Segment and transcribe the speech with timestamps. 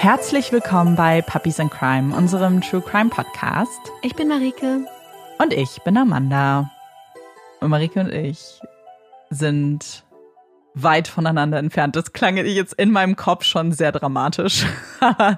[0.00, 3.78] Herzlich willkommen bei Puppies and Crime, unserem True Crime Podcast.
[4.00, 4.86] Ich bin Marike.
[5.36, 6.70] Und ich bin Amanda.
[7.60, 8.62] Und Marike und ich
[9.28, 10.04] sind
[10.72, 11.96] weit voneinander entfernt.
[11.96, 14.64] Das klang jetzt in meinem Kopf schon sehr dramatisch.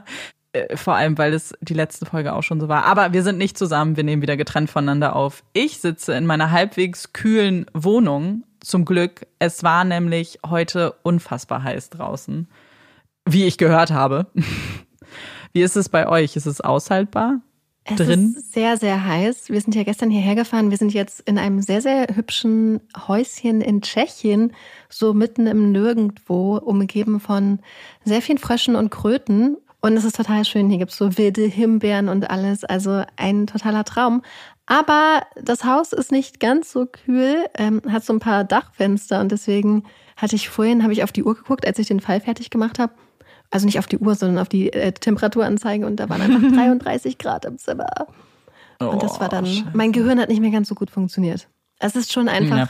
[0.54, 2.84] Äh, vor allem, weil es die letzte Folge auch schon so war.
[2.84, 5.44] Aber wir sind nicht zusammen, wir nehmen wieder getrennt voneinander auf.
[5.54, 8.44] Ich sitze in meiner halbwegs kühlen Wohnung.
[8.60, 9.26] Zum Glück.
[9.38, 12.48] Es war nämlich heute unfassbar heiß draußen.
[13.24, 14.26] Wie ich gehört habe.
[15.52, 16.36] Wie ist es bei euch?
[16.36, 17.40] Ist es aushaltbar?
[17.84, 18.34] Es drin?
[18.36, 19.50] ist sehr, sehr heiß.
[19.50, 20.70] Wir sind ja gestern hierher gefahren.
[20.70, 24.52] Wir sind jetzt in einem sehr, sehr hübschen Häuschen in Tschechien,
[24.88, 27.58] so mitten im Nirgendwo, umgeben von
[28.04, 29.56] sehr vielen Fröschen und Kröten.
[29.80, 30.68] Und es ist total schön.
[30.68, 32.62] Hier gibt es so wilde Himbeeren und alles.
[32.62, 34.22] Also ein totaler Traum.
[34.66, 39.32] Aber das Haus ist nicht ganz so kühl, ähm, hat so ein paar Dachfenster und
[39.32, 39.82] deswegen
[40.16, 42.78] hatte ich vorhin, habe ich auf die Uhr geguckt, als ich den Fall fertig gemacht
[42.78, 42.92] habe
[43.52, 47.18] also nicht auf die Uhr, sondern auf die äh, Temperaturanzeige und da waren einfach 33
[47.18, 47.86] Grad im Zimmer.
[48.80, 51.46] Und das war dann, oh, mein Gehirn hat nicht mehr ganz so gut funktioniert.
[51.78, 52.66] Es ist schon einfach ja,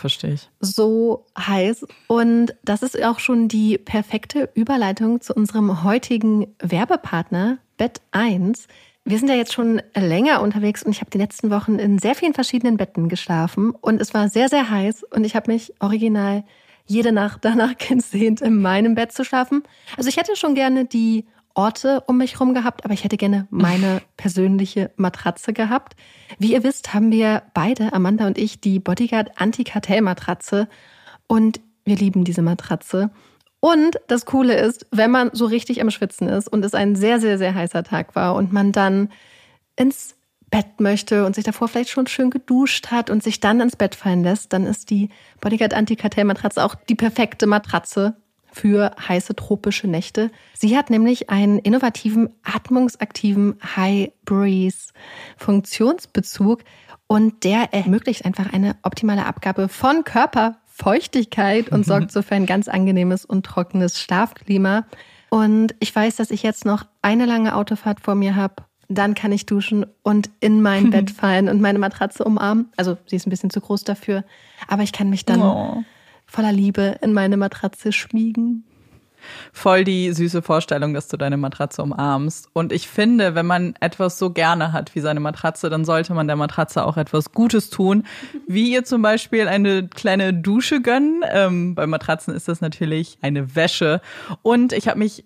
[0.61, 1.86] so heiß.
[2.06, 8.67] Und das ist auch schon die perfekte Überleitung zu unserem heutigen Werbepartner, Bett 1.
[9.05, 12.14] Wir sind ja jetzt schon länger unterwegs und ich habe die letzten Wochen in sehr
[12.14, 16.44] vielen verschiedenen Betten geschlafen und es war sehr, sehr heiß und ich habe mich original
[16.86, 19.62] jede Nacht danach gesehnt, in meinem Bett zu schlafen.
[19.97, 21.24] Also ich hätte schon gerne die
[21.55, 25.97] Orte um mich herum gehabt, aber ich hätte gerne meine persönliche Matratze gehabt.
[26.39, 30.69] Wie ihr wisst, haben wir beide, Amanda und ich, die Bodyguard Anti-Kartell-Matratze
[31.27, 33.11] und wir lieben diese Matratze.
[33.61, 37.20] Und das Coole ist, wenn man so richtig am Schwitzen ist und es ein sehr,
[37.20, 39.11] sehr, sehr heißer Tag war und man dann
[39.77, 40.17] ins
[40.53, 43.95] Bett möchte und sich davor vielleicht schon schön geduscht hat und sich dann ins Bett
[43.95, 45.08] fallen lässt, dann ist die
[45.41, 48.17] Bodyguard Anti-Kartell-Matratze auch die perfekte Matratze
[48.53, 50.30] für heiße tropische Nächte.
[50.53, 54.92] Sie hat nämlich einen innovativen, atmungsaktiven High Breeze
[55.39, 56.63] Funktionsbezug
[57.07, 62.69] und der ermöglicht einfach eine optimale Abgabe von Körperfeuchtigkeit und sorgt so für ein ganz
[62.69, 64.84] angenehmes und trockenes Schlafklima.
[65.30, 68.57] Und ich weiß, dass ich jetzt noch eine lange Autofahrt vor mir habe
[68.95, 72.70] dann kann ich duschen und in mein Bett fallen und meine Matratze umarmen.
[72.77, 74.25] Also sie ist ein bisschen zu groß dafür,
[74.69, 75.85] aber ich kann mich dann oh.
[76.27, 78.64] voller Liebe in meine Matratze schmiegen.
[79.52, 82.48] Voll die süße Vorstellung, dass du deine Matratze umarmst.
[82.52, 86.27] Und ich finde, wenn man etwas so gerne hat wie seine Matratze, dann sollte man
[86.27, 88.05] der Matratze auch etwas Gutes tun.
[88.48, 91.23] Wie ihr zum Beispiel eine kleine Dusche gönnen.
[91.31, 94.01] Ähm, bei Matratzen ist das natürlich eine Wäsche.
[94.42, 95.25] Und ich habe mich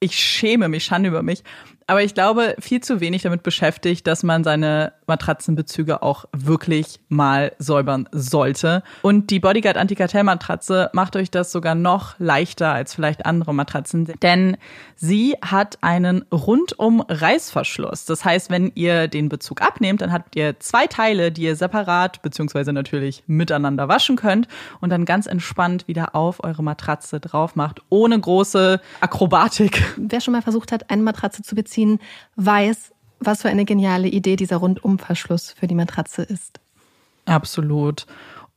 [0.00, 1.42] ich schäme mich, schande über mich,
[1.88, 7.52] aber ich glaube, viel zu wenig damit beschäftigt, dass man seine Matratzenbezüge auch wirklich mal
[7.58, 8.82] säubern sollte.
[9.02, 14.56] Und die Bodyguard Antikartell-Matratze macht euch das sogar noch leichter als vielleicht andere Matratzen, denn
[14.96, 18.04] sie hat einen rundum Reißverschluss.
[18.04, 22.20] Das heißt, wenn ihr den Bezug abnehmt, dann habt ihr zwei Teile, die ihr separat
[22.22, 24.48] beziehungsweise natürlich miteinander waschen könnt
[24.80, 29.84] und dann ganz entspannt wieder auf eure Matratze drauf macht, ohne große Akrobatik.
[29.96, 32.00] Wer schon mal versucht hat, eine Matratze zu beziehen, ziehen,
[32.36, 36.60] weiß, was für eine geniale Idee dieser Rundumverschluss für die Matratze ist.
[37.26, 38.06] Absolut.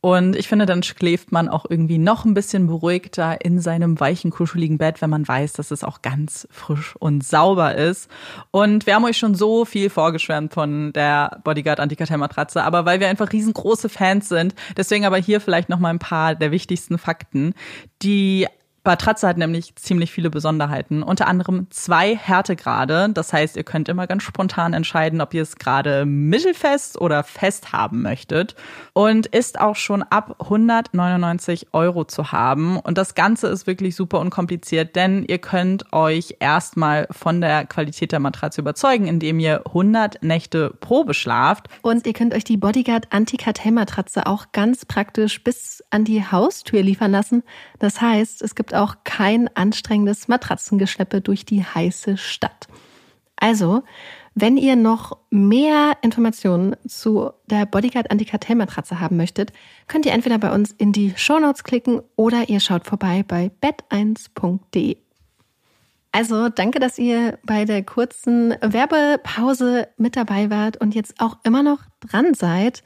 [0.02, 4.30] Und ich finde, dann schläft man auch irgendwie noch ein bisschen beruhigter in seinem weichen,
[4.30, 8.10] kuscheligen Bett, wenn man weiß, dass es auch ganz frisch und sauber ist.
[8.50, 13.08] Und wir haben euch schon so viel vorgeschwärmt von der Bodyguard Antikartell-Matratze, aber weil wir
[13.08, 17.52] einfach riesengroße Fans sind, deswegen aber hier vielleicht noch mal ein paar der wichtigsten Fakten.
[18.00, 18.46] Die
[18.84, 23.10] Matratze hat nämlich ziemlich viele Besonderheiten, unter anderem zwei Härtegrade.
[23.12, 27.72] Das heißt, ihr könnt immer ganz spontan entscheiden, ob ihr es gerade mittelfest oder fest
[27.72, 28.54] haben möchtet.
[28.94, 32.78] Und ist auch schon ab 199 Euro zu haben.
[32.78, 38.12] Und das Ganze ist wirklich super unkompliziert, denn ihr könnt euch erstmal von der Qualität
[38.12, 41.68] der Matratze überzeugen, indem ihr 100 Nächte Probe schlaft.
[41.82, 47.10] Und ihr könnt euch die Bodyguard Anti-Kartell-Matratze auch ganz praktisch bis an die Haustür liefern
[47.10, 47.42] lassen.
[47.78, 52.66] Das heißt, es gibt auch kein anstrengendes Matratzengeschleppe durch die heiße Stadt.
[53.36, 53.82] Also,
[54.34, 59.52] wenn ihr noch mehr Informationen zu der Bodyguard Antikartell-Matratze haben möchtet,
[59.88, 64.96] könnt ihr entweder bei uns in die Shownotes klicken oder ihr schaut vorbei bei bett1.de.
[66.12, 71.62] Also danke, dass ihr bei der kurzen Werbepause mit dabei wart und jetzt auch immer
[71.62, 72.82] noch dran seid.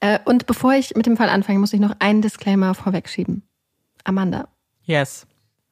[0.00, 3.42] Äh, und bevor ich mit dem Fall anfange, muss ich noch einen Disclaimer vorwegschieben.
[4.04, 4.48] Amanda,
[4.84, 5.26] Yes.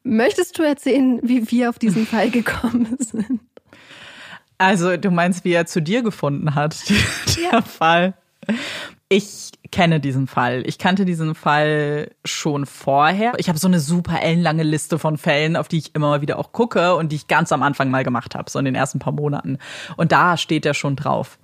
[0.04, 3.40] Möchtest du erzählen, wie wir auf diesen Fall gekommen sind?
[4.58, 6.76] Also, du meinst, wie er zu dir gefunden hat,
[7.36, 7.62] der ja.
[7.62, 8.14] Fall.
[9.08, 10.62] Ich kenne diesen Fall.
[10.66, 13.32] Ich kannte diesen Fall schon vorher.
[13.38, 16.38] Ich habe so eine super ellenlange Liste von Fällen, auf die ich immer mal wieder
[16.38, 18.98] auch gucke und die ich ganz am Anfang mal gemacht habe, so in den ersten
[18.98, 19.58] paar Monaten.
[19.96, 21.38] Und da steht er schon drauf.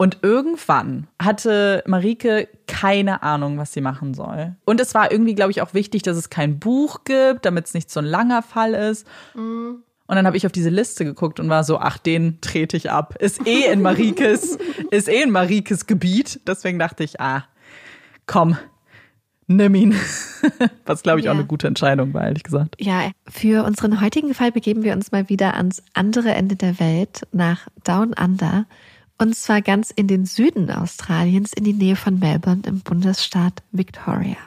[0.00, 4.56] Und irgendwann hatte Marike keine Ahnung, was sie machen soll.
[4.64, 7.74] Und es war irgendwie, glaube ich, auch wichtig, dass es kein Buch gibt, damit es
[7.74, 9.06] nicht so ein langer Fall ist.
[9.34, 9.82] Mhm.
[10.06, 12.90] Und dann habe ich auf diese Liste geguckt und war so, ach, den trete ich
[12.90, 13.14] ab.
[13.18, 14.56] Ist eh in Marikes,
[14.90, 16.40] ist eh in Marikes Gebiet.
[16.46, 17.44] Deswegen dachte ich, ah,
[18.24, 18.56] komm,
[19.48, 19.94] nimm ihn.
[20.86, 21.32] Was, glaube ich, ja.
[21.32, 22.74] auch eine gute Entscheidung war, ehrlich gesagt.
[22.78, 27.26] Ja, für unseren heutigen Fall begeben wir uns mal wieder ans andere Ende der Welt,
[27.32, 28.64] nach Down Under.
[29.20, 34.38] Und zwar ganz in den Süden Australiens, in die Nähe von Melbourne im Bundesstaat Victoria.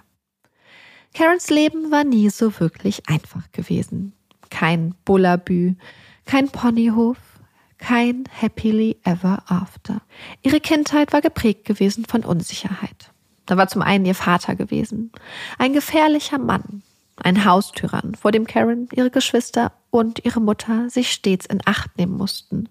[1.14, 4.14] Karens Leben war nie so wirklich einfach gewesen.
[4.50, 5.75] Kein Bullabü,
[6.25, 7.18] kein Ponyhof,
[7.78, 10.02] kein Happily Ever After.
[10.42, 13.12] Ihre Kindheit war geprägt gewesen von Unsicherheit.
[13.46, 15.12] Da war zum einen ihr Vater gewesen,
[15.60, 16.81] ein gefährlicher Mann,
[17.18, 22.18] ein Haustyrann, vor dem Karen, ihre Geschwister und ihre Mutter sich stets in Acht nehmen
[22.18, 22.69] mussten.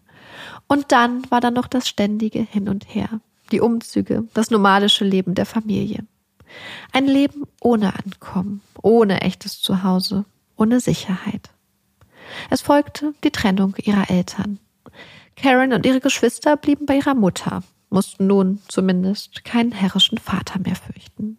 [0.72, 3.20] Und dann war da noch das ständige Hin und Her,
[3.50, 6.06] die Umzüge, das nomadische Leben der Familie.
[6.92, 10.24] Ein Leben ohne Ankommen, ohne echtes Zuhause,
[10.56, 11.50] ohne Sicherheit.
[12.48, 14.60] Es folgte die Trennung ihrer Eltern.
[15.36, 20.76] Karen und ihre Geschwister blieben bei ihrer Mutter, mussten nun zumindest keinen herrischen Vater mehr
[20.76, 21.36] fürchten.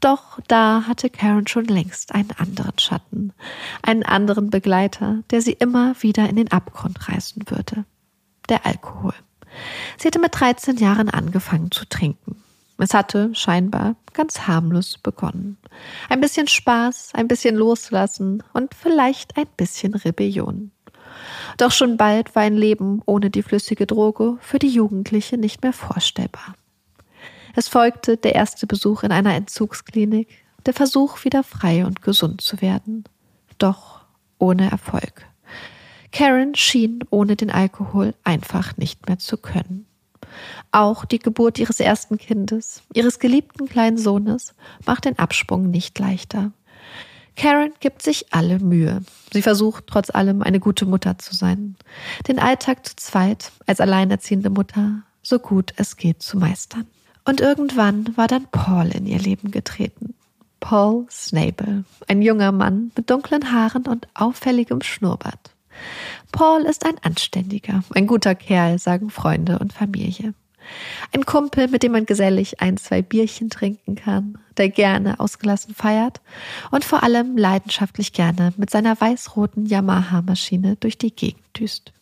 [0.00, 3.32] Doch da hatte Karen schon längst einen anderen Schatten,
[3.80, 7.84] einen anderen Begleiter, der sie immer wieder in den Abgrund reißen würde
[8.50, 9.14] der Alkohol.
[9.96, 12.42] Sie hatte mit 13 Jahren angefangen zu trinken.
[12.78, 15.58] Es hatte scheinbar ganz harmlos begonnen.
[16.08, 20.70] Ein bisschen Spaß, ein bisschen Loslassen und vielleicht ein bisschen Rebellion.
[21.58, 25.74] Doch schon bald war ein Leben ohne die flüssige Droge für die Jugendliche nicht mehr
[25.74, 26.54] vorstellbar.
[27.54, 30.28] Es folgte der erste Besuch in einer Entzugsklinik,
[30.66, 33.04] der Versuch, wieder frei und gesund zu werden.
[33.58, 34.00] Doch
[34.38, 35.26] ohne Erfolg.
[36.12, 39.86] Karen schien ohne den Alkohol einfach nicht mehr zu können.
[40.72, 44.54] Auch die Geburt ihres ersten Kindes, ihres geliebten kleinen Sohnes,
[44.86, 46.52] macht den Absprung nicht leichter.
[47.36, 49.02] Karen gibt sich alle Mühe.
[49.32, 51.76] Sie versucht trotz allem eine gute Mutter zu sein,
[52.28, 56.86] den Alltag zu zweit als alleinerziehende Mutter so gut es geht zu meistern.
[57.24, 60.14] Und irgendwann war dann Paul in ihr Leben getreten.
[60.58, 65.54] Paul Snable, ein junger Mann mit dunklen Haaren und auffälligem Schnurrbart.
[66.32, 70.34] Paul ist ein anständiger, ein guter Kerl, sagen Freunde und Familie.
[71.12, 76.20] Ein Kumpel, mit dem man gesellig ein, zwei Bierchen trinken kann, der gerne ausgelassen feiert
[76.70, 81.92] und vor allem leidenschaftlich gerne mit seiner weiß-roten Yamaha-Maschine durch die Gegend düst.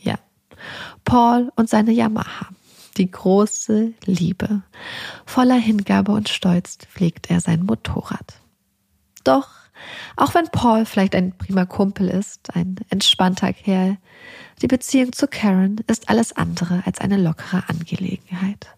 [0.00, 0.18] Ja,
[1.04, 2.48] Paul und seine Yamaha.
[2.96, 4.62] Die große Liebe.
[5.24, 8.34] Voller Hingabe und Stolz pflegt er sein Motorrad.
[9.22, 9.48] Doch
[10.16, 13.96] auch wenn Paul vielleicht ein prima Kumpel ist, ein entspannter Kerl,
[14.62, 18.68] die Beziehung zu Karen ist alles andere als eine lockere Angelegenheit.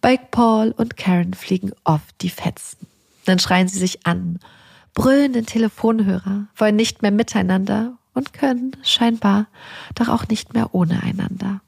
[0.00, 2.86] Bei Paul und Karen fliegen oft die Fetzen.
[3.24, 4.38] Dann schreien sie sich an,
[4.94, 9.46] brüllen den Telefonhörer, wollen nicht mehr miteinander und können scheinbar
[9.94, 11.60] doch auch nicht mehr ohne einander.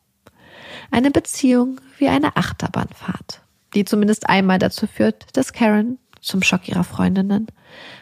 [0.91, 3.43] Eine Beziehung wie eine Achterbahnfahrt,
[3.75, 7.47] die zumindest einmal dazu führt, dass Karen zum Schock ihrer Freundinnen,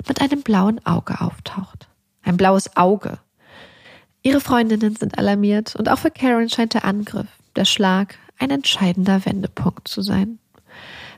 [0.06, 1.88] mit einem blauen Auge auftaucht.
[2.23, 3.18] Ein blaues Auge.
[4.23, 9.25] Ihre Freundinnen sind alarmiert und auch für Karen scheint der Angriff, der Schlag, ein entscheidender
[9.25, 10.38] Wendepunkt zu sein.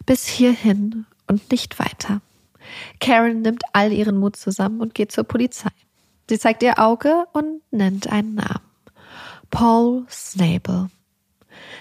[0.07, 2.21] Bis hierhin und nicht weiter.
[3.01, 5.71] Karen nimmt all ihren Mut zusammen und geht zur Polizei.
[6.29, 8.69] Sie zeigt ihr Auge und nennt einen Namen.
[9.51, 10.91] Paul Snable.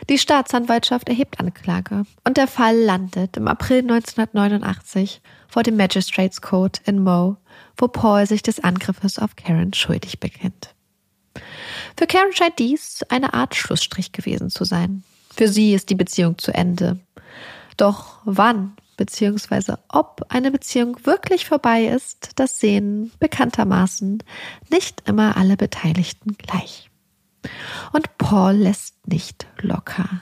[0.10, 6.82] Die Staatsanwaltschaft erhebt Anklage und der Fall landet im April 1989 vor dem Magistrates Court
[6.86, 7.38] in Moe,
[7.78, 10.74] wo Paul sich des Angriffes auf Karen schuldig bekennt.
[11.98, 15.04] Für Karen scheint dies eine Art Schlussstrich gewesen zu sein.
[15.36, 17.00] Für sie ist die Beziehung zu Ende.
[17.76, 19.76] Doch wann bzw.
[19.90, 24.24] ob eine Beziehung wirklich vorbei ist, das sehen bekanntermaßen
[24.72, 26.90] nicht immer alle Beteiligten gleich.
[27.94, 30.22] Und Paul lässt nicht locker.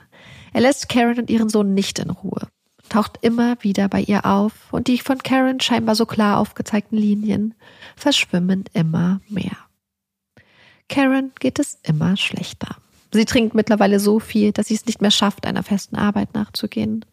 [0.53, 2.47] Er lässt Karen und ihren Sohn nicht in Ruhe,
[2.89, 7.53] taucht immer wieder bei ihr auf und die von Karen scheinbar so klar aufgezeigten Linien
[7.95, 9.57] verschwimmen immer mehr.
[10.87, 12.77] Karen geht es immer schlechter.
[13.11, 17.05] Sie trinkt mittlerweile so viel, dass sie es nicht mehr schafft, einer festen Arbeit nachzugehen.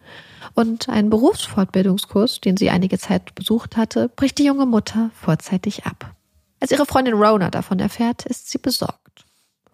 [0.55, 6.15] Und einen Berufsfortbildungskurs, den sie einige Zeit besucht hatte, bricht die junge Mutter vorzeitig ab.
[6.59, 9.02] Als ihre Freundin Rona davon erfährt, ist sie besorgt.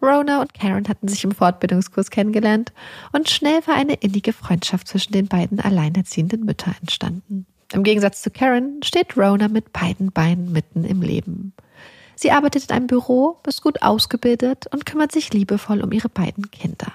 [0.01, 2.71] Rona und Karen hatten sich im Fortbildungskurs kennengelernt
[3.11, 7.45] und schnell war eine innige Freundschaft zwischen den beiden alleinerziehenden Müttern entstanden.
[7.73, 11.53] Im Gegensatz zu Karen steht Rona mit beiden Beinen mitten im Leben.
[12.15, 16.49] Sie arbeitet in einem Büro, ist gut ausgebildet und kümmert sich liebevoll um ihre beiden
[16.51, 16.91] Kinder.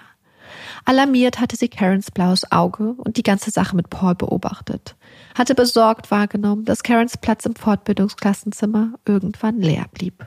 [0.84, 4.96] Alarmiert hatte sie Karens blaues Auge und die ganze Sache mit Paul beobachtet,
[5.34, 10.26] hatte besorgt wahrgenommen, dass Karens Platz im Fortbildungsklassenzimmer irgendwann leer blieb.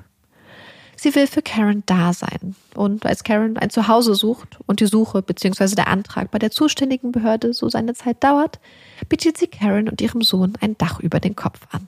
[1.00, 2.56] Sie will für Karen da sein.
[2.76, 5.76] Und als Karen ein Zuhause sucht und die Suche bzw.
[5.76, 8.60] der Antrag bei der zuständigen Behörde so seine Zeit dauert,
[9.08, 11.88] bietet sie Karen und ihrem Sohn ein Dach über den Kopf an.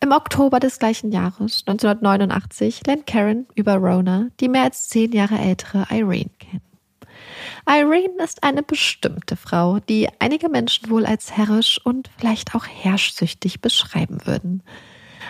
[0.00, 5.38] Im Oktober des gleichen Jahres, 1989, lernt Karen über Rona die mehr als zehn Jahre
[5.38, 6.60] ältere Irene kennen.
[7.66, 13.62] Irene ist eine bestimmte Frau, die einige Menschen wohl als herrisch und vielleicht auch herrschsüchtig
[13.62, 14.62] beschreiben würden.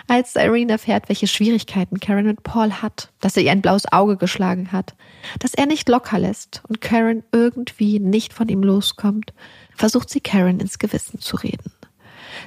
[0.07, 4.17] Als Irene erfährt, welche Schwierigkeiten Karen mit Paul hat, dass er ihr ein blaues Auge
[4.17, 4.95] geschlagen hat,
[5.39, 9.33] dass er nicht locker lässt und Karen irgendwie nicht von ihm loskommt,
[9.75, 11.71] versucht sie Karen ins Gewissen zu reden.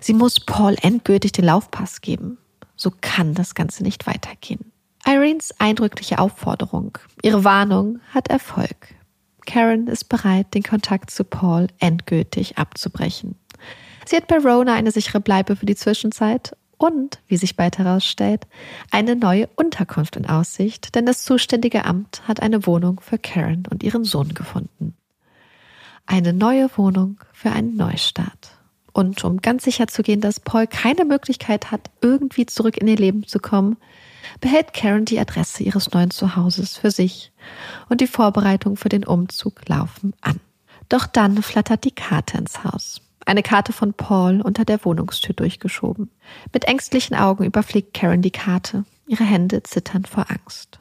[0.01, 2.39] Sie muss Paul endgültig den Laufpass geben.
[2.77, 4.71] So kann das Ganze nicht weitergehen.
[5.05, 8.95] Irenes eindrückliche Aufforderung, ihre Warnung hat Erfolg.
[9.47, 13.37] Karen ist bereit, den Kontakt zu Paul endgültig abzubrechen.
[14.05, 18.47] Sie hat bei Rona eine sichere Bleibe für die Zwischenzeit und, wie sich bald herausstellt,
[18.91, 23.83] eine neue Unterkunft in Aussicht, denn das zuständige Amt hat eine Wohnung für Karen und
[23.83, 24.97] ihren Sohn gefunden.
[26.07, 28.53] Eine neue Wohnung für einen Neustart.
[28.93, 32.97] Und um ganz sicher zu gehen, dass Paul keine Möglichkeit hat, irgendwie zurück in ihr
[32.97, 33.77] Leben zu kommen,
[34.41, 37.33] behält Karen die Adresse ihres neuen Zuhauses für sich
[37.89, 40.41] und die Vorbereitungen für den Umzug laufen an.
[40.89, 43.01] Doch dann flattert die Karte ins Haus.
[43.29, 46.11] Eine Karte von Paul unter der Wohnungstür durchgeschoben.
[46.55, 48.87] Mit ängstlichen Augen überfliegt Karen die Karte.
[49.07, 50.81] Ihre Hände zittern vor Angst.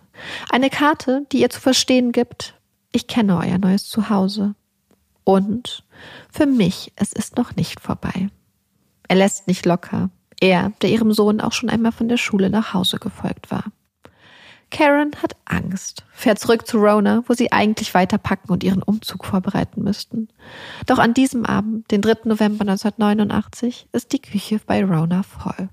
[0.50, 2.54] Eine Karte, die ihr zu verstehen gibt,
[2.94, 4.56] ich kenne euer neues Zuhause.
[5.25, 5.84] Und
[6.32, 8.30] für mich, es ist noch nicht vorbei.
[9.10, 10.10] Er lässt nicht locker.
[10.39, 13.66] Er, der ihrem Sohn auch schon einmal von der Schule nach Hause gefolgt war.
[14.69, 19.25] Karen hat Angst, fährt zurück zu Rona, wo sie eigentlich weiter packen und ihren Umzug
[19.25, 20.27] vorbereiten müssten.
[20.86, 22.25] Doch an diesem Abend, den 3.
[22.25, 25.69] November 1989, ist die Küche bei Rona voll.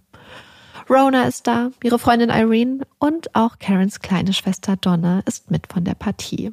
[0.89, 5.85] Rona ist da, ihre Freundin Irene und auch Karens kleine Schwester Donna ist mit von
[5.85, 6.53] der Partie.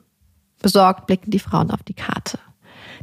[0.62, 2.40] Besorgt blicken die Frauen auf die Karte.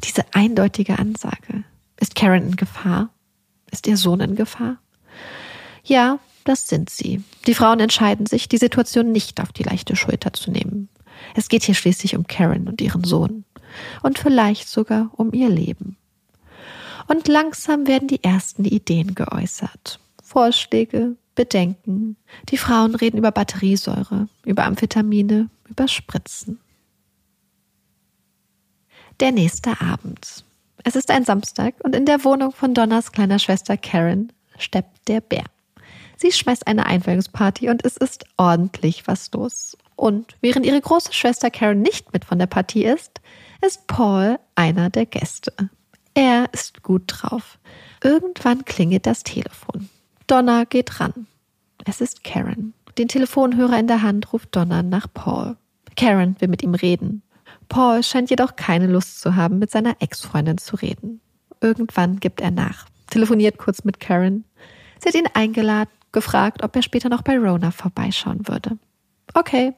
[0.04, 1.64] Diese eindeutige Ansage.
[2.00, 3.11] Ist Karen in Gefahr?
[3.71, 4.78] Ist ihr Sohn in Gefahr?
[5.85, 6.18] Ja,
[6.49, 7.23] das sind sie.
[7.47, 10.88] Die Frauen entscheiden sich, die Situation nicht auf die leichte Schulter zu nehmen.
[11.35, 13.45] Es geht hier schließlich um Karen und ihren Sohn.
[14.02, 15.99] Und vielleicht sogar um ihr Leben.
[17.07, 20.00] Und langsam werden die ersten Ideen geäußert.
[20.23, 22.17] Vorschläge, Bedenken.
[22.49, 26.61] Die Frauen reden über Batteriesäure, über Amphetamine, über Spritzen.
[29.21, 30.45] Der nächste Abend.
[30.85, 35.21] Es ist ein Samstag und in der Wohnung von Donners kleiner Schwester Karen steppt der
[35.21, 35.45] Bär.
[36.21, 39.79] Sie schmeißt eine Einweihungsparty und es ist ordentlich was los.
[39.95, 43.21] Und während ihre große Schwester Karen nicht mit von der Partie ist,
[43.65, 45.53] ist Paul einer der Gäste.
[46.15, 47.61] Er ist gut drauf.
[48.03, 49.89] Irgendwann klingelt das Telefon.
[50.27, 51.29] Donna geht ran.
[51.85, 52.75] Es ist Karen.
[52.99, 55.57] Den Telefonhörer in der Hand ruft Donna nach Paul.
[55.95, 57.23] Karen will mit ihm reden.
[57.69, 61.21] Paul scheint jedoch keine Lust zu haben, mit seiner Ex-Freundin zu reden.
[61.61, 64.45] Irgendwann gibt er nach, telefoniert kurz mit Karen.
[64.99, 68.79] Sie hat ihn eingeladen, gefragt, ob er später noch bei Rona vorbeischauen würde.
[69.35, 69.75] Okay.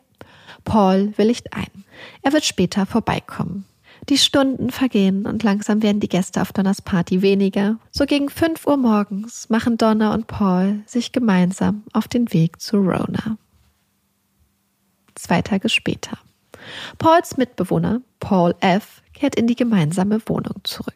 [0.64, 1.84] Paul willigt ein.
[2.22, 3.64] Er wird später vorbeikommen.
[4.08, 7.78] Die Stunden vergehen und langsam werden die Gäste auf Donners Party weniger.
[7.90, 12.78] So gegen 5 Uhr morgens machen Donna und Paul sich gemeinsam auf den Weg zu
[12.78, 13.36] Rona.
[15.14, 16.18] Zwei Tage später.
[16.98, 20.94] Pauls Mitbewohner, Paul F., kehrt in die gemeinsame Wohnung zurück.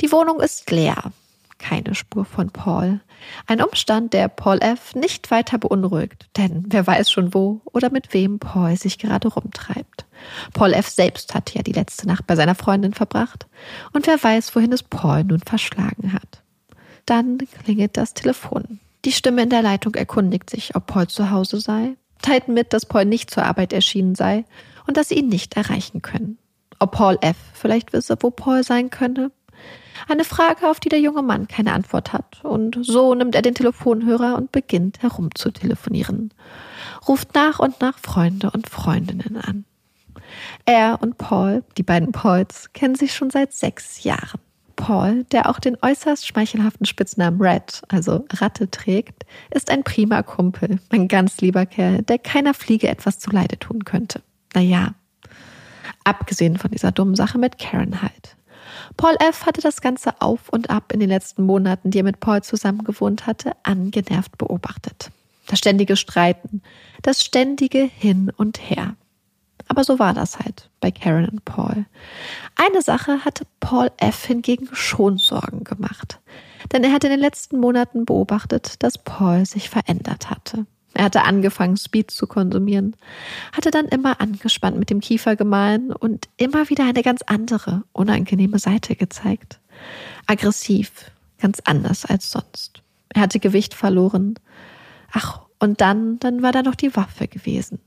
[0.00, 1.12] Die Wohnung ist leer
[1.60, 3.00] keine Spur von Paul.
[3.46, 4.94] Ein Umstand, der Paul F.
[4.94, 10.06] nicht weiter beunruhigt, denn wer weiß schon wo oder mit wem Paul sich gerade rumtreibt.
[10.52, 10.88] Paul F.
[10.88, 13.46] selbst hatte ja die letzte Nacht bei seiner Freundin verbracht
[13.92, 16.42] und wer weiß, wohin es Paul nun verschlagen hat.
[17.06, 18.80] Dann klingelt das Telefon.
[19.04, 22.86] Die Stimme in der Leitung erkundigt sich, ob Paul zu Hause sei, teilt mit, dass
[22.86, 24.44] Paul nicht zur Arbeit erschienen sei
[24.86, 26.38] und dass sie ihn nicht erreichen können.
[26.78, 27.36] Ob Paul F.
[27.52, 29.30] vielleicht wisse, wo Paul sein könne,
[30.08, 32.44] eine Frage, auf die der junge Mann keine Antwort hat.
[32.44, 36.32] Und so nimmt er den Telefonhörer und beginnt herumzutelefonieren.
[37.08, 39.64] Ruft nach und nach Freunde und Freundinnen an.
[40.64, 44.40] Er und Paul, die beiden Pauls, kennen sich schon seit sechs Jahren.
[44.76, 50.78] Paul, der auch den äußerst schmeichelhaften Spitznamen Red, also Ratte trägt, ist ein prima Kumpel,
[50.88, 54.22] ein ganz lieber Kerl, der keiner Fliege etwas zuleide tun könnte.
[54.54, 54.94] Naja,
[56.04, 58.36] abgesehen von dieser dummen Sache mit Karen halt.
[58.96, 59.46] Paul F.
[59.46, 63.26] hatte das Ganze auf und ab in den letzten Monaten, die er mit Paul zusammengewohnt
[63.26, 65.10] hatte, angenervt beobachtet.
[65.46, 66.62] Das ständige Streiten,
[67.02, 68.94] das ständige Hin und Her.
[69.68, 71.86] Aber so war das halt bei Karen und Paul.
[72.56, 74.24] Eine Sache hatte Paul F.
[74.24, 76.18] hingegen schon Sorgen gemacht.
[76.72, 80.66] Denn er hatte in den letzten Monaten beobachtet, dass Paul sich verändert hatte.
[80.94, 82.96] Er hatte angefangen, Speed zu konsumieren,
[83.52, 88.58] hatte dann immer angespannt mit dem Kiefer gemahlen und immer wieder eine ganz andere, unangenehme
[88.58, 89.60] Seite gezeigt.
[90.26, 92.82] Aggressiv, ganz anders als sonst.
[93.14, 94.34] Er hatte Gewicht verloren.
[95.12, 97.78] Ach, und dann, dann war da noch die Waffe gewesen.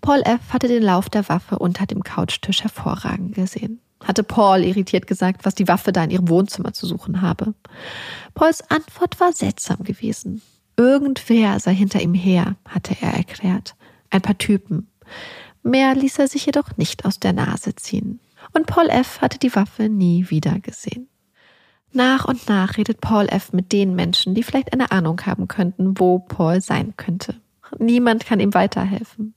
[0.00, 0.40] Paul F.
[0.50, 3.80] hatte den Lauf der Waffe unter dem Couchtisch hervorragend gesehen.
[4.04, 7.54] Hatte Paul irritiert gesagt, was die Waffe da in ihrem Wohnzimmer zu suchen habe.
[8.34, 10.40] Pauls Antwort war seltsam gewesen.
[10.78, 13.74] Irgendwer sei hinter ihm her, hatte er erklärt.
[14.10, 14.88] Ein paar Typen.
[15.64, 18.20] Mehr ließ er sich jedoch nicht aus der Nase ziehen.
[18.54, 19.20] Und Paul F.
[19.20, 21.08] hatte die Waffe nie wieder gesehen.
[21.92, 23.52] Nach und nach redet Paul F.
[23.52, 27.34] mit den Menschen, die vielleicht eine Ahnung haben könnten, wo Paul sein könnte.
[27.78, 29.34] Niemand kann ihm weiterhelfen.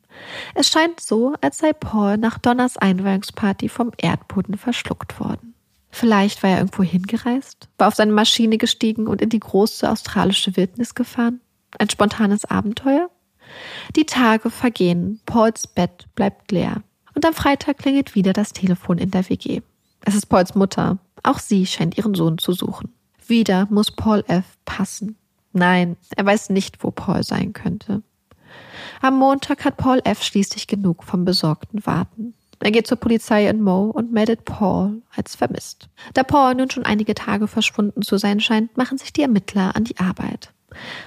[0.54, 5.56] Es scheint so, als sei Paul nach Donners Einweihungsparty vom Erdboden verschluckt worden.
[5.92, 10.56] Vielleicht war er irgendwo hingereist, war auf seine Maschine gestiegen und in die große australische
[10.56, 11.42] Wildnis gefahren.
[11.78, 13.10] Ein spontanes Abenteuer?
[13.96, 16.82] Die Tage vergehen, Pauls Bett bleibt leer.
[17.14, 19.62] Und am Freitag klingelt wieder das Telefon in der WG.
[20.06, 20.98] Es ist Pauls Mutter.
[21.24, 22.94] Auch sie scheint ihren Sohn zu suchen.
[23.28, 24.46] Wieder muss Paul F.
[24.66, 25.18] passen.
[25.54, 28.02] Nein, er weiß nicht, wo Paul sein könnte.
[29.02, 30.24] Am Montag hat Paul F.
[30.24, 32.34] schließlich genug vom besorgten Warten.
[32.62, 35.90] Er geht zur Polizei in Mo und meldet Paul als vermisst.
[36.14, 39.84] Da Paul nun schon einige Tage verschwunden zu sein scheint, machen sich die Ermittler an
[39.84, 40.54] die Arbeit.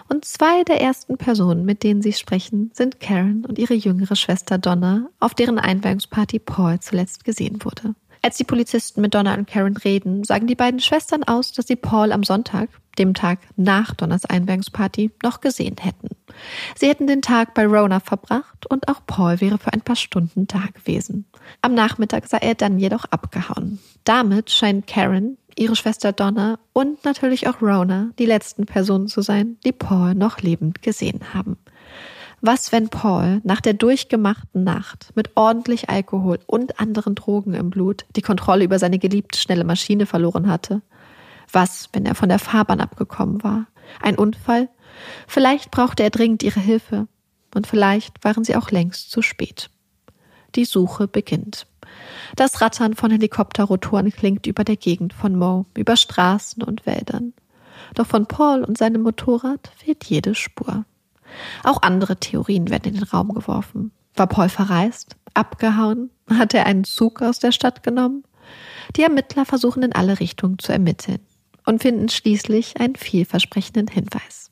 [0.08, 4.58] Und zwei der ersten Personen, mit denen sie sprechen, sind Karen und ihre jüngere Schwester
[4.58, 7.94] Donna, auf deren Einweihungsparty Paul zuletzt gesehen wurde.
[8.20, 11.76] Als die Polizisten mit Donna und Karen reden, sagen die beiden Schwestern aus, dass sie
[11.76, 16.08] Paul am Sonntag, dem Tag nach Donners Einweihungsparty, noch gesehen hätten.
[16.74, 20.46] Sie hätten den Tag bei Rona verbracht und auch Paul wäre für ein paar Stunden
[20.46, 21.26] da gewesen.
[21.62, 23.78] Am Nachmittag sei er dann jedoch abgehauen.
[24.04, 29.56] Damit scheint Karen, ihre Schwester Donna und natürlich auch Rona die letzten Personen zu sein,
[29.64, 31.56] die Paul noch lebend gesehen haben.
[32.46, 38.04] Was, wenn Paul nach der durchgemachten Nacht mit ordentlich Alkohol und anderen Drogen im Blut
[38.16, 40.82] die Kontrolle über seine geliebte schnelle Maschine verloren hatte?
[41.54, 43.68] Was, wenn er von der Fahrbahn abgekommen war?
[44.02, 44.68] Ein Unfall?
[45.28, 47.06] Vielleicht brauchte er dringend ihre Hilfe.
[47.54, 49.70] Und vielleicht waren sie auch längst zu spät.
[50.56, 51.68] Die Suche beginnt.
[52.34, 57.34] Das Rattern von Helikopterrotoren klingt über der Gegend von Mo, über Straßen und Wäldern.
[57.94, 60.84] Doch von Paul und seinem Motorrad fehlt jede Spur.
[61.62, 63.92] Auch andere Theorien werden in den Raum geworfen.
[64.16, 65.14] War Paul verreist?
[65.34, 66.10] Abgehauen?
[66.28, 68.24] Hat er einen Zug aus der Stadt genommen?
[68.96, 71.20] Die Ermittler versuchen in alle Richtungen zu ermitteln
[71.64, 74.50] und finden schließlich einen vielversprechenden Hinweis.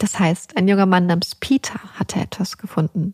[0.00, 3.12] Das heißt, ein junger Mann namens Peter hatte etwas gefunden.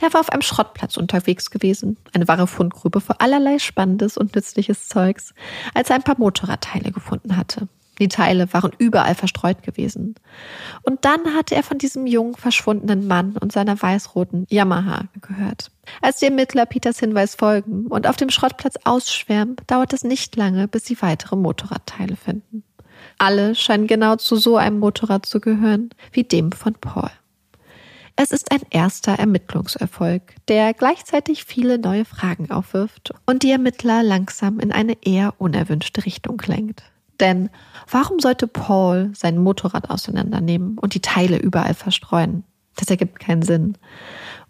[0.00, 4.88] Er war auf einem Schrottplatz unterwegs gewesen, eine wahre Fundgrube für allerlei spannendes und nützliches
[4.88, 5.32] Zeugs,
[5.74, 7.68] als er ein paar Motorradteile gefunden hatte.
[8.00, 10.16] Die Teile waren überall verstreut gewesen.
[10.82, 15.70] Und dann hatte er von diesem jungen, verschwundenen Mann und seiner weißroten Yamaha gehört.
[16.02, 20.66] Als die Ermittler Peters Hinweis folgen und auf dem Schrottplatz ausschwärmen, dauert es nicht lange,
[20.66, 22.63] bis sie weitere Motorradteile finden.
[23.18, 27.10] Alle scheinen genau zu so einem Motorrad zu gehören wie dem von Paul.
[28.16, 34.60] Es ist ein erster Ermittlungserfolg, der gleichzeitig viele neue Fragen aufwirft und die Ermittler langsam
[34.60, 36.84] in eine eher unerwünschte Richtung lenkt.
[37.18, 37.50] Denn
[37.90, 42.44] warum sollte Paul sein Motorrad auseinandernehmen und die Teile überall verstreuen?
[42.76, 43.76] Das ergibt keinen Sinn.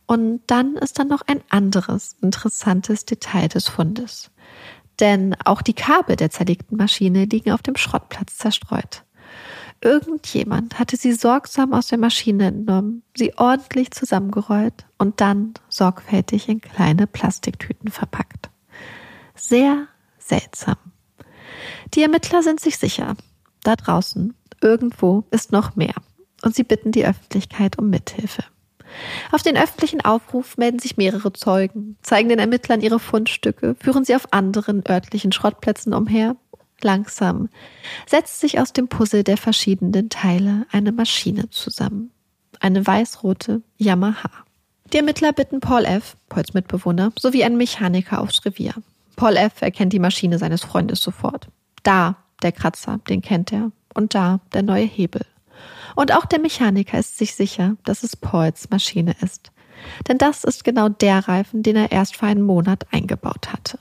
[0.07, 4.31] Und dann ist da noch ein anderes interessantes Detail des Fundes.
[5.01, 9.05] Denn auch die Kabel der zerlegten Maschine liegen auf dem Schrottplatz zerstreut.
[9.81, 16.61] Irgendjemand hatte sie sorgsam aus der Maschine entnommen, sie ordentlich zusammengerollt und dann sorgfältig in
[16.61, 18.51] kleine Plastiktüten verpackt.
[19.35, 20.77] Sehr seltsam.
[21.93, 23.17] Die Ermittler sind sich sicher,
[23.63, 25.95] da draußen, irgendwo ist noch mehr.
[26.43, 28.45] Und sie bitten die Öffentlichkeit um Mithilfe.
[29.33, 34.15] Auf den öffentlichen Aufruf melden sich mehrere Zeugen, zeigen den Ermittlern ihre Fundstücke, führen sie
[34.15, 36.37] auf anderen örtlichen Schrottplätzen umher.
[36.81, 37.49] Langsam
[38.07, 42.11] setzt sich aus dem Puzzle der verschiedenen Teile eine Maschine zusammen.
[42.61, 44.31] Eine weißrote Yamaha.
[44.93, 48.75] Die Ermittler bitten Paul F., Pauls Mitbewohner, sowie einen Mechaniker aufs Revier.
[49.17, 49.63] Paul F.
[49.63, 51.49] erkennt die Maschine seines Freundes sofort.
[51.83, 53.71] Da, der Kratzer, den kennt er.
[53.95, 55.25] Und da, der neue Hebel.
[55.95, 59.53] Und auch der Mechaniker ist sich sicher, dass es Pauls Maschine ist.
[60.09, 63.79] Denn das ist genau der Reifen, den er erst vor einem Monat eingebaut hatte.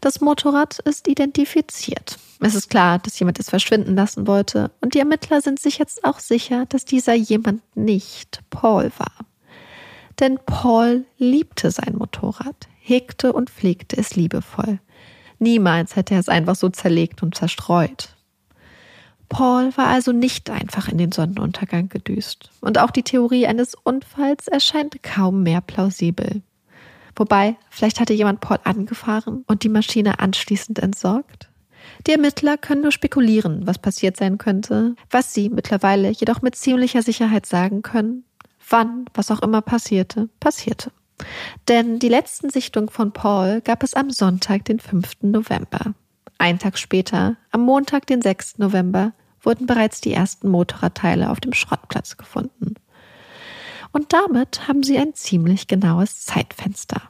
[0.00, 2.18] Das Motorrad ist identifiziert.
[2.40, 6.04] Es ist klar, dass jemand es verschwinden lassen wollte, und die Ermittler sind sich jetzt
[6.04, 9.26] auch sicher, dass dieser jemand nicht Paul war.
[10.20, 14.78] Denn Paul liebte sein Motorrad, hegte und pflegte es liebevoll.
[15.40, 18.14] Niemals hätte er es einfach so zerlegt und zerstreut.
[19.28, 22.50] Paul war also nicht einfach in den Sonnenuntergang gedüst.
[22.60, 26.42] Und auch die Theorie eines Unfalls erscheint kaum mehr plausibel.
[27.14, 31.48] Wobei, vielleicht hatte jemand Paul angefahren und die Maschine anschließend entsorgt?
[32.06, 34.94] Die Ermittler können nur spekulieren, was passiert sein könnte.
[35.10, 38.24] Was sie mittlerweile jedoch mit ziemlicher Sicherheit sagen können,
[38.68, 40.92] wann, was auch immer passierte, passierte.
[41.66, 45.22] Denn die letzten Sichtungen von Paul gab es am Sonntag, den 5.
[45.22, 45.94] November.
[46.38, 48.58] Ein Tag später, am Montag, den 6.
[48.58, 52.74] November, wurden bereits die ersten Motorradteile auf dem Schrottplatz gefunden.
[53.92, 57.02] Und damit haben sie ein ziemlich genaues Zeitfenster.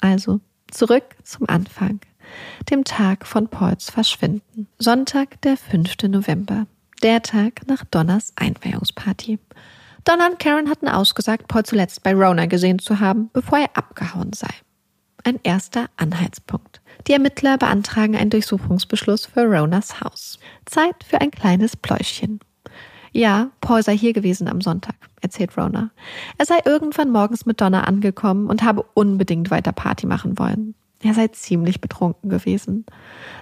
[0.00, 2.00] Also zurück zum Anfang,
[2.70, 4.68] dem Tag von Pauls Verschwinden.
[4.78, 6.04] Sonntag, der 5.
[6.08, 6.66] November,
[7.02, 9.38] der Tag nach Donners Einweihungsparty.
[10.04, 14.32] Donna und Karen hatten ausgesagt, Paul zuletzt bei Rona gesehen zu haben, bevor er abgehauen
[14.32, 14.50] sei.
[15.22, 16.82] Ein erster Anhaltspunkt.
[17.06, 20.38] Die Ermittler beantragen einen Durchsuchungsbeschluss für Ronas Haus.
[20.64, 22.40] Zeit für ein kleines Pläuschchen.
[23.12, 25.90] Ja, Paul sei hier gewesen am Sonntag, erzählt Rona.
[26.38, 30.74] Er sei irgendwann morgens mit Donna angekommen und habe unbedingt weiter Party machen wollen.
[31.02, 32.86] Er sei ziemlich betrunken gewesen.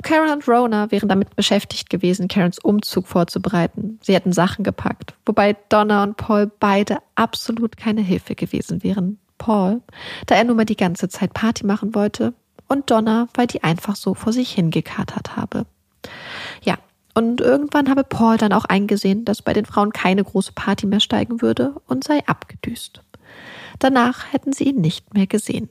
[0.03, 4.01] Karen und Rona wären damit beschäftigt gewesen, Karens Umzug vorzubereiten.
[4.03, 9.19] Sie hätten Sachen gepackt, wobei Donna und Paul beide absolut keine Hilfe gewesen wären.
[9.39, 9.81] Paul,
[10.27, 12.35] da er nun mal die ganze Zeit Party machen wollte,
[12.73, 15.67] und Donna, weil die einfach so vor sich hingekatert habe.
[16.63, 16.79] Ja,
[17.15, 21.01] und irgendwann habe Paul dann auch eingesehen, dass bei den Frauen keine große Party mehr
[21.01, 23.03] steigen würde und sei abgedüst.
[23.79, 25.69] Danach hätten sie ihn nicht mehr gesehen.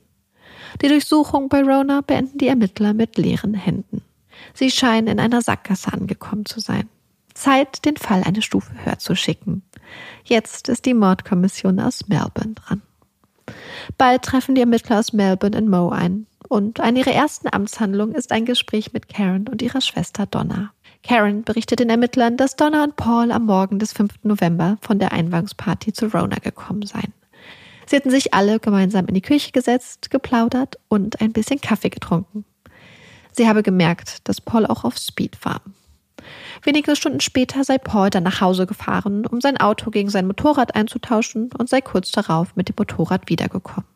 [0.80, 4.02] Die Durchsuchung bei Rona beenden die Ermittler mit leeren Händen.
[4.54, 6.88] Sie scheinen in einer Sackgasse angekommen zu sein.
[7.34, 9.62] Zeit, den Fall eine Stufe höher zu schicken.
[10.24, 12.82] Jetzt ist die Mordkommission aus Melbourne dran.
[13.98, 16.26] Bald treffen die Ermittler aus Melbourne in Mo ein.
[16.48, 20.72] Und eine ihrer ersten Amtshandlungen ist ein Gespräch mit Karen und ihrer Schwester Donna.
[21.02, 24.24] Karen berichtet den Ermittlern, dass Donna und Paul am Morgen des 5.
[24.24, 27.12] November von der Einweihungsparty zu Rona gekommen seien.
[27.86, 32.44] Sie hatten sich alle gemeinsam in die Küche gesetzt, geplaudert und ein bisschen Kaffee getrunken.
[33.32, 35.62] Sie habe gemerkt, dass Paul auch auf Speed war.
[36.64, 40.76] Wenige Stunden später sei Paul dann nach Hause gefahren, um sein Auto gegen sein Motorrad
[40.76, 43.88] einzutauschen und sei kurz darauf mit dem Motorrad wiedergekommen.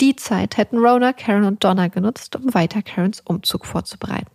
[0.00, 4.30] Die Zeit hätten Rona, Karen und Donna genutzt, um weiter Karens Umzug vorzubereiten.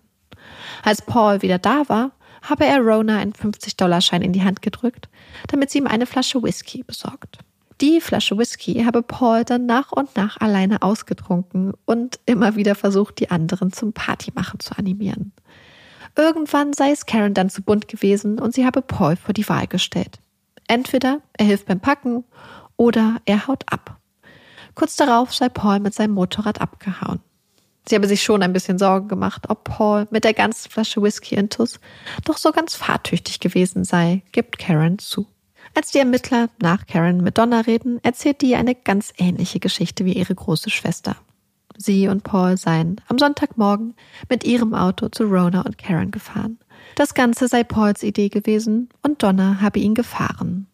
[0.84, 5.10] Als Paul wieder da war, habe er Rona einen 50-Dollar-Schein in die Hand gedrückt,
[5.48, 7.39] damit sie ihm eine Flasche Whisky besorgt.
[7.82, 13.19] Die Flasche Whisky habe Paul dann nach und nach alleine ausgetrunken und immer wieder versucht,
[13.19, 15.34] die anderen zum Partymachen zu animieren.
[16.19, 19.67] Irgendwann sei es Karen dann zu bunt gewesen und sie habe Paul vor die Wahl
[19.67, 20.19] gestellt.
[20.67, 22.25] Entweder er hilft beim Packen
[22.75, 23.97] oder er haut ab.
[24.75, 27.21] Kurz darauf sei Paul mit seinem Motorrad abgehauen.
[27.88, 31.36] Sie habe sich schon ein bisschen Sorgen gemacht, ob Paul mit der ganzen Flasche Whisky
[31.36, 31.79] intus
[32.25, 35.25] doch so ganz fahrtüchtig gewesen sei, gibt Karen zu.
[35.73, 40.13] Als die Ermittler nach Karen mit Donna reden, erzählt die eine ganz ähnliche Geschichte wie
[40.13, 41.15] ihre große Schwester.
[41.81, 43.93] Sie und Paul seien am Sonntagmorgen
[44.29, 46.59] mit ihrem Auto zu Rona und Karen gefahren.
[46.95, 50.67] Das Ganze sei Pauls Idee gewesen und Donna habe ihn gefahren.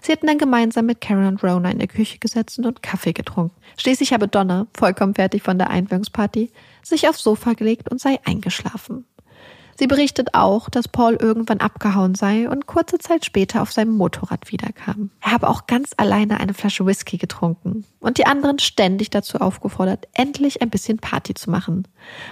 [0.00, 3.54] Sie hätten dann gemeinsam mit Karen und Rona in der Küche gesessen und Kaffee getrunken.
[3.76, 6.50] Schließlich habe Donna, vollkommen fertig von der Einweihungsparty,
[6.82, 9.04] sich aufs Sofa gelegt und sei eingeschlafen.
[9.78, 14.50] Sie berichtet auch, dass Paul irgendwann abgehauen sei und kurze Zeit später auf seinem Motorrad
[14.50, 15.10] wiederkam.
[15.20, 20.08] Er habe auch ganz alleine eine Flasche Whisky getrunken und die anderen ständig dazu aufgefordert,
[20.14, 21.86] endlich ein bisschen Party zu machen.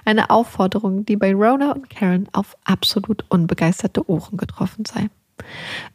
[0.05, 5.11] Eine Aufforderung, die bei Rona und Karen auf absolut unbegeisterte Ohren getroffen sei.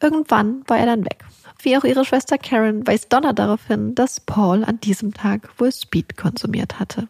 [0.01, 1.25] Irgendwann war er dann weg.
[1.61, 5.71] Wie auch ihre Schwester Karen weist Donna darauf hin, dass Paul an diesem Tag wohl
[5.71, 7.07] Speed konsumiert hatte.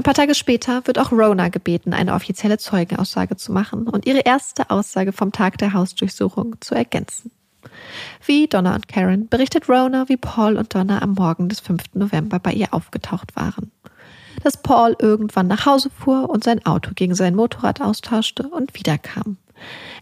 [0.00, 4.20] Ein paar Tage später wird auch Rona gebeten, eine offizielle Zeugenaussage zu machen und ihre
[4.20, 7.30] erste Aussage vom Tag der Hausdurchsuchung zu ergänzen.
[8.24, 11.82] Wie Donna und Karen berichtet Rona, wie Paul und Donna am Morgen des 5.
[11.92, 13.72] November bei ihr aufgetaucht waren.
[14.42, 19.36] Dass Paul irgendwann nach Hause fuhr und sein Auto gegen sein Motorrad austauschte und wiederkam.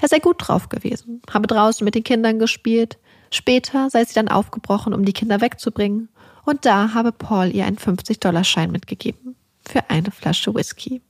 [0.00, 2.98] Er sei gut drauf gewesen, habe draußen mit den Kindern gespielt.
[3.32, 6.08] Später sei sie dann aufgebrochen, um die Kinder wegzubringen.
[6.44, 9.34] Und da habe Paul ihr einen 50-Dollar-Schein mitgegeben
[9.68, 11.02] für eine Flasche Whisky.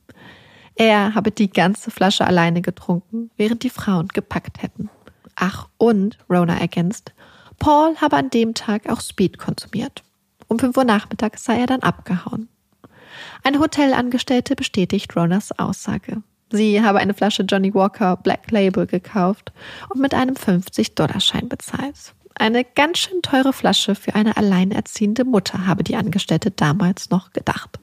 [0.75, 4.89] Er habe die ganze Flasche alleine getrunken, während die Frauen gepackt hätten.
[5.35, 7.13] Ach, und, Rona ergänzt,
[7.59, 10.03] Paul habe an dem Tag auch Speed konsumiert.
[10.47, 12.47] Um 5 Uhr nachmittags sei er dann abgehauen.
[13.43, 16.23] Eine Hotelangestellte bestätigt Ronas Aussage.
[16.51, 19.51] Sie habe eine Flasche Johnny Walker Black Label gekauft
[19.89, 22.15] und mit einem 50-Dollar-Schein bezahlt.
[22.35, 27.79] Eine ganz schön teure Flasche für eine alleinerziehende Mutter, habe die Angestellte damals noch gedacht.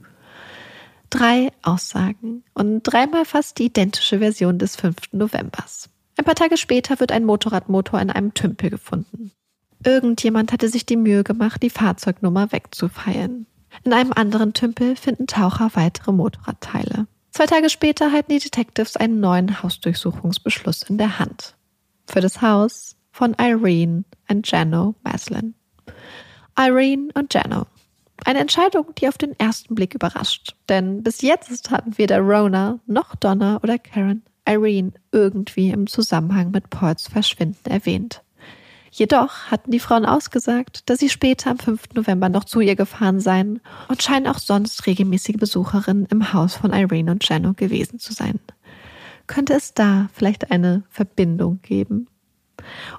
[1.16, 4.96] Drei Aussagen und dreimal fast die identische Version des 5.
[5.12, 5.88] Novembers.
[6.18, 9.32] Ein paar Tage später wird ein Motorradmotor in einem Tümpel gefunden.
[9.82, 13.46] Irgendjemand hatte sich die Mühe gemacht, die Fahrzeugnummer wegzufeilen.
[13.82, 17.06] In einem anderen Tümpel finden Taucher weitere Motorradteile.
[17.30, 21.56] Zwei Tage später halten die Detectives einen neuen Hausdurchsuchungsbeschluss in der Hand.
[22.06, 25.54] Für das Haus von Irene und Jano Maslin.
[26.58, 27.66] Irene und Jano.
[28.24, 30.56] Eine Entscheidung, die auf den ersten Blick überrascht.
[30.68, 36.70] Denn bis jetzt hatten weder Rona noch Donna oder Karen Irene irgendwie im Zusammenhang mit
[36.70, 38.22] Pauls Verschwinden erwähnt.
[38.90, 41.94] Jedoch hatten die Frauen ausgesagt, dass sie später am 5.
[41.94, 46.72] November noch zu ihr gefahren seien und scheinen auch sonst regelmäßige Besucherinnen im Haus von
[46.72, 48.40] Irene und Jano gewesen zu sein.
[49.26, 52.06] Könnte es da vielleicht eine Verbindung geben?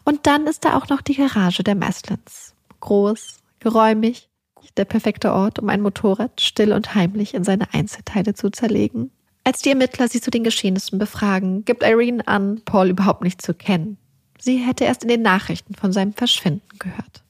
[0.03, 2.53] Und dann ist da auch noch die Garage der Maslins.
[2.79, 4.26] Groß, geräumig,
[4.75, 9.11] der perfekte Ort, um ein Motorrad still und heimlich in seine Einzelteile zu zerlegen.
[9.43, 13.53] Als die Ermittler sie zu den Geschehnissen befragen, gibt Irene an, Paul überhaupt nicht zu
[13.53, 13.97] kennen.
[14.39, 17.23] Sie hätte erst in den Nachrichten von seinem Verschwinden gehört.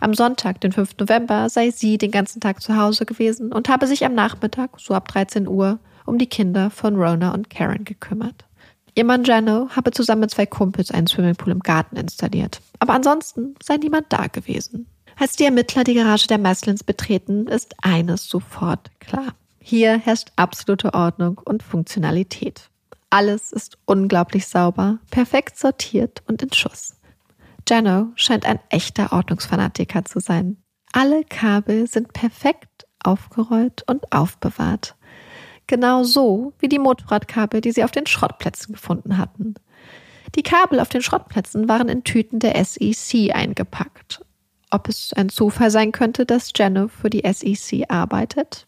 [0.00, 0.98] Am Sonntag, den 5.
[1.00, 4.94] November, sei sie den ganzen Tag zu Hause gewesen und habe sich am Nachmittag, so
[4.94, 8.44] ab 13 Uhr, um die Kinder von Rona und Karen gekümmert.
[8.94, 12.60] Ihr Mann Jano habe zusammen mit zwei Kumpels einen Swimmingpool im Garten installiert.
[12.78, 14.86] Aber ansonsten sei niemand da gewesen.
[15.20, 19.34] Als die Ermittler die Garage der Maslins betreten, ist eines sofort klar.
[19.58, 22.70] Hier herrscht absolute Ordnung und Funktionalität.
[23.10, 26.94] Alles ist unglaublich sauber, perfekt sortiert und in Schuss.
[27.68, 30.56] Jano scheint ein echter Ordnungsfanatiker zu sein.
[30.92, 34.94] Alle Kabel sind perfekt aufgerollt und aufbewahrt.
[35.66, 39.54] Genau so wie die Motorradkabel, die sie auf den Schrottplätzen gefunden hatten.
[40.36, 43.97] Die Kabel auf den Schrottplätzen waren in Tüten der SEC eingepackt.
[44.70, 48.66] Ob es ein Zufall sein könnte, dass Jano für die SEC arbeitet?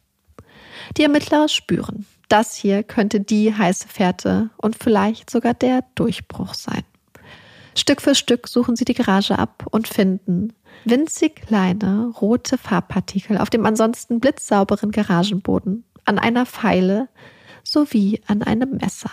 [0.96, 6.84] Die Ermittler spüren, das hier könnte die heiße Fährte und vielleicht sogar der Durchbruch sein.
[7.74, 10.52] Stück für Stück suchen sie die Garage ab und finden
[10.84, 17.08] winzig kleine rote Farbpartikel auf dem ansonsten blitzsauberen Garagenboden, an einer Pfeile
[17.62, 19.10] sowie an einem Messer.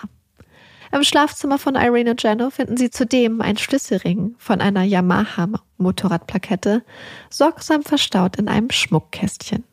[0.92, 6.84] Im Schlafzimmer von Irene Jano finden sie zudem einen Schlüsselring von einer Yamaha Motorradplakette,
[7.30, 9.64] sorgsam verstaut in einem Schmuckkästchen.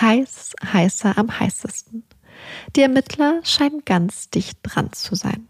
[0.00, 2.04] Heiß, heißer am heißesten.
[2.76, 5.48] Die Ermittler scheinen ganz dicht dran zu sein.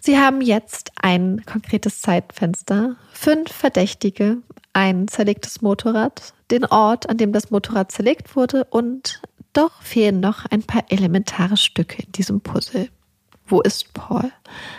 [0.00, 4.38] Sie haben jetzt ein konkretes Zeitfenster, fünf Verdächtige,
[4.72, 10.44] ein zerlegtes Motorrad, den Ort, an dem das Motorrad zerlegt wurde und doch fehlen noch
[10.44, 12.88] ein paar elementare Stücke in diesem Puzzle.
[13.46, 14.32] Wo ist Paul?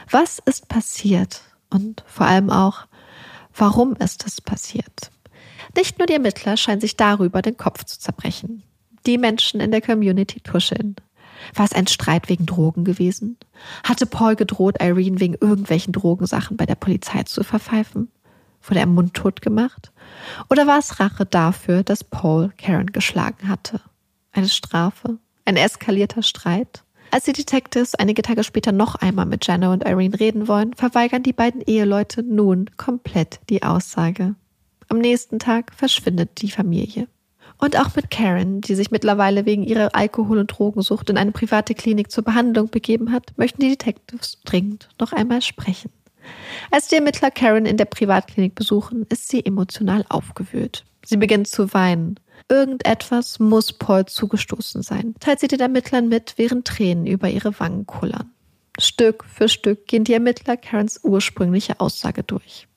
[0.10, 1.42] Was ist passiert?
[1.70, 2.86] Und vor allem auch,
[3.56, 5.12] warum ist es passiert?
[5.76, 8.64] Nicht nur die Ermittler scheinen sich darüber den Kopf zu zerbrechen.
[9.06, 10.96] Die Menschen in der Community tuscheln.
[11.54, 13.38] War es ein Streit wegen Drogen gewesen?
[13.84, 18.10] Hatte Paul gedroht, Irene wegen irgendwelchen Drogensachen bei der Polizei zu verpfeifen?
[18.64, 19.92] Wurde er mundtot gemacht?
[20.50, 23.80] Oder war es Rache dafür, dass Paul Karen geschlagen hatte?
[24.34, 25.20] Eine Strafe?
[25.46, 26.84] Ein eskalierter Streit?
[27.10, 31.24] Als die Detectives einige Tage später noch einmal mit Jenna und Irene reden wollen, verweigern
[31.24, 34.36] die beiden Eheleute nun komplett die Aussage.
[34.90, 37.08] Am nächsten Tag verschwindet die Familie.
[37.60, 41.74] Und auch mit Karen, die sich mittlerweile wegen ihrer Alkohol- und Drogensucht in eine private
[41.74, 45.92] Klinik zur Behandlung begeben hat, möchten die Detectives dringend noch einmal sprechen.
[46.72, 50.86] Als die Ermittler Karen in der Privatklinik besuchen, ist sie emotional aufgewühlt.
[51.06, 52.20] Sie beginnt zu weinen.
[52.50, 57.86] Irgendetwas muss Paul zugestoßen sein, teilt sie den Ermittlern mit, während Tränen über ihre Wangen
[57.86, 58.32] kullern.
[58.80, 62.68] Stück für Stück gehen die Ermittler Karens ursprüngliche Aussage durch.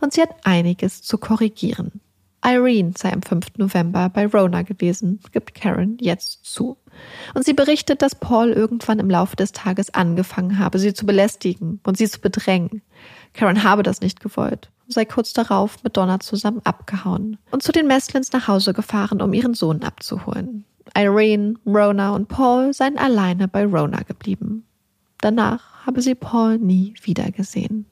[0.00, 2.00] Und sie hat einiges zu korrigieren.
[2.42, 3.58] Irene sei am 5.
[3.58, 6.78] November bei Rona gewesen, gibt Karen jetzt zu.
[7.34, 11.80] Und sie berichtet, dass Paul irgendwann im Laufe des Tages angefangen habe, sie zu belästigen
[11.84, 12.82] und sie zu bedrängen.
[13.34, 17.86] Karen habe das nicht gewollt, sei kurz darauf mit Donna zusammen abgehauen und zu den
[17.86, 20.64] Meslins nach Hause gefahren, um ihren Sohn abzuholen.
[20.96, 24.66] Irene, Rona und Paul seien alleine bei Rona geblieben.
[25.20, 27.86] Danach habe sie Paul nie wiedergesehen.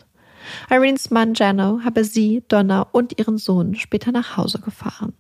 [0.71, 5.13] Irenes Mann Jano habe sie, Donna und ihren Sohn später nach Hause gefahren.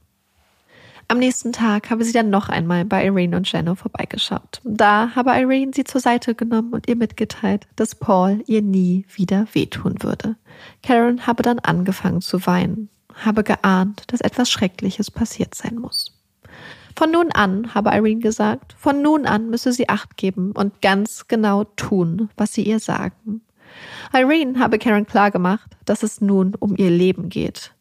[1.11, 4.61] Am nächsten Tag habe sie dann noch einmal bei Irene und Jano vorbeigeschaut.
[4.62, 9.47] Da habe Irene sie zur Seite genommen und ihr mitgeteilt, dass Paul ihr nie wieder
[9.55, 10.37] wehtun würde.
[10.83, 16.14] Karen habe dann angefangen zu weinen, habe geahnt, dass etwas Schreckliches passiert sein muss.
[16.94, 21.27] Von nun an, habe Irene gesagt, von nun an müsse sie Acht geben und ganz
[21.27, 23.40] genau tun, was sie ihr sagen.
[24.12, 27.73] Irene habe Karen klargemacht, dass es nun um ihr Leben geht.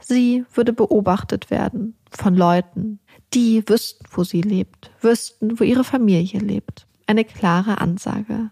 [0.00, 3.00] Sie würde beobachtet werden von Leuten,
[3.34, 6.86] die wüssten, wo sie lebt, wüssten, wo ihre Familie lebt.
[7.06, 8.50] Eine klare Ansage,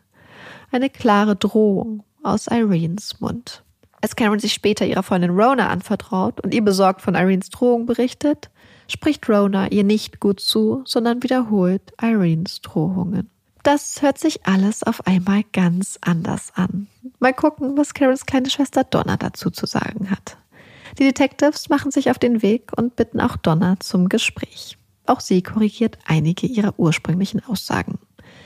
[0.71, 3.63] eine klare Drohung aus Irenes Mund.
[4.03, 8.51] Als Karen sich später ihrer Freundin Rona anvertraut und ihr besorgt von Irenes Drohung berichtet,
[8.89, 13.31] spricht Rona ihr nicht gut zu, sondern wiederholt Irenes Drohungen.
[13.63, 16.87] Das hört sich alles auf einmal ganz anders an.
[17.19, 20.39] Mal gucken, was Karens kleine Schwester Donna dazu zu sagen hat.
[20.99, 24.77] Die Detectives machen sich auf den Weg und bitten auch Donna zum Gespräch.
[25.07, 27.99] Auch sie korrigiert einige ihrer ursprünglichen Aussagen.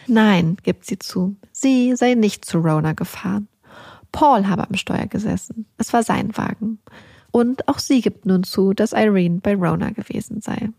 [0.06, 3.48] Nein, gibt sie zu, sie sei nicht zu Rona gefahren.
[4.12, 5.66] Paul habe am Steuer gesessen.
[5.76, 6.78] Es war sein Wagen.
[7.32, 10.70] Und auch sie gibt nun zu, dass Irene bei Rona gewesen sei.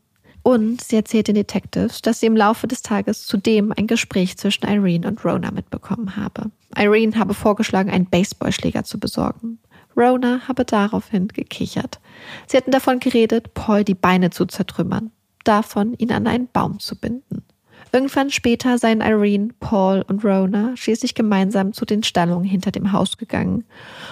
[0.42, 4.68] Und sie erzählt den Detectives, dass sie im Laufe des Tages zudem ein Gespräch zwischen
[4.68, 6.52] Irene und Rona mitbekommen habe.
[6.78, 9.60] Irene habe vorgeschlagen, einen Baseballschläger zu besorgen.
[9.98, 12.00] Rona habe daraufhin gekichert.
[12.48, 15.12] Sie hätten davon geredet, Paul die Beine zu zertrümmern,
[15.44, 17.44] davon ihn an einen Baum zu binden.
[17.92, 23.18] Irgendwann später seien Irene, Paul und Rona schließlich gemeinsam zu den Stallungen hinter dem Haus
[23.18, 23.64] gegangen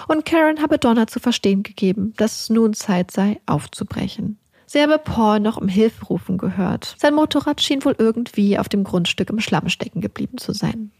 [0.08, 4.38] und Karen habe Donna zu verstehen gegeben, dass es nun Zeit sei, aufzubrechen.
[4.66, 6.96] Sie habe Paul noch um Hilfe rufen gehört.
[6.98, 10.90] Sein Motorrad schien wohl irgendwie auf dem Grundstück im Schlamm stecken geblieben zu sein.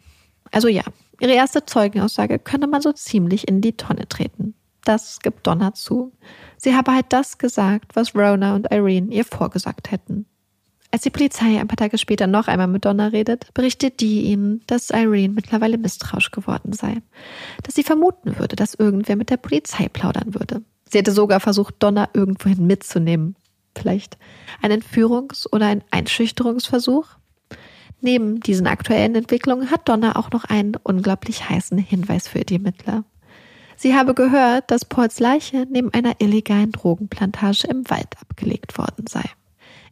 [0.53, 0.83] Also ja,
[1.21, 4.55] ihre erste Zeugenaussage könne man so ziemlich in die Tonne treten.
[4.85, 6.13] Das gibt Donna zu.
[6.57, 10.27] Sie habe halt das gesagt, was Rona und Irene ihr vorgesagt hätten.
[10.91, 14.63] Als die Polizei ein paar Tage später noch einmal mit Donna redet, berichtet die ihnen,
[14.69, 17.03] dass Irene mittlerweile misstrauisch geworden sei.
[17.65, 20.63] Dass sie vermuten würde, dass irgendwer mit der Polizei plaudern würde.
[20.89, 23.35] Sie hätte sogar versucht, Donna irgendwohin mitzunehmen.
[23.77, 24.19] Vielleicht
[24.63, 27.09] ein Entführungs- oder ein Einschüchterungsversuch?
[28.01, 33.03] Neben diesen aktuellen Entwicklungen hat Donna auch noch einen unglaublich heißen Hinweis für die Ermittler.
[33.85, 39.25] Sie habe gehört, dass Pauls Leiche neben einer illegalen Drogenplantage im Wald abgelegt worden sei.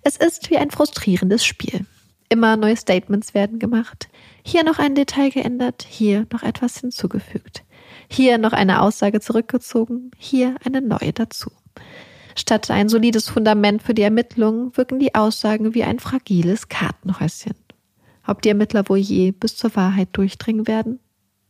[0.00, 1.84] Es ist wie ein frustrierendes Spiel.
[2.30, 4.08] Immer neue Statements werden gemacht.
[4.42, 7.64] Hier noch ein Detail geändert, hier noch etwas hinzugefügt.
[8.08, 11.50] Hier noch eine Aussage zurückgezogen, hier eine neue dazu.
[12.34, 17.56] Statt ein solides Fundament für die Ermittlungen wirken die Aussagen wie ein fragiles Kartenhäuschen.
[18.26, 20.98] Ob die Ermittler wohl je bis zur Wahrheit durchdringen werden?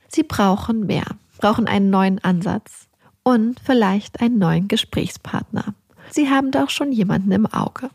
[0.09, 1.07] Sie brauchen mehr,
[1.43, 2.89] brauchen einen neuen Ansatz
[3.25, 5.75] und vielleicht einen neuen Gesprächspartner.
[6.11, 7.91] Sie haben da auch schon jemanden im Auge.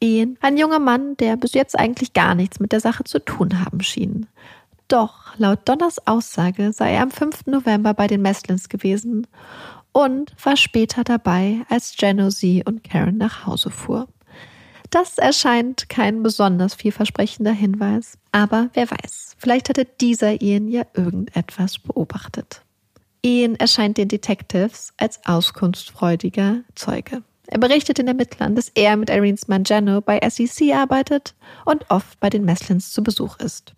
[0.00, 0.38] Ehen.
[0.40, 3.80] Ein junger Mann, der bis jetzt eigentlich gar nichts mit der Sache zu tun haben
[3.82, 4.26] schien.
[4.86, 7.46] Doch laut Donners Aussage sei er am 5.
[7.46, 9.26] November bei den Messlins gewesen
[9.92, 14.06] und war später dabei, als Genosee und Karen nach Hause fuhr.
[14.90, 21.78] Das erscheint kein besonders vielversprechender Hinweis, aber wer weiß, vielleicht hatte dieser Ian ja irgendetwas
[21.78, 22.62] beobachtet.
[23.24, 27.22] Ian erscheint den Detectives als auskunftsfreudiger Zeuge.
[27.46, 32.30] Er berichtet den Ermittlern, dass er mit Irene's Mangiano bei SEC arbeitet und oft bei
[32.30, 33.74] den Meslins zu Besuch ist.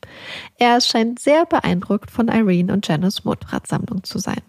[0.59, 4.41] Er scheint sehr beeindruckt von Irene und Janos Motorradsammlung zu sein.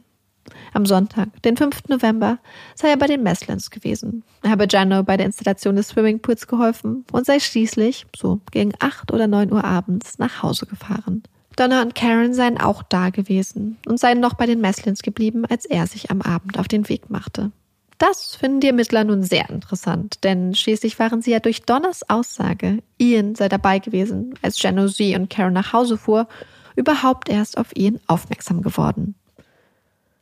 [0.73, 1.87] Am Sonntag, den 5.
[1.87, 2.37] November,
[2.75, 4.23] sei er bei den Meslins gewesen.
[4.43, 9.11] Er habe Jano bei der Installation des Swimmingpools geholfen und sei schließlich, so gegen 8
[9.11, 11.23] oder 9 Uhr abends, nach Hause gefahren.
[11.55, 15.65] Donna und Karen seien auch da gewesen und seien noch bei den Meslins geblieben, als
[15.65, 17.51] er sich am Abend auf den Weg machte.
[17.97, 22.79] Das finden die Ermittler nun sehr interessant, denn schließlich waren sie ja durch Donners Aussage,
[22.97, 26.27] Ian sei dabei gewesen, als Genosee und Karen nach Hause fuhr,
[26.75, 29.15] überhaupt erst auf Ian aufmerksam geworden.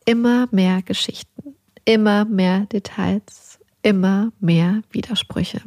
[0.06, 5.62] Immer mehr Geschichten, immer mehr Details, immer mehr Widersprüche.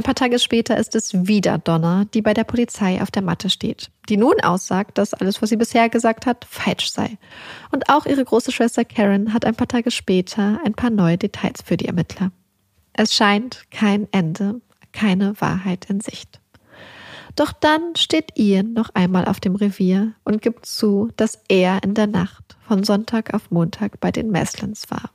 [0.00, 3.50] Ein paar Tage später ist es wieder Donna, die bei der Polizei auf der Matte
[3.50, 7.18] steht, die nun aussagt, dass alles, was sie bisher gesagt hat, falsch sei.
[7.70, 11.60] Und auch ihre große Schwester Karen hat ein paar Tage später ein paar neue Details
[11.62, 12.32] für die Ermittler.
[12.94, 16.40] Es scheint kein Ende, keine Wahrheit in Sicht.
[17.36, 21.92] Doch dann steht Ian noch einmal auf dem Revier und gibt zu, dass er in
[21.92, 25.10] der Nacht von Sonntag auf Montag bei den Meslins war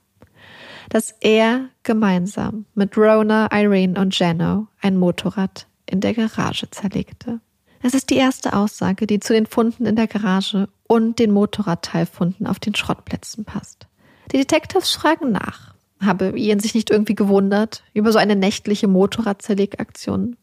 [0.89, 7.39] dass er gemeinsam mit Rona, Irene und Jano ein Motorrad in der Garage zerlegte.
[7.81, 12.47] Es ist die erste Aussage, die zu den Funden in der Garage und den Motorradteilfunden
[12.47, 13.87] auf den Schrottplätzen passt.
[14.31, 15.75] Die Detectives fragen nach.
[16.01, 20.35] Habe Ian sich nicht irgendwie gewundert über so eine nächtliche Motorradzerlegaktion?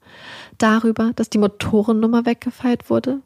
[0.59, 3.21] Darüber, dass die Motorennummer weggefeilt wurde?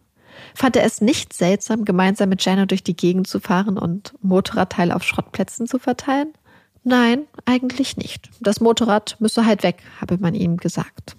[0.54, 4.94] Fand er es nicht seltsam, gemeinsam mit Jano durch die Gegend zu fahren und Motorradteile
[4.94, 6.32] auf Schrottplätzen zu verteilen?
[6.88, 8.30] Nein, eigentlich nicht.
[8.40, 11.16] Das Motorrad müsse halt weg, habe man ihm gesagt.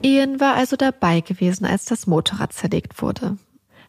[0.00, 3.36] Ian war also dabei gewesen, als das Motorrad zerlegt wurde.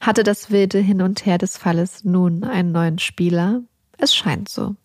[0.01, 3.61] Hatte das wilde Hin und Her des Falles nun einen neuen Spieler?
[3.97, 4.76] Es scheint so.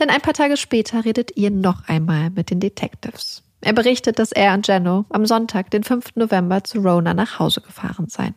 [0.00, 3.44] Denn ein paar Tage später redet Ian noch einmal mit den Detectives.
[3.60, 6.16] Er berichtet, dass er und Jeno am Sonntag, den 5.
[6.16, 8.34] November, zu Rona nach Hause gefahren seien.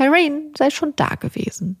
[0.00, 1.76] Irene sei schon da gewesen.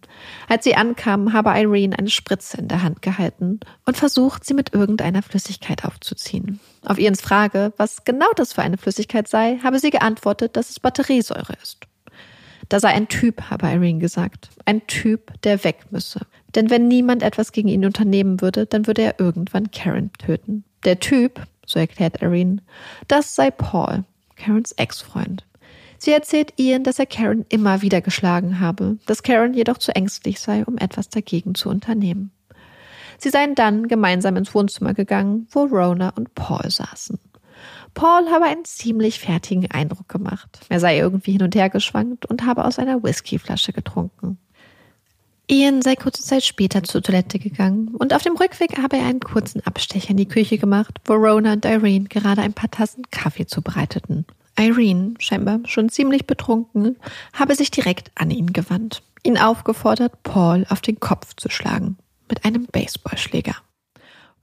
[0.48, 4.74] Als sie ankam, habe Irene eine Spritze in der Hand gehalten und versucht, sie mit
[4.74, 6.60] irgendeiner Flüssigkeit aufzuziehen.
[6.84, 10.80] Auf Ians Frage, was genau das für eine Flüssigkeit sei, habe sie geantwortet, dass es
[10.80, 11.78] Batteriesäure ist.
[12.68, 14.50] Da sei ein Typ, habe Irene gesagt.
[14.64, 16.20] Ein Typ, der weg müsse.
[16.54, 20.64] Denn wenn niemand etwas gegen ihn unternehmen würde, dann würde er irgendwann Karen töten.
[20.84, 22.58] Der Typ, so erklärt Irene,
[23.08, 24.04] das sei Paul,
[24.36, 25.44] Karens Ex-Freund.
[26.02, 30.40] Sie erzählt Ian, dass er Karen immer wieder geschlagen habe, dass Karen jedoch zu ängstlich
[30.40, 32.32] sei, um etwas dagegen zu unternehmen.
[33.18, 37.18] Sie seien dann gemeinsam ins Wohnzimmer gegangen, wo Rona und Paul saßen.
[37.92, 40.60] Paul habe einen ziemlich fertigen Eindruck gemacht.
[40.70, 44.38] Er sei irgendwie hin und her geschwankt und habe aus einer Whiskyflasche getrunken.
[45.48, 49.20] Ian sei kurze Zeit später zur Toilette gegangen und auf dem Rückweg habe er einen
[49.20, 53.44] kurzen Abstecher in die Küche gemacht, wo Rona und Irene gerade ein paar Tassen Kaffee
[53.44, 54.24] zubereiteten.
[54.58, 56.96] Irene, scheinbar schon ziemlich betrunken,
[57.32, 61.96] habe sich direkt an ihn gewandt, ihn aufgefordert, Paul auf den Kopf zu schlagen
[62.28, 63.56] mit einem Baseballschläger.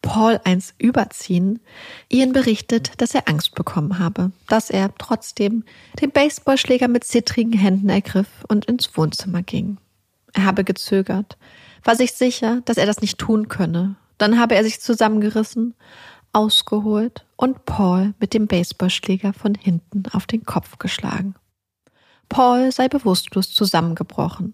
[0.01, 1.59] Paul eins überziehen,
[2.09, 5.63] Ian berichtet, dass er Angst bekommen habe, dass er trotzdem
[5.99, 9.77] den Baseballschläger mit zittrigen Händen ergriff und ins Wohnzimmer ging.
[10.33, 11.37] Er habe gezögert,
[11.83, 13.95] war sich sicher, dass er das nicht tun könne.
[14.17, 15.73] Dann habe er sich zusammengerissen,
[16.37, 21.35] ausgeholt und Paul mit dem Baseballschläger von hinten auf den Kopf geschlagen.
[22.29, 24.53] Paul sei bewusstlos zusammengebrochen.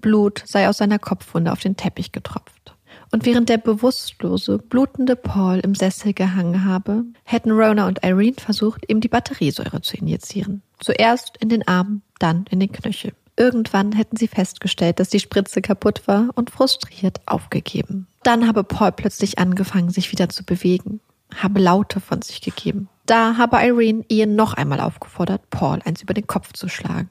[0.00, 2.74] Blut sei aus seiner Kopfwunde auf den Teppich getropft
[3.12, 8.88] und während der bewusstlose, blutende Paul im Sessel gehangen habe, hätten Rona und Irene versucht,
[8.88, 10.62] ihm die Batteriesäure zu injizieren.
[10.78, 13.12] Zuerst in den Arm, dann in den Knöchel.
[13.36, 18.06] Irgendwann hätten sie festgestellt, dass die Spritze kaputt war und frustriert aufgegeben.
[18.22, 21.00] Dann habe Paul plötzlich angefangen, sich wieder zu bewegen,
[21.36, 22.88] habe Laute von sich gegeben.
[23.06, 27.10] Da habe Irene Ian noch einmal aufgefordert, Paul eins über den Kopf zu schlagen.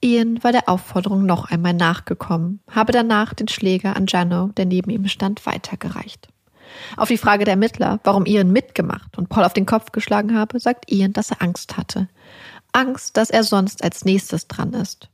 [0.00, 4.90] Ian war der Aufforderung noch einmal nachgekommen, habe danach den Schläger an Jano, der neben
[4.90, 6.28] ihm stand, weitergereicht.
[6.96, 10.58] Auf die Frage der Ermittler, warum Ian mitgemacht und Paul auf den Kopf geschlagen habe,
[10.60, 12.08] sagt Ian, dass er Angst hatte.
[12.72, 15.08] Angst, dass er sonst als nächstes dran ist.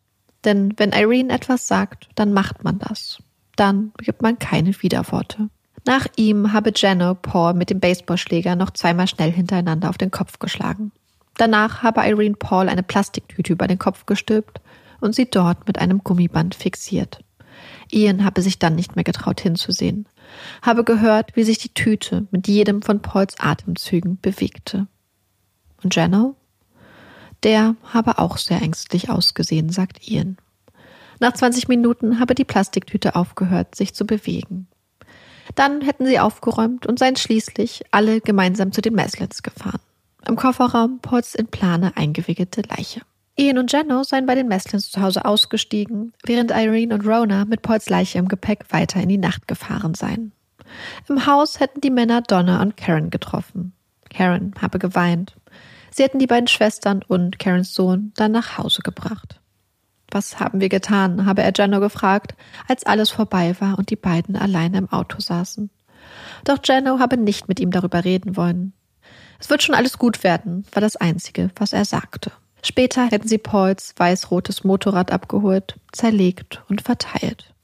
[0.44, 3.22] Denn wenn Irene etwas sagt, dann macht man das.
[3.56, 5.50] Dann gibt man keine Widerworte.
[5.86, 10.38] Nach ihm habe Jano Paul mit dem Baseballschläger noch zweimal schnell hintereinander auf den Kopf
[10.38, 10.92] geschlagen.
[11.36, 14.60] Danach habe Irene Paul eine Plastiktüte über den Kopf gestülpt
[15.00, 17.24] und sie dort mit einem Gummiband fixiert.
[17.90, 20.06] Ian habe sich dann nicht mehr getraut hinzusehen,
[20.62, 24.86] habe gehört, wie sich die Tüte mit jedem von Pauls Atemzügen bewegte.
[25.82, 26.36] Und Jano?
[27.42, 30.36] Der habe auch sehr ängstlich ausgesehen, sagt Ian.
[31.20, 34.68] Nach 20 Minuten habe die Plastiktüte aufgehört, sich zu bewegen.
[35.54, 39.80] Dann hätten sie aufgeräumt und seien schließlich alle gemeinsam zu den Meslets gefahren.
[40.26, 43.00] Im Kofferraum Pauls in Plane eingewickelte Leiche.
[43.36, 47.62] Ian und Jeno seien bei den Meslins zu Hause ausgestiegen, während Irene und Rona mit
[47.62, 50.32] Pauls Leiche im Gepäck weiter in die Nacht gefahren seien.
[51.08, 53.72] Im Haus hätten die Männer Donna und Karen getroffen.
[54.10, 55.36] Karen habe geweint.
[55.90, 59.39] Sie hätten die beiden Schwestern und Karens Sohn dann nach Hause gebracht.
[60.10, 61.26] Was haben wir getan?
[61.26, 62.34] habe er Jeno gefragt,
[62.66, 65.70] als alles vorbei war und die beiden allein im Auto saßen.
[66.44, 68.72] Doch Jeno habe nicht mit ihm darüber reden wollen.
[69.38, 72.32] Es wird schon alles gut werden, war das Einzige, was er sagte.
[72.62, 77.54] Später hätten sie Pauls weiß-rotes Motorrad abgeholt, zerlegt und verteilt.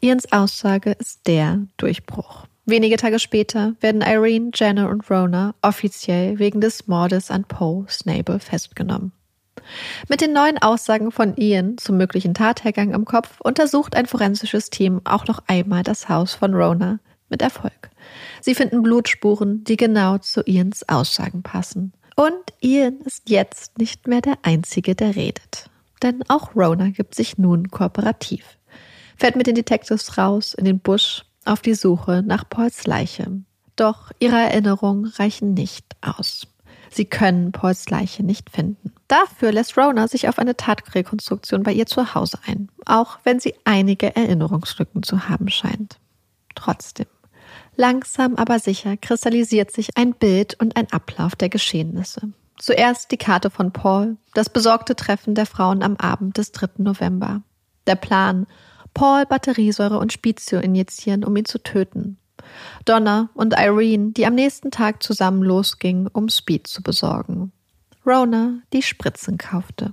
[0.00, 2.46] Ians Aussage ist der Durchbruch.
[2.66, 8.38] Wenige Tage später werden Irene, Jenna und Rona offiziell wegen des Mordes an Poe Snable
[8.38, 9.12] festgenommen.
[10.08, 15.00] Mit den neuen Aussagen von Ian zum möglichen Tathergang im Kopf untersucht ein forensisches Team
[15.04, 17.90] auch noch einmal das Haus von Rona mit Erfolg.
[18.40, 21.92] Sie finden Blutspuren, die genau zu Ians Aussagen passen.
[22.16, 25.70] Und Ian ist jetzt nicht mehr der Einzige, der redet.
[26.02, 28.44] Denn auch Rona gibt sich nun kooperativ.
[29.16, 33.42] Fährt mit den Detectives raus in den Busch auf die Suche nach Pauls Leiche.
[33.76, 36.46] Doch ihre Erinnerungen reichen nicht aus.
[36.90, 38.92] Sie können Pauls Leiche nicht finden.
[39.08, 43.54] Dafür lässt Rona sich auf eine Tatrekonstruktion bei ihr zu Hause ein, auch wenn sie
[43.64, 45.98] einige Erinnerungslücken zu haben scheint.
[46.54, 47.06] Trotzdem.
[47.74, 52.32] Langsam aber sicher kristallisiert sich ein Bild und ein Ablauf der Geschehnisse.
[52.58, 56.70] Zuerst die Karte von Paul, das besorgte Treffen der Frauen am Abend des 3.
[56.78, 57.42] November.
[57.86, 58.46] Der Plan,
[58.94, 62.18] Paul Batteriesäure und Spizio injizieren, um ihn zu töten.
[62.84, 67.52] Donna und Irene, die am nächsten Tag zusammen losgingen, um Speed zu besorgen.
[68.08, 69.92] Rona, die Spritzen kaufte.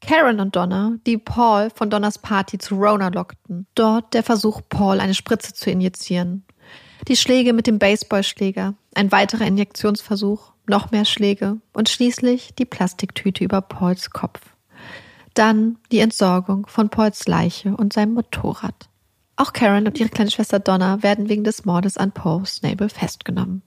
[0.00, 3.68] Karen und Donna, die Paul von Donners Party zu Rona lockten.
[3.76, 6.44] Dort der Versuch, Paul eine Spritze zu injizieren.
[7.06, 13.44] Die Schläge mit dem Baseballschläger, ein weiterer Injektionsversuch, noch mehr Schläge und schließlich die Plastiktüte
[13.44, 14.40] über Pauls Kopf.
[15.34, 18.88] Dann die Entsorgung von Pauls Leiche und seinem Motorrad.
[19.36, 23.62] Auch Karen und ihre kleine Schwester Donna werden wegen des Mordes an Paul Snable festgenommen.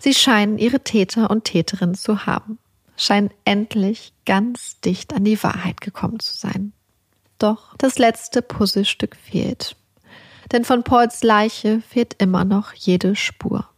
[0.00, 2.58] Sie scheinen ihre Täter und Täterinnen zu haben,
[3.00, 6.72] scheinen endlich ganz dicht an die Wahrheit gekommen zu sein.
[7.38, 9.76] Doch das letzte Puzzlestück fehlt.
[10.52, 13.68] Denn von Pauls Leiche fehlt immer noch jede Spur.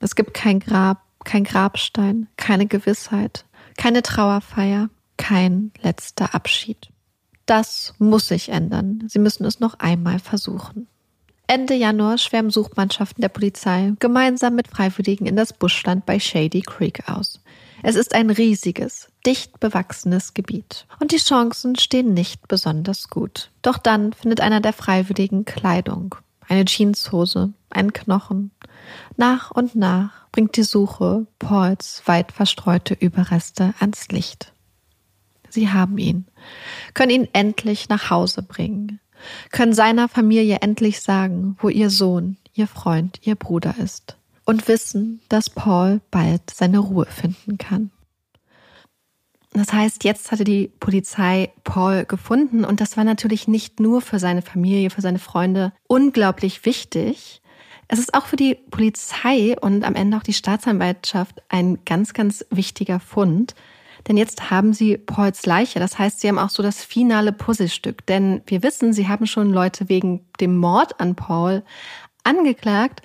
[0.00, 3.44] Es gibt kein Grab, kein Grabstein, keine Gewissheit,
[3.76, 6.88] keine Trauerfeier, kein letzter Abschied.
[7.46, 9.04] Das muss sich ändern.
[9.08, 10.88] Sie müssen es noch einmal versuchen.
[11.46, 17.08] Ende Januar schwärmen Suchmannschaften der Polizei gemeinsam mit Freiwilligen in das Buschland bei Shady Creek
[17.08, 17.40] aus.
[17.84, 23.50] Es ist ein riesiges, dicht bewachsenes Gebiet und die Chancen stehen nicht besonders gut.
[23.60, 26.14] Doch dann findet einer der Freiwilligen Kleidung,
[26.48, 28.52] eine Jeanshose, einen Knochen.
[29.16, 34.52] Nach und nach bringt die Suche Pauls weit verstreute Überreste ans Licht.
[35.48, 36.26] Sie haben ihn,
[36.94, 39.00] können ihn endlich nach Hause bringen,
[39.50, 45.20] können seiner Familie endlich sagen, wo ihr Sohn, ihr Freund, ihr Bruder ist und wissen,
[45.28, 47.90] dass Paul bald seine Ruhe finden kann.
[49.52, 54.18] Das heißt, jetzt hatte die Polizei Paul gefunden und das war natürlich nicht nur für
[54.18, 57.42] seine Familie, für seine Freunde unglaublich wichtig.
[57.86, 62.46] Es ist auch für die Polizei und am Ende auch die Staatsanwaltschaft ein ganz, ganz
[62.48, 63.54] wichtiger Fund.
[64.08, 65.78] Denn jetzt haben sie Pauls Leiche.
[65.78, 68.06] Das heißt, sie haben auch so das finale Puzzlestück.
[68.06, 71.62] Denn wir wissen, sie haben schon Leute wegen dem Mord an Paul
[72.24, 73.02] angeklagt.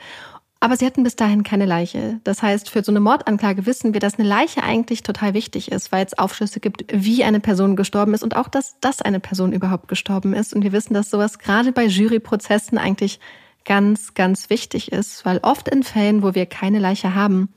[0.59, 2.19] Aber sie hatten bis dahin keine Leiche.
[2.23, 5.91] Das heißt, für so eine Mordanklage wissen wir, dass eine Leiche eigentlich total wichtig ist,
[5.91, 9.53] weil es Aufschlüsse gibt, wie eine Person gestorben ist und auch, dass, dass eine Person
[9.53, 10.55] überhaupt gestorben ist.
[10.55, 13.19] Und wir wissen, dass sowas gerade bei Juryprozessen eigentlich
[13.65, 17.49] ganz, ganz wichtig ist, weil oft in Fällen, wo wir keine Leiche haben,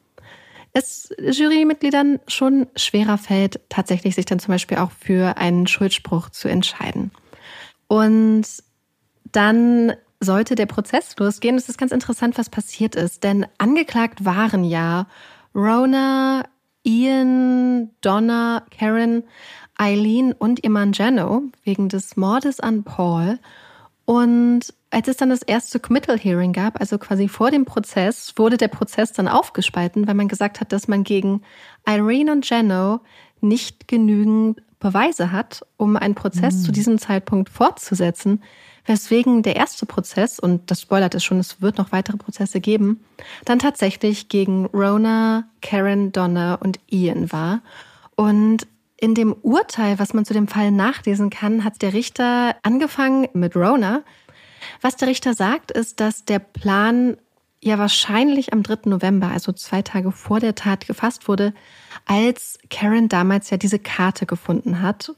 [0.72, 6.48] es Jurymitgliedern schon schwerer fällt, tatsächlich sich dann zum Beispiel auch für einen Schuldspruch zu
[6.48, 7.10] entscheiden.
[7.88, 8.46] Und
[9.32, 11.56] dann sollte der Prozess losgehen.
[11.56, 15.06] Es ist ganz interessant, was passiert ist, denn angeklagt waren ja
[15.54, 16.44] Rona,
[16.82, 19.24] Ian, Donna, Karen,
[19.76, 23.38] Eileen und ihr Mann Jano wegen des Mordes an Paul.
[24.04, 28.56] Und als es dann das erste Committal Hearing gab, also quasi vor dem Prozess, wurde
[28.56, 31.42] der Prozess dann aufgespalten, weil man gesagt hat, dass man gegen
[31.86, 33.00] Irene und Jano
[33.40, 36.62] nicht genügend Beweise hat, um einen Prozess mhm.
[36.62, 38.42] zu diesem Zeitpunkt fortzusetzen
[38.90, 43.04] weswegen der erste Prozess, und das spoilert es schon, es wird noch weitere Prozesse geben,
[43.44, 47.62] dann tatsächlich gegen Rona, Karen, Donna und Ian war.
[48.16, 48.66] Und
[48.96, 53.54] in dem Urteil, was man zu dem Fall nachlesen kann, hat der Richter angefangen mit
[53.54, 54.02] Rona.
[54.82, 57.16] Was der Richter sagt, ist, dass der Plan
[57.62, 58.90] ja wahrscheinlich am 3.
[58.90, 61.54] November, also zwei Tage vor der Tat, gefasst wurde,
[62.06, 65.12] als Karen damals ja diese Karte gefunden hat.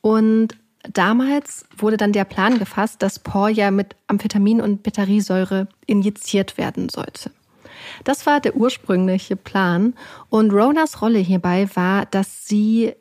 [0.00, 0.56] Und
[0.92, 6.88] Damals wurde dann der Plan gefasst, dass Paul ja mit Amphetamin und Batteriesäure injiziert werden
[6.88, 7.30] sollte.
[8.04, 9.94] Das war der ursprüngliche Plan
[10.28, 12.94] und Ronas Rolle hierbei war, dass sie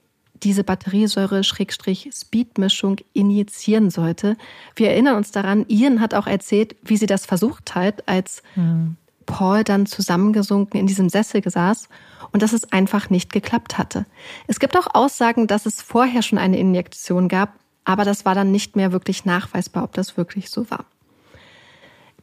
[0.44, 4.38] diese Batteriesäure-Speed-Mischung injizieren sollte.
[4.76, 8.98] Wir erinnern uns daran, Ian hat auch erzählt, wie sie das versucht hat, als mhm.
[9.26, 11.90] Paul dann zusammengesunken in diesem Sessel saß
[12.32, 14.06] und dass es einfach nicht geklappt hatte.
[14.48, 17.54] Es gibt auch Aussagen, dass es vorher schon eine Injektion gab,
[17.86, 20.86] aber das war dann nicht mehr wirklich nachweisbar, ob das wirklich so war.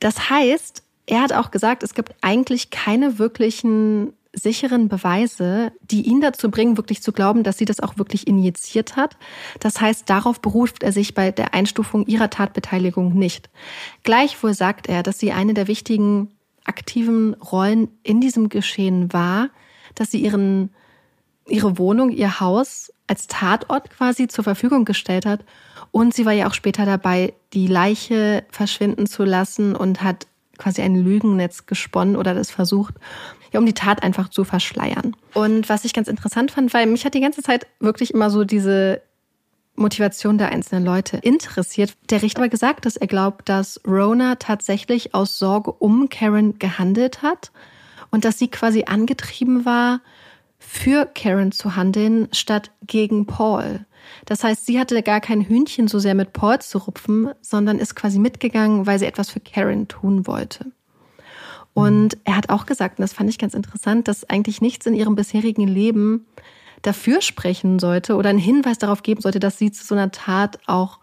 [0.01, 6.21] Das heißt, er hat auch gesagt, es gibt eigentlich keine wirklichen sicheren Beweise, die ihn
[6.21, 9.17] dazu bringen, wirklich zu glauben, dass sie das auch wirklich injiziert hat.
[9.61, 13.51] Das heißt, darauf beruft er sich bei der Einstufung ihrer Tatbeteiligung nicht.
[14.05, 16.31] Gleichwohl sagt er, dass sie eine der wichtigen
[16.65, 19.51] aktiven Rollen in diesem Geschehen war,
[19.95, 20.71] dass sie ihren,
[21.49, 25.45] ihre Wohnung, ihr Haus als Tatort quasi zur Verfügung gestellt hat.
[25.91, 30.27] Und sie war ja auch später dabei, die Leiche verschwinden zu lassen und hat
[30.59, 32.95] quasi ein Lügennetz gesponnen oder das versucht,
[33.53, 35.15] ja, um die Tat einfach zu verschleiern.
[35.35, 38.45] Und was ich ganz interessant fand, weil mich hat die ganze Zeit wirklich immer so
[38.45, 39.03] diese
[39.75, 41.95] Motivation der einzelnen Leute interessiert.
[42.11, 47.23] Der Richter aber gesagt, dass er glaubt, dass Rona tatsächlich aus Sorge um Karen gehandelt
[47.23, 47.53] hat
[48.11, 50.01] und dass sie quasi angetrieben war,
[50.67, 53.85] für Karen zu handeln, statt gegen Paul.
[54.25, 57.95] Das heißt, sie hatte gar kein Hühnchen so sehr mit Paul zu rupfen, sondern ist
[57.95, 60.73] quasi mitgegangen, weil sie etwas für Karen tun wollte.
[61.75, 64.95] Und er hat auch gesagt, und das fand ich ganz interessant, dass eigentlich nichts in
[64.95, 66.27] ihrem bisherigen Leben
[66.83, 70.59] dafür sprechen sollte oder einen Hinweis darauf geben sollte, dass sie zu so einer Tat
[70.67, 70.99] auch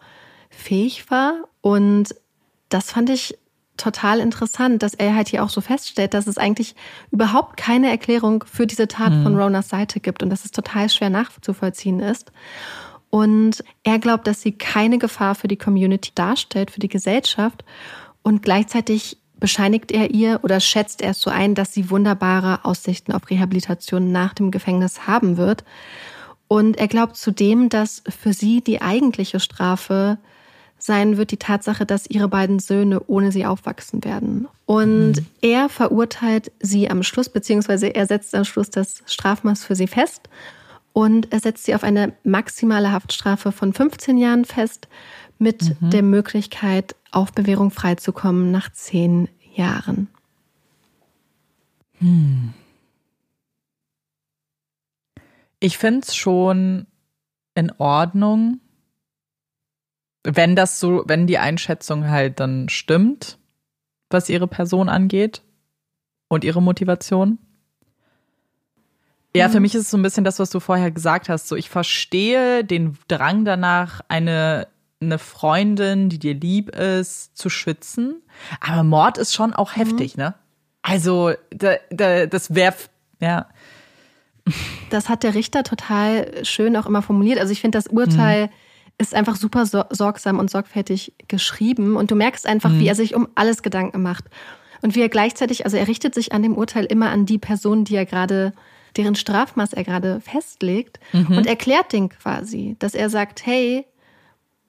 [0.50, 1.48] fähig war.
[1.62, 2.16] Und
[2.70, 3.38] das fand ich
[3.80, 6.76] total interessant, dass er halt hier auch so feststellt, dass es eigentlich
[7.12, 9.24] überhaupt keine Erklärung für diese Tat mhm.
[9.24, 12.32] von Ronas Seite gibt und dass es total schwer nachzuvollziehen ist.
[13.10, 17.64] Und er glaubt, dass sie keine Gefahr für die Community darstellt, für die Gesellschaft.
[18.22, 23.14] Und gleichzeitig bescheinigt er ihr oder schätzt er es so ein, dass sie wunderbare Aussichten
[23.14, 25.64] auf Rehabilitation nach dem Gefängnis haben wird.
[26.48, 30.18] Und er glaubt zudem, dass für sie die eigentliche Strafe
[30.80, 34.48] sein wird die Tatsache, dass ihre beiden Söhne ohne sie aufwachsen werden.
[34.66, 35.26] Und mhm.
[35.42, 40.30] er verurteilt sie am Schluss, beziehungsweise er setzt am Schluss das Strafmaß für sie fest
[40.94, 44.88] und er setzt sie auf eine maximale Haftstrafe von 15 Jahren fest
[45.38, 45.90] mit mhm.
[45.90, 50.08] der Möglichkeit, auf Bewährung freizukommen nach zehn Jahren.
[52.00, 52.54] Hm.
[55.60, 56.88] Ich finde es schon
[57.56, 58.60] in Ordnung,
[60.24, 63.38] wenn das so, wenn die Einschätzung halt dann stimmt,
[64.10, 65.42] was ihre Person angeht
[66.28, 67.38] und ihre Motivation.
[69.36, 69.64] Ja, für mhm.
[69.64, 71.48] mich ist es so ein bisschen das, was du vorher gesagt hast.
[71.48, 74.68] So, ich verstehe den Drang danach, eine,
[75.00, 78.22] eine Freundin, die dir lieb ist, zu schützen.
[78.60, 79.82] Aber Mord ist schon auch mhm.
[79.82, 80.34] heftig, ne?
[80.82, 82.76] Also, da, da, das wäre,
[83.20, 83.48] ja.
[84.90, 87.40] Das hat der Richter total schön auch immer formuliert.
[87.40, 88.48] Also, ich finde das Urteil.
[88.48, 88.52] Mhm
[89.00, 92.80] ist einfach super sorgsam und sorgfältig geschrieben und du merkst einfach, mhm.
[92.80, 94.26] wie er sich um alles Gedanken macht.
[94.82, 97.86] Und wie er gleichzeitig, also er richtet sich an dem Urteil immer an die Person,
[97.86, 98.54] die er gerade,
[98.96, 101.38] deren Strafmaß er gerade festlegt mhm.
[101.38, 103.86] und erklärt den quasi, dass er sagt, hey,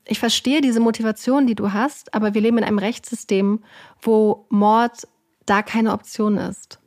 [0.04, 3.60] ich verstehe diese Motivation, die du hast, aber wir leben in einem Rechtssystem,
[4.00, 5.06] wo Mord
[5.46, 6.80] da keine Option ist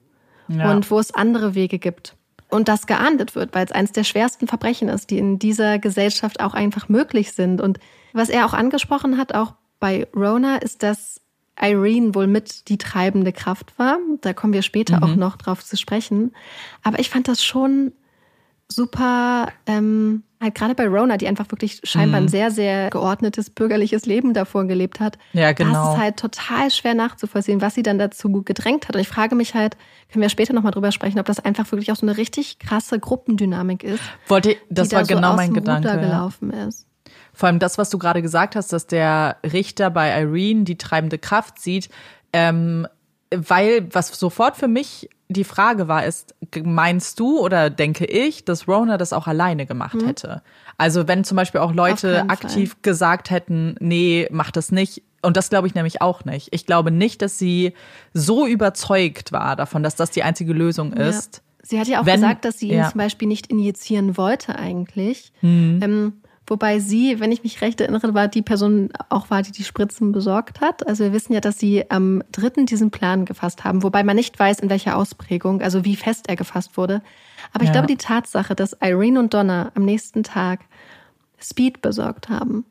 [0.48, 0.72] ja.
[0.72, 2.16] und wo es andere Wege gibt
[2.54, 6.40] und das geahndet wird, weil es eines der schwersten Verbrechen ist, die in dieser Gesellschaft
[6.40, 7.60] auch einfach möglich sind.
[7.60, 7.80] Und
[8.14, 11.20] was er auch angesprochen hat, auch bei Rona, ist, dass
[11.60, 13.98] Irene wohl mit die treibende Kraft war.
[14.22, 15.04] Da kommen wir später mhm.
[15.04, 16.32] auch noch drauf zu sprechen.
[16.84, 17.92] Aber ich fand das schon
[18.68, 22.28] super, ähm, halt gerade bei Rona, die einfach wirklich scheinbar mhm.
[22.28, 25.18] ein sehr, sehr geordnetes bürgerliches Leben davor gelebt hat.
[25.34, 25.86] Ja, genau.
[25.86, 28.96] Das ist halt total schwer nachzuvollziehen, was sie dann dazu gedrängt hat.
[28.96, 29.78] Und ich frage mich halt,
[30.12, 33.00] können wir später nochmal drüber sprechen, ob das einfach wirklich auch so eine richtig krasse
[33.00, 34.04] Gruppendynamik ist.
[34.28, 35.90] Wollte, das war da genau so mein Gedanke.
[35.90, 36.86] Ruder gelaufen ist.
[37.34, 41.18] Vor allem das, was du gerade gesagt hast, dass der Richter bei Irene die treibende
[41.18, 41.90] Kraft sieht,
[42.32, 42.88] ähm,
[43.36, 48.68] weil was sofort für mich die Frage war, ist, meinst du oder denke ich, dass
[48.68, 50.06] Rona das auch alleine gemacht mhm.
[50.06, 50.42] hätte?
[50.78, 52.80] Also wenn zum Beispiel auch Leute aktiv Fall.
[52.82, 55.04] gesagt hätten, nee, mach das nicht.
[55.22, 56.50] Und das glaube ich nämlich auch nicht.
[56.52, 57.74] Ich glaube nicht, dass sie
[58.14, 61.38] so überzeugt war davon, dass das die einzige Lösung ist.
[61.38, 61.42] Ja.
[61.66, 62.90] Sie hat ja auch wenn, gesagt, dass sie ihn ja.
[62.92, 65.32] zum Beispiel nicht injizieren wollte eigentlich.
[65.42, 65.80] Mhm.
[65.82, 66.14] Ähm,
[66.46, 70.12] Wobei sie, wenn ich mich recht erinnere, war die Person auch war, die die Spritzen
[70.12, 70.86] besorgt hat.
[70.86, 74.38] Also wir wissen ja, dass sie am dritten diesen Plan gefasst haben, wobei man nicht
[74.38, 77.02] weiß, in welcher Ausprägung, also wie fest er gefasst wurde.
[77.54, 77.74] Aber ich ja.
[77.74, 80.62] glaube, die Tatsache, dass Irene und Donna am nächsten Tag
[81.40, 82.66] Speed besorgt haben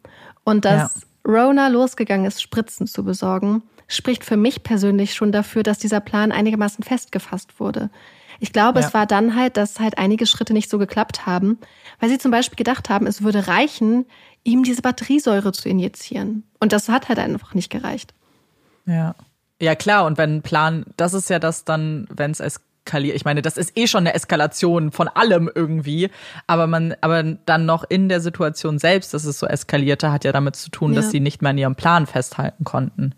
[0.44, 1.32] und dass ja.
[1.32, 6.32] Rona losgegangen ist, Spritzen zu besorgen, spricht für mich persönlich schon dafür, dass dieser Plan
[6.32, 7.90] einigermaßen festgefasst wurde.
[8.42, 8.86] Ich glaube, ja.
[8.88, 11.58] es war dann halt, dass halt einige Schritte nicht so geklappt haben,
[12.00, 14.04] weil sie zum Beispiel gedacht haben, es würde reichen,
[14.42, 16.42] ihm diese Batteriesäure zu injizieren.
[16.58, 18.14] Und das hat halt einfach nicht gereicht.
[18.84, 19.14] Ja.
[19.60, 20.06] Ja, klar.
[20.06, 23.14] Und wenn ein Plan, das ist ja das dann, wenn es eskaliert.
[23.14, 26.10] Ich meine, das ist eh schon eine Eskalation von allem irgendwie.
[26.48, 30.32] Aber man, aber dann noch in der Situation selbst, dass es so eskalierte, hat ja
[30.32, 31.00] damit zu tun, ja.
[31.00, 33.14] dass sie nicht mehr an ihrem Plan festhalten konnten.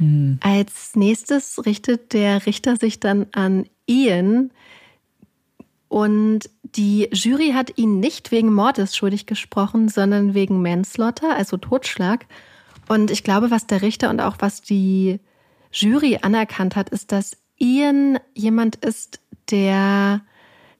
[0.00, 0.38] Hm.
[0.40, 4.50] Als nächstes richtet der Richter sich dann an Ian
[5.88, 12.26] und die Jury hat ihn nicht wegen Mordes schuldig gesprochen, sondern wegen Manslaughter, also Totschlag.
[12.88, 15.20] Und ich glaube, was der Richter und auch was die
[15.72, 19.20] Jury anerkannt hat, ist, dass Ian jemand ist,
[19.50, 20.22] der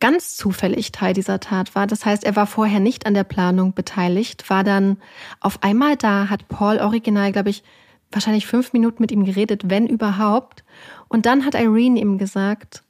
[0.00, 1.86] ganz zufällig Teil dieser Tat war.
[1.86, 4.96] Das heißt, er war vorher nicht an der Planung beteiligt, war dann
[5.40, 7.62] auf einmal da, hat Paul original, glaube ich,
[8.10, 10.64] wahrscheinlich fünf Minuten mit ihm geredet, wenn überhaupt.
[11.08, 12.82] Und dann hat Irene ihm gesagt,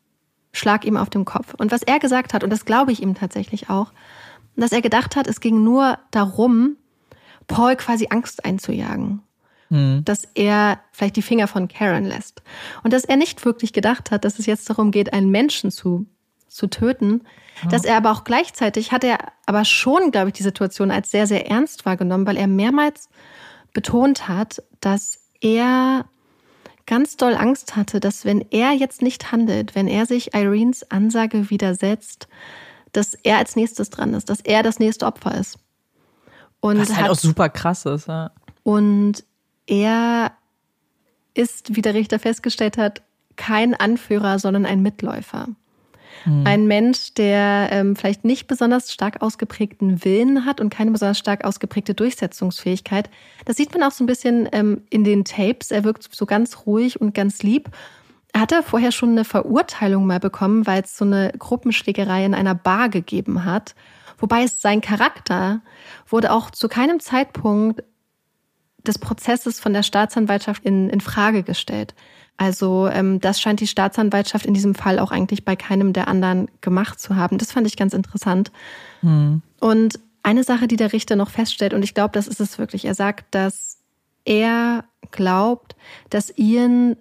[0.53, 1.55] schlag ihm auf den Kopf.
[1.55, 3.93] Und was er gesagt hat, und das glaube ich ihm tatsächlich auch,
[4.57, 6.77] dass er gedacht hat, es ging nur darum,
[7.47, 9.23] Paul quasi Angst einzujagen.
[9.69, 10.03] Mhm.
[10.05, 12.43] Dass er vielleicht die Finger von Karen lässt.
[12.83, 16.07] Und dass er nicht wirklich gedacht hat, dass es jetzt darum geht, einen Menschen zu,
[16.49, 17.23] zu töten.
[17.63, 17.69] Ja.
[17.71, 21.27] Dass er aber auch gleichzeitig hat er aber schon, glaube ich, die Situation als sehr,
[21.27, 23.09] sehr ernst wahrgenommen, weil er mehrmals
[23.73, 26.05] betont hat, dass er
[26.87, 31.51] ganz doll Angst hatte, dass wenn er jetzt nicht handelt, wenn er sich Irenes Ansage
[31.51, 32.29] widersetzt,
[32.93, 35.59] dass er als nächstes dran ist, dass er das nächste Opfer ist.
[36.61, 38.09] Und Was halt hat, auch super krass ist.
[38.09, 38.33] Ja.
[38.63, 39.25] Und
[39.67, 40.33] er
[41.35, 43.03] ist, wie der Richter festgestellt hat,
[43.37, 45.49] kein Anführer, sondern ein Mitläufer.
[46.25, 46.47] Mhm.
[46.47, 51.45] Ein Mensch, der ähm, vielleicht nicht besonders stark ausgeprägten Willen hat und keine besonders stark
[51.45, 53.11] ausgeprägte Durchsetzungsfähigkeit.
[53.45, 55.71] Das sieht man auch so ein bisschen ähm, in den Tapes.
[55.71, 57.71] Er wirkt so ganz ruhig und ganz lieb.
[58.33, 62.55] Er hatte vorher schon eine Verurteilung mal bekommen, weil es so eine Gruppenschlägerei in einer
[62.55, 63.75] Bar gegeben hat.
[64.19, 65.63] Wobei es sein Charakter
[66.07, 67.83] wurde auch zu keinem Zeitpunkt
[68.87, 71.95] des Prozesses von der Staatsanwaltschaft in, in Frage gestellt.
[72.41, 76.51] Also ähm, das scheint die Staatsanwaltschaft in diesem Fall auch eigentlich bei keinem der anderen
[76.63, 77.37] gemacht zu haben.
[77.37, 78.51] Das fand ich ganz interessant.
[79.03, 79.43] Mhm.
[79.61, 82.87] Und eine Sache, die der Richter noch feststellt, und ich glaube, das ist es wirklich,
[82.87, 83.77] er sagt, dass
[84.25, 85.77] er glaubt,
[86.09, 86.97] dass Ian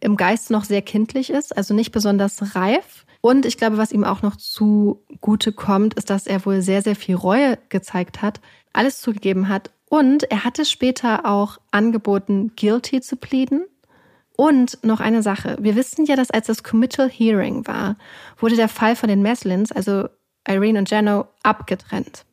[0.00, 3.06] im Geist noch sehr kindlich ist, also nicht besonders reif.
[3.20, 6.96] Und ich glaube, was ihm auch noch zugute kommt, ist, dass er wohl sehr, sehr
[6.96, 8.40] viel Reue gezeigt hat,
[8.72, 9.70] alles zugegeben hat.
[9.88, 13.66] Und er hatte später auch angeboten, guilty zu pleaden.
[14.42, 15.56] Und noch eine Sache.
[15.60, 17.94] Wir wissen ja, dass als das Committal Hearing war,
[18.40, 20.08] wurde der Fall von den Meslins, also
[20.48, 22.24] Irene und Jano, abgetrennt.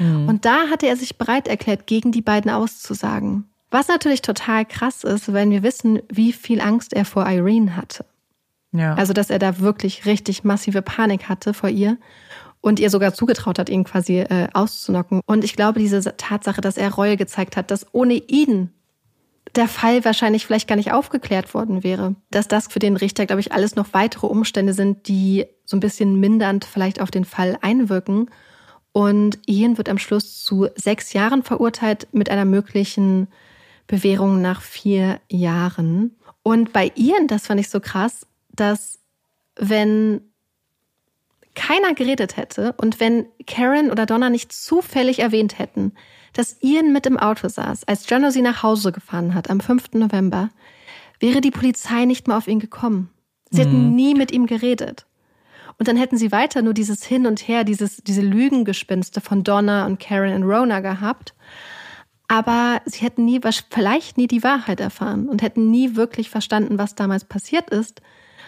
[0.00, 0.28] Mhm.
[0.28, 3.48] Und da hatte er sich bereit erklärt, gegen die beiden auszusagen.
[3.70, 8.04] Was natürlich total krass ist, wenn wir wissen, wie viel Angst er vor Irene hatte.
[8.72, 8.94] Ja.
[8.94, 11.98] Also, dass er da wirklich richtig massive Panik hatte vor ihr
[12.60, 15.20] und ihr sogar zugetraut hat, ihn quasi äh, auszunocken.
[15.24, 18.72] Und ich glaube, diese Tatsache, dass er Reue gezeigt hat, dass ohne ihn
[19.54, 22.14] der Fall wahrscheinlich vielleicht gar nicht aufgeklärt worden wäre.
[22.30, 25.80] Dass das für den Richter, glaube ich, alles noch weitere Umstände sind, die so ein
[25.80, 28.30] bisschen mindernd vielleicht auf den Fall einwirken.
[28.92, 33.28] Und Ian wird am Schluss zu sechs Jahren verurteilt mit einer möglichen
[33.86, 36.16] Bewährung nach vier Jahren.
[36.42, 38.98] Und bei Ian, das fand ich so krass, dass
[39.56, 40.22] wenn
[41.54, 45.92] keiner geredet hätte und wenn Karen oder Donna nicht zufällig erwähnt hätten,
[46.38, 49.94] dass Ian mit im Auto saß, als Jono sie nach Hause gefahren hat am 5.
[49.94, 50.50] November,
[51.18, 53.10] wäre die Polizei nicht mehr auf ihn gekommen.
[53.50, 53.64] Sie mhm.
[53.64, 55.04] hätten nie mit ihm geredet.
[55.78, 59.84] Und dann hätten sie weiter nur dieses Hin und Her, dieses, diese Lügengespinste von Donna
[59.86, 61.34] und Karen und Rona gehabt.
[62.28, 66.94] Aber sie hätten nie, vielleicht nie die Wahrheit erfahren und hätten nie wirklich verstanden, was
[66.94, 68.00] damals passiert ist,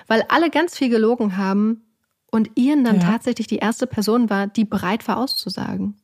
[0.07, 1.82] weil alle ganz viel gelogen haben
[2.30, 3.11] und Ian dann ja.
[3.11, 6.00] tatsächlich die erste Person war, die bereit war auszusagen.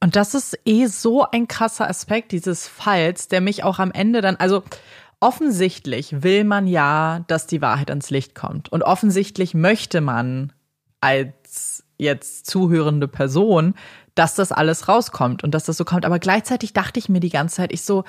[0.00, 4.20] Und das ist eh so ein krasser Aspekt dieses Falls, der mich auch am Ende
[4.20, 4.62] dann, also
[5.20, 8.70] offensichtlich will man ja, dass die Wahrheit ans Licht kommt.
[8.70, 10.52] Und offensichtlich möchte man
[11.00, 13.74] als jetzt zuhörende Person,
[14.14, 16.04] dass das alles rauskommt und dass das so kommt.
[16.04, 18.04] Aber gleichzeitig dachte ich mir die ganze Zeit, ich so,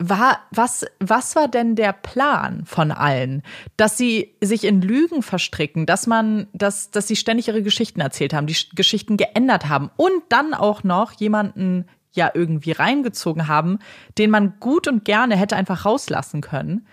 [0.00, 3.42] war, was, was war denn der Plan von allen?
[3.76, 8.32] Dass sie sich in Lügen verstricken, dass man, dass, dass sie ständig ihre Geschichten erzählt
[8.32, 13.78] haben, die Geschichten geändert haben und dann auch noch jemanden ja irgendwie reingezogen haben,
[14.18, 16.86] den man gut und gerne hätte einfach rauslassen können.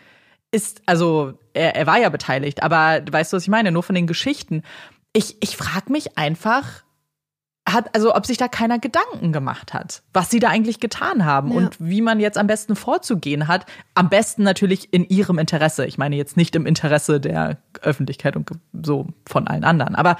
[0.51, 3.71] Ist, also, er, er war ja beteiligt, aber weißt du, was ich meine?
[3.71, 4.63] Nur von den Geschichten.
[5.13, 6.83] Ich, ich frage mich einfach,
[7.67, 11.51] hat, also ob sich da keiner Gedanken gemacht hat, was sie da eigentlich getan haben
[11.51, 11.57] ja.
[11.57, 13.65] und wie man jetzt am besten vorzugehen hat.
[13.93, 15.85] Am besten natürlich in ihrem Interesse.
[15.85, 18.49] Ich meine jetzt nicht im Interesse der Öffentlichkeit und
[18.83, 19.95] so von allen anderen.
[19.95, 20.17] Aber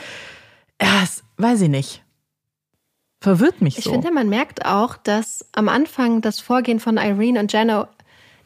[0.78, 2.04] das weiß ich nicht.
[3.22, 3.80] Verwirrt mich so.
[3.80, 7.88] Ich finde, man merkt auch, dass am Anfang das Vorgehen von Irene und Jano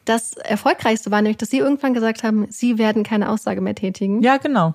[0.04, 4.22] das erfolgreichste war, nämlich dass sie irgendwann gesagt haben, sie werden keine Aussage mehr tätigen.
[4.22, 4.74] Ja, genau.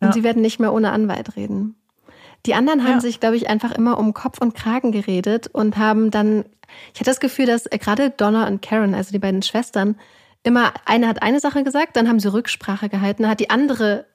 [0.00, 0.12] Und ja.
[0.12, 1.76] sie werden nicht mehr ohne Anwalt reden.
[2.46, 3.00] Die anderen haben ja.
[3.00, 6.44] sich, glaube ich, einfach immer um Kopf und Kragen geredet und haben dann,
[6.92, 9.96] ich hatte das Gefühl, dass gerade Donna und Karen, also die beiden Schwestern,
[10.42, 14.06] immer, eine hat eine Sache gesagt, dann haben sie Rücksprache gehalten, dann hat die andere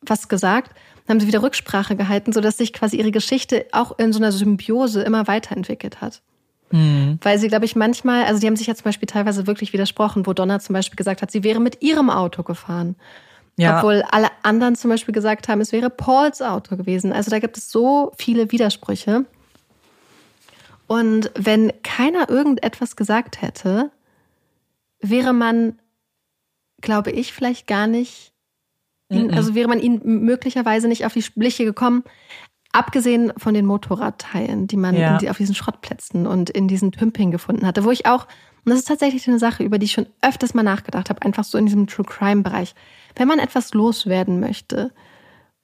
[0.00, 0.72] was gesagt,
[1.06, 4.32] dann haben sie wieder Rücksprache gehalten, sodass sich quasi ihre Geschichte auch in so einer
[4.32, 6.22] Symbiose immer weiterentwickelt hat.
[6.70, 7.18] Mhm.
[7.22, 10.26] Weil sie, glaube ich, manchmal, also die haben sich ja zum Beispiel teilweise wirklich widersprochen,
[10.26, 12.96] wo Donna zum Beispiel gesagt hat, sie wäre mit ihrem Auto gefahren.
[13.56, 13.78] Ja.
[13.78, 17.12] Obwohl alle anderen zum Beispiel gesagt haben, es wäre Pauls Auto gewesen.
[17.12, 19.24] Also da gibt es so viele Widersprüche.
[20.86, 23.90] Und wenn keiner irgendetwas gesagt hätte,
[25.00, 25.78] wäre man,
[26.80, 28.32] glaube ich, vielleicht gar nicht,
[29.08, 32.04] ihn, also wäre man ihnen möglicherweise nicht auf die Schliche gekommen,
[32.72, 35.18] abgesehen von den Motorradteilen, die man ja.
[35.30, 38.26] auf diesen Schrottplätzen und in diesen Tümpingen gefunden hatte, wo ich auch,
[38.66, 41.44] und das ist tatsächlich eine Sache, über die ich schon öfters mal nachgedacht habe, einfach
[41.44, 42.74] so in diesem True Crime Bereich
[43.16, 44.92] wenn man etwas loswerden möchte,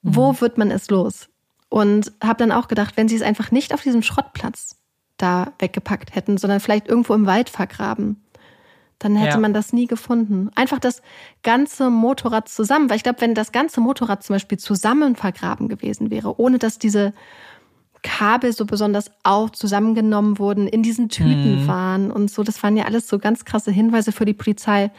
[0.03, 0.17] mhm.
[0.17, 1.29] wo wird man es los?
[1.69, 4.77] Und habe dann auch gedacht, wenn sie es einfach nicht auf diesem Schrottplatz
[5.17, 8.19] da weggepackt hätten, sondern vielleicht irgendwo im Wald vergraben,
[8.99, 9.39] Dann hätte Ja.
[9.41, 10.49] man das nie gefunden.
[10.55, 11.03] Einfach das
[11.43, 12.89] ganze Motorrad zusammen.
[12.89, 16.79] Weil ich glaube, wenn das ganze Motorrad zum Beispiel zusammen vergraben gewesen wäre, ohne dass
[16.79, 17.13] diese
[18.03, 22.85] Kabel so besonders auch zusammengenommen wurden, in diesen Tüten waren und so, das waren ja
[22.85, 24.91] alles so ganz krasse Hinweise für die Polizei,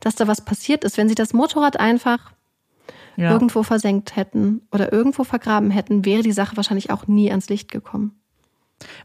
[0.00, 0.98] dass da was passiert ist.
[0.98, 2.32] Wenn sie das Motorrad einfach
[3.16, 3.30] Ja.
[3.32, 7.70] irgendwo versenkt hätten oder irgendwo vergraben hätten, wäre die Sache wahrscheinlich auch nie ans Licht
[7.70, 8.18] gekommen.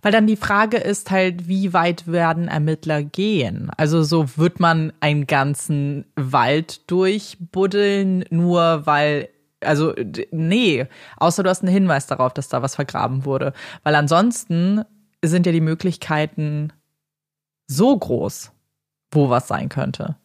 [0.02, 3.70] Weil dann die Frage ist halt, wie weit werden Ermittler gehen?
[3.78, 9.30] Also so wird man einen ganzen Wald durchbuddeln, nur weil,
[9.64, 9.94] also
[10.32, 10.86] nee,
[11.18, 13.54] außer du hast einen Hinweis darauf, dass da was vergraben wurde.
[13.84, 14.84] Weil ansonsten
[15.24, 16.74] sind ja die Möglichkeiten
[17.68, 18.52] so groß,
[19.12, 20.16] wo was sein könnte.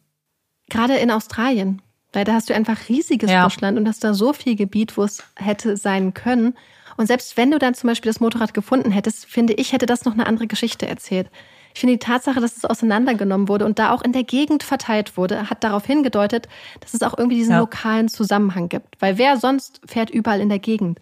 [0.69, 3.45] Gerade in Australien, weil da hast du einfach riesiges Ja.
[3.45, 6.55] Buschland und hast da so viel Gebiet, wo es hätte sein können.
[6.97, 10.05] Und selbst wenn du dann zum Beispiel das Motorrad gefunden hättest, finde ich, hätte das
[10.05, 11.31] noch eine andere Geschichte erzählt.
[11.75, 15.17] Ich finde die Tatsache, dass es auseinandergenommen wurde und da auch in der Gegend verteilt
[15.17, 16.49] wurde, hat darauf hingedeutet,
[16.81, 17.59] dass es auch irgendwie diesen Ja.
[17.61, 19.01] lokalen Zusammenhang gibt.
[19.01, 21.01] Weil wer sonst fährt überall in der Gegend?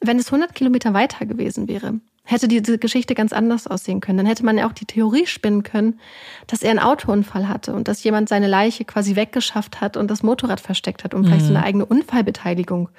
[0.00, 4.18] Wenn es 100 Kilometer weiter gewesen wäre, hätte diese Geschichte ganz anders aussehen können.
[4.18, 5.98] Dann hätte man ja auch die Theorie spinnen können,
[6.46, 10.22] dass er einen Autounfall hatte und dass jemand seine Leiche quasi weggeschafft hat und das
[10.22, 12.90] Motorrad versteckt hat, um vielleicht so eine eigene Unfallbeteiligung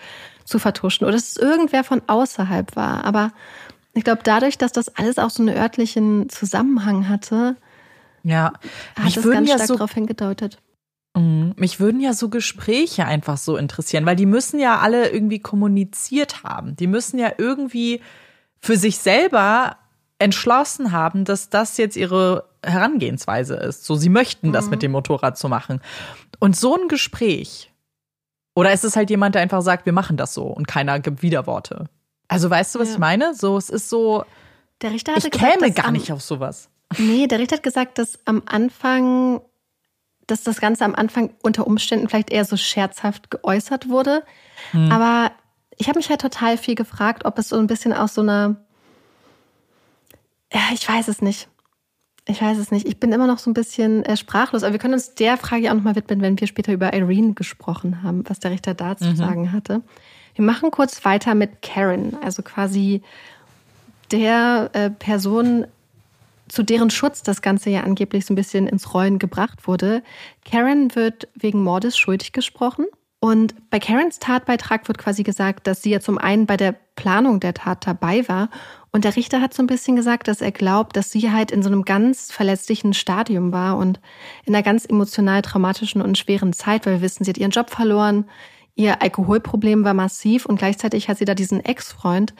[0.45, 1.05] zu vertuschen.
[1.05, 3.05] Oder dass es irgendwer von außerhalb war.
[3.05, 3.31] Aber
[3.99, 7.57] ich glaube, dadurch, dass das alles auch so einen örtlichen Zusammenhang hatte,
[8.23, 8.53] Ja,
[8.95, 10.57] hat mich es würden ganz ja stark so darauf hingedeutet.
[11.17, 11.53] Mhm.
[11.57, 16.43] Mich würden ja so Gespräche einfach so interessieren, weil die müssen ja alle irgendwie kommuniziert
[16.45, 16.77] haben.
[16.77, 18.01] Die müssen ja irgendwie
[18.57, 19.75] für sich selber
[20.17, 23.83] entschlossen haben, dass das jetzt ihre Herangehensweise ist.
[23.83, 25.81] So, sie möchten das mit dem Motorrad zu machen.
[26.39, 27.69] Und so ein Gespräch.
[28.55, 31.21] Oder ist es halt jemand, der einfach sagt, wir machen das so und keiner gibt
[31.21, 31.89] Widerworte?
[32.29, 32.93] Also weißt du, was Ja.
[32.93, 33.33] ich meine?
[33.35, 34.23] So, es ist so,
[34.81, 36.69] Der Richter hatte ich gesagt, käme gar am- nicht auf sowas.
[36.97, 39.41] Nee, der Richter hat gesagt, dass am Anfang,
[40.25, 44.23] dass das Ganze am Anfang unter Umständen vielleicht eher so scherzhaft geäußert wurde.
[44.89, 45.31] Aber
[45.77, 48.55] ich habe mich halt total viel gefragt, ob es so ein bisschen aus so einer,
[50.53, 51.47] ja, ich weiß es nicht.
[52.25, 52.87] Ich weiß es nicht.
[52.87, 54.63] Ich bin immer noch so ein bisschen äh, sprachlos.
[54.63, 57.33] Aber wir können uns der Frage ja auch nochmal widmen, wenn wir später über Irene
[57.33, 59.81] gesprochen haben, was der Richter da zu sagen hatte.
[60.35, 63.01] Wir machen kurz weiter mit Karen, also quasi
[64.11, 65.67] der äh, Person,
[66.47, 70.01] zu deren Schutz das Ganze ja angeblich so ein bisschen ins Rollen gebracht wurde.
[70.45, 72.85] Karen wird wegen Mordes schuldig gesprochen.
[73.21, 77.41] Und bei Karens Tatbeitrag wird quasi gesagt, dass sie ja zum einen bei der Planung
[77.41, 78.49] der Tat dabei war.
[78.91, 81.61] Und der Richter hat so ein bisschen gesagt, dass er glaubt, dass sie halt in
[81.61, 83.99] so einem ganz verletzlichen Stadium war und
[84.45, 87.69] in einer ganz emotional traumatischen und schweren Zeit, weil wir wissen, sie hat ihren Job
[87.69, 88.25] verloren,
[88.79, 92.33] ihr Alkoholproblem war massiv und gleichzeitig hat sie da diesen Ex-Freund,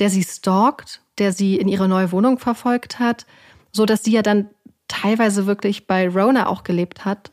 [0.00, 3.26] der sie stalkt, der sie in ihre neue Wohnung verfolgt hat,
[3.70, 4.50] so dass sie ja dann
[4.88, 7.30] teilweise wirklich bei Rona auch gelebt hat.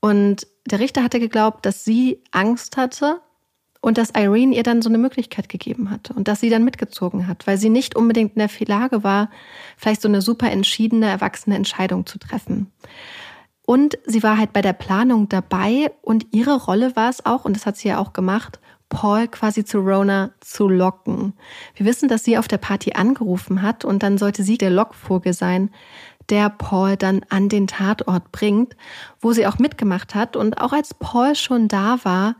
[0.00, 3.20] Und der Richter hatte geglaubt, dass sie Angst hatte
[3.80, 7.28] und dass Irene ihr dann so eine Möglichkeit gegeben hatte und dass sie dann mitgezogen
[7.28, 9.30] hat, weil sie nicht unbedingt in der Lage war,
[9.76, 12.72] vielleicht so eine super entschiedene, erwachsene Entscheidung zu treffen.
[13.66, 17.56] Und sie war halt bei der Planung dabei und ihre Rolle war es auch, und
[17.56, 18.60] das hat sie ja auch gemacht,
[18.90, 21.32] Paul quasi zu Rona zu locken.
[21.74, 25.32] Wir wissen, dass sie auf der Party angerufen hat und dann sollte sie der Lockvogel
[25.32, 25.70] sein,
[26.28, 28.76] der Paul dann an den Tatort bringt,
[29.20, 30.36] wo sie auch mitgemacht hat.
[30.36, 32.36] Und auch als Paul schon da war,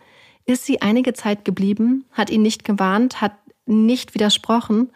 [0.47, 3.33] ist sie einige Zeit geblieben, hat ihn nicht gewarnt, hat
[3.67, 4.91] nicht widersprochen.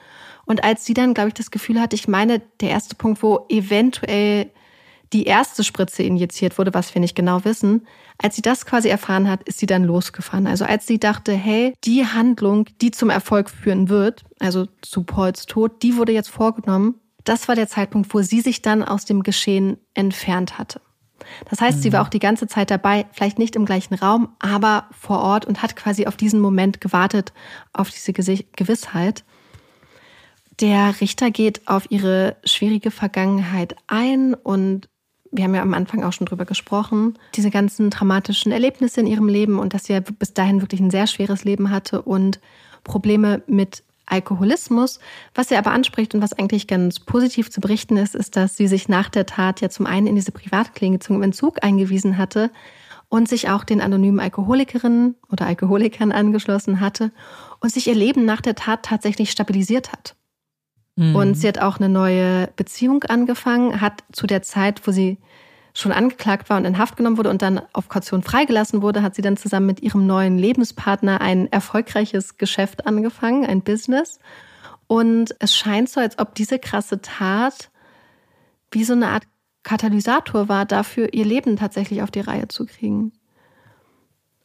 [0.45, 3.47] Und als sie dann, glaube ich, das Gefühl hatte, ich meine, der erste Punkt, wo
[3.49, 4.51] eventuell
[5.13, 7.87] die erste Spritze injiziert wurde, was wir nicht genau wissen,
[8.19, 10.47] als sie das quasi erfahren hat, ist sie dann losgefahren.
[10.47, 15.47] Also als sie dachte, hey, die Handlung, die zum Erfolg führen wird, also zu Pauls
[15.47, 16.97] Tod, die wurde jetzt vorgenommen.
[17.25, 20.81] Das war der Zeitpunkt, wo sie sich dann aus dem Geschehen entfernt hatte.
[21.51, 24.87] Das heißt, sie war auch die ganze Zeit dabei, vielleicht nicht im gleichen Raum, aber
[24.99, 27.33] vor Ort und hat quasi auf diesen Moment gewartet,
[27.73, 29.25] auf diese Gewissheit.
[30.61, 34.89] Der Richter geht auf ihre schwierige Vergangenheit ein und
[35.31, 39.29] wir haben ja am Anfang auch schon drüber gesprochen, diese ganzen dramatischen Erlebnisse in ihrem
[39.29, 42.41] Leben und dass sie ja bis dahin wirklich ein sehr schweres Leben hatte und
[42.85, 45.01] Probleme mit Alkoholismus.
[45.35, 48.69] Was sie aber anspricht und was eigentlich ganz positiv zu berichten ist, ist, dass sie
[48.69, 52.51] sich nach der Tat ja zum einen in diese Privatklinik zum Entzug eingewiesen hatte
[53.09, 57.13] und sich auch den anonymen Alkoholikerinnen oder Alkoholikern angeschlossen hatte
[57.61, 60.15] und sich ihr Leben nach der Tat tatsächlich stabilisiert hat.
[61.15, 65.19] Und sie hat auch eine neue Beziehung angefangen, hat zu der Zeit, wo sie
[65.73, 69.15] schon angeklagt war und in Haft genommen wurde und dann auf Kaution freigelassen wurde, hat
[69.15, 74.19] sie dann zusammen mit ihrem neuen Lebenspartner ein erfolgreiches Geschäft angefangen, ein Business.
[74.89, 77.71] Und es scheint so, als ob diese krasse Tat
[78.73, 79.23] wie so eine Art
[79.63, 83.13] Katalysator war dafür, ihr Leben tatsächlich auf die Reihe zu kriegen.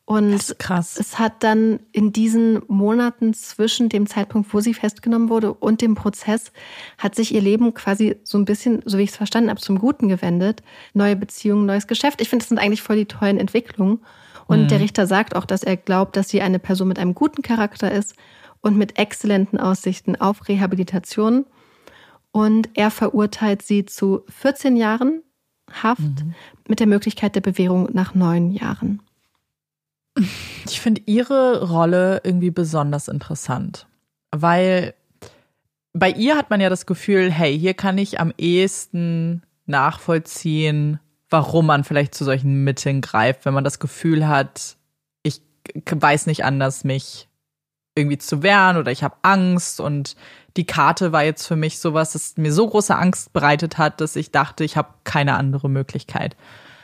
[0.05, 5.81] Und es hat dann in diesen Monaten zwischen dem Zeitpunkt, wo sie festgenommen wurde und
[5.81, 6.51] dem Prozess,
[6.97, 9.79] hat sich ihr Leben quasi so ein bisschen, so wie ich es verstanden habe, zum
[9.79, 10.61] Guten gewendet.
[10.93, 12.19] Neue Beziehungen, neues Geschäft.
[12.19, 13.99] Ich finde, das sind eigentlich voll die tollen Entwicklungen.
[14.45, 14.67] Und mhm.
[14.67, 17.89] der Richter sagt auch, dass er glaubt, dass sie eine Person mit einem guten Charakter
[17.89, 18.15] ist
[18.59, 21.45] und mit exzellenten Aussichten auf Rehabilitation.
[22.31, 25.21] Und er verurteilt sie zu 14 Jahren
[25.81, 26.33] Haft mhm.
[26.67, 29.01] mit der Möglichkeit der Bewährung nach neun Jahren.
[30.65, 33.87] Ich finde ihre Rolle irgendwie besonders interessant,
[34.31, 34.93] weil
[35.93, 40.99] bei ihr hat man ja das Gefühl, hey, hier kann ich am ehesten nachvollziehen,
[41.29, 44.77] warum man vielleicht zu solchen Mitteln greift, wenn man das Gefühl hat,
[45.23, 45.41] ich
[45.89, 47.27] weiß nicht anders, mich
[47.95, 50.15] irgendwie zu wehren oder ich habe Angst und
[50.57, 54.15] die Karte war jetzt für mich sowas, das mir so große Angst bereitet hat, dass
[54.15, 56.35] ich dachte, ich habe keine andere Möglichkeit.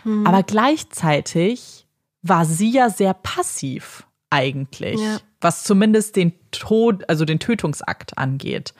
[0.03, 0.25] Hm.
[0.25, 1.87] Aber gleichzeitig
[2.21, 5.19] war sie ja sehr passiv eigentlich, ja.
[5.41, 8.73] was zumindest den Tod, also den Tötungsakt angeht.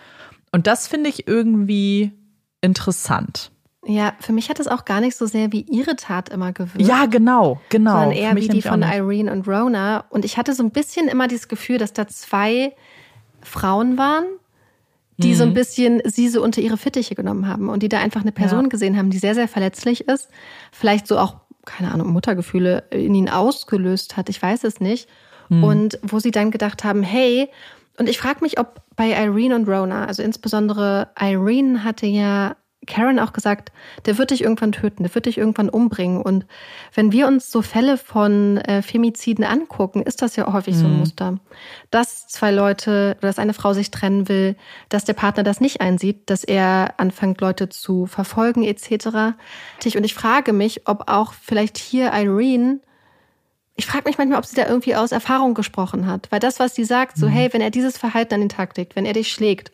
[0.52, 2.12] Und das finde ich irgendwie
[2.62, 3.52] interessant.
[3.86, 6.82] Ja, für mich hat es auch gar nicht so sehr wie ihre Tat immer gewirkt.
[6.82, 7.92] Ja, genau, genau.
[7.92, 10.06] Sondern eher wie die von Irene und Rona.
[10.10, 12.76] Und ich hatte so ein bisschen immer dieses Gefühl, dass da zwei
[13.42, 14.26] Frauen waren,
[15.18, 15.36] die mhm.
[15.36, 15.54] so ein mhm.
[15.54, 18.70] bisschen sie so unter ihre Fittiche genommen haben und die da einfach eine Person ja.
[18.70, 20.30] gesehen haben, die sehr, sehr verletzlich ist.
[20.72, 24.30] Vielleicht so auch keine Ahnung, Muttergefühle in ihn ausgelöst hat.
[24.30, 25.10] Ich weiß es nicht.
[25.50, 25.64] Mhm.
[25.64, 27.50] Und wo sie dann gedacht haben, hey,
[27.98, 32.56] und ich frage mich, ob bei Irene und Rona, also insbesondere Irene hatte ja
[32.88, 33.72] Karen auch gesagt,
[34.06, 36.22] der wird dich irgendwann töten, der wird dich irgendwann umbringen.
[36.22, 36.46] Und
[36.94, 40.80] wenn wir uns so Fälle von äh, Femiziden angucken, ist das ja häufig mhm.
[40.80, 41.00] so ein mhm.
[41.00, 41.40] Muster.
[41.92, 44.56] Dass zwei Leute oder dass eine Frau sich trennen will,
[44.88, 49.08] dass der Partner das nicht einsieht, dass er anfängt, Leute zu verfolgen etc.
[49.96, 52.80] Und ich frage mich, ob auch vielleicht hier Irene
[53.80, 56.30] ich frage mich manchmal, ob sie da irgendwie aus Erfahrung gesprochen hat.
[56.32, 57.32] Weil das, was sie sagt, so, mhm.
[57.32, 59.72] hey, wenn er dieses Verhalten an den Tag legt, wenn er dich schlägt,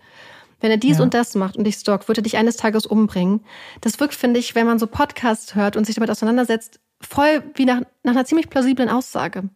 [0.62, 1.04] wenn er dies ja.
[1.04, 3.42] und das macht und dich stalkt, wird er dich eines Tages umbringen.
[3.82, 7.66] Das wirkt, finde ich, wenn man so Podcasts hört und sich damit auseinandersetzt, voll wie
[7.66, 9.50] nach, nach einer ziemlich plausiblen Aussage.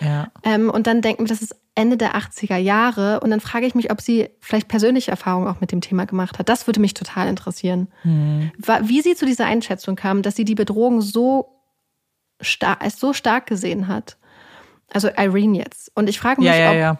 [0.00, 0.30] Ja.
[0.44, 3.20] Ähm, und dann denken wir, das ist Ende der 80er Jahre.
[3.20, 6.38] Und dann frage ich mich, ob sie vielleicht persönliche Erfahrungen auch mit dem Thema gemacht
[6.38, 6.48] hat.
[6.48, 7.88] Das würde mich total interessieren.
[8.02, 8.50] Hm.
[8.82, 11.60] Wie sie zu dieser Einschätzung kam, dass sie die Bedrohung so,
[12.42, 14.16] star so stark gesehen hat.
[14.92, 15.92] Also Irene jetzt.
[15.94, 16.98] Und ich frage mich, ja, ja, ob.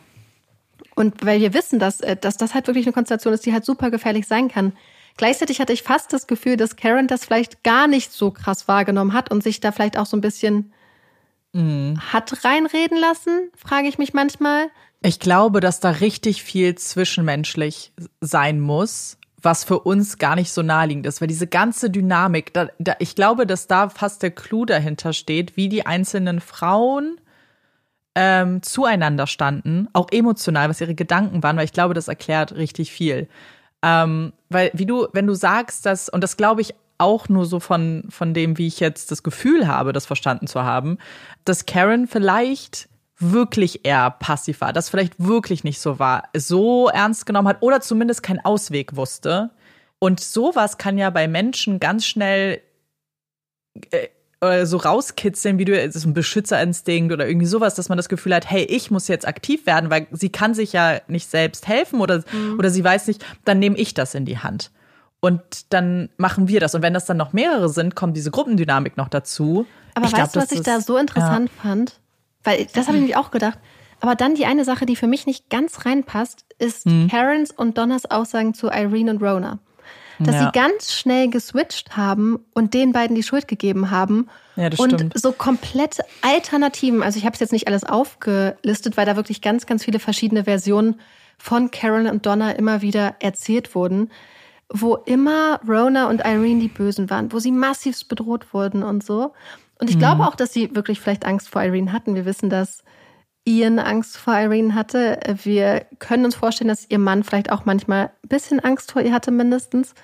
[0.94, 3.64] Und weil wir wissen, dass, äh, dass das halt wirklich eine Konstellation ist, die halt
[3.64, 4.72] super gefährlich sein kann.
[5.16, 9.12] Gleichzeitig hatte ich fast das Gefühl, dass Karen das vielleicht gar nicht so krass wahrgenommen
[9.12, 10.72] hat und sich da vielleicht auch so ein bisschen
[11.52, 12.00] mhm.
[12.12, 14.68] hat reinreden lassen, frage ich mich manchmal.
[15.02, 20.62] Ich glaube, dass da richtig viel zwischenmenschlich sein muss, was für uns gar nicht so
[20.62, 24.64] naheliegend ist, weil diese ganze Dynamik, da, da, ich glaube, dass da fast der Clou
[24.64, 27.20] dahinter steht, wie die einzelnen Frauen
[28.20, 32.90] ähm, zueinander standen, auch emotional, was ihre Gedanken waren, weil ich glaube, das erklärt richtig
[32.90, 33.28] viel.
[33.80, 37.60] Ähm, weil, wie du, wenn du sagst, dass, und das glaube ich auch nur so
[37.60, 40.98] von, von dem, wie ich jetzt das Gefühl habe, das verstanden zu haben,
[41.44, 42.88] dass Karen vielleicht
[43.20, 47.80] wirklich eher passiv war, das vielleicht wirklich nicht so war, so ernst genommen hat oder
[47.80, 49.50] zumindest keinen Ausweg wusste.
[50.00, 52.60] Und sowas kann ja bei Menschen ganz schnell
[53.92, 54.08] äh,
[54.40, 58.34] so rauskitzeln, wie du, es ist ein Beschützerinstinkt oder irgendwie sowas, dass man das Gefühl
[58.34, 62.00] hat, hey, ich muss jetzt aktiv werden, weil sie kann sich ja nicht selbst helfen
[62.00, 62.56] oder, mhm.
[62.56, 64.70] oder sie weiß nicht, dann nehme ich das in die Hand.
[65.20, 66.76] Und dann machen wir das.
[66.76, 69.66] Und wenn das dann noch mehrere sind, kommt diese Gruppendynamik noch dazu.
[69.96, 71.62] Aber ich weißt glaub, du, was ich da so interessant ja.
[71.62, 71.98] fand?
[72.44, 73.58] Weil das habe ich nämlich auch gedacht.
[74.00, 77.08] Aber dann die eine Sache, die für mich nicht ganz reinpasst, ist mhm.
[77.08, 79.58] Karens und Donners Aussagen zu Irene und Rona
[80.18, 80.46] dass ja.
[80.46, 84.28] sie ganz schnell geswitcht haben und den beiden die Schuld gegeben haben.
[84.56, 85.18] Ja, das und stimmt.
[85.18, 89.66] so komplett Alternativen, also ich habe es jetzt nicht alles aufgelistet, weil da wirklich ganz,
[89.66, 91.00] ganz viele verschiedene Versionen
[91.38, 94.10] von Karen und Donna immer wieder erzählt wurden,
[94.70, 99.32] wo immer Rona und Irene die Bösen waren, wo sie massivst bedroht wurden und so.
[99.80, 100.00] Und ich mhm.
[100.00, 102.16] glaube auch, dass sie wirklich vielleicht Angst vor Irene hatten.
[102.16, 102.82] Wir wissen, dass
[103.48, 105.18] Ian Angst vor Irene hatte.
[105.42, 109.12] Wir können uns vorstellen, dass ihr Mann vielleicht auch manchmal ein bisschen Angst vor ihr
[109.12, 109.94] hatte, mindestens,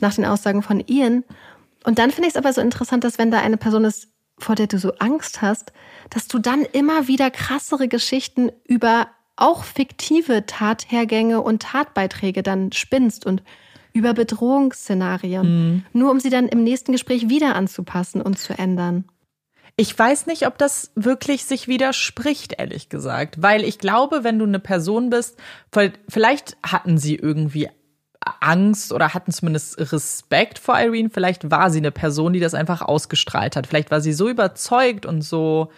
[0.00, 1.24] nach den Aussagen von Ian.
[1.84, 4.54] Und dann finde ich es aber so interessant, dass wenn da eine Person ist, vor
[4.54, 5.72] der du so Angst hast,
[6.10, 13.24] dass du dann immer wieder krassere Geschichten über auch fiktive Tathergänge und Tatbeiträge dann spinnst
[13.24, 13.42] und
[13.94, 15.84] über Bedrohungsszenarien, mhm.
[15.92, 19.04] nur um sie dann im nächsten Gespräch wieder anzupassen und zu ändern.
[19.76, 23.42] Ich weiß nicht, ob das wirklich sich widerspricht, ehrlich gesagt.
[23.42, 25.36] Weil ich glaube, wenn du eine Person bist,
[26.08, 27.68] vielleicht hatten sie irgendwie
[28.40, 31.10] Angst oder hatten zumindest Respekt vor Irene.
[31.10, 33.66] Vielleicht war sie eine Person, die das einfach ausgestrahlt hat.
[33.66, 35.70] Vielleicht war sie so überzeugt und so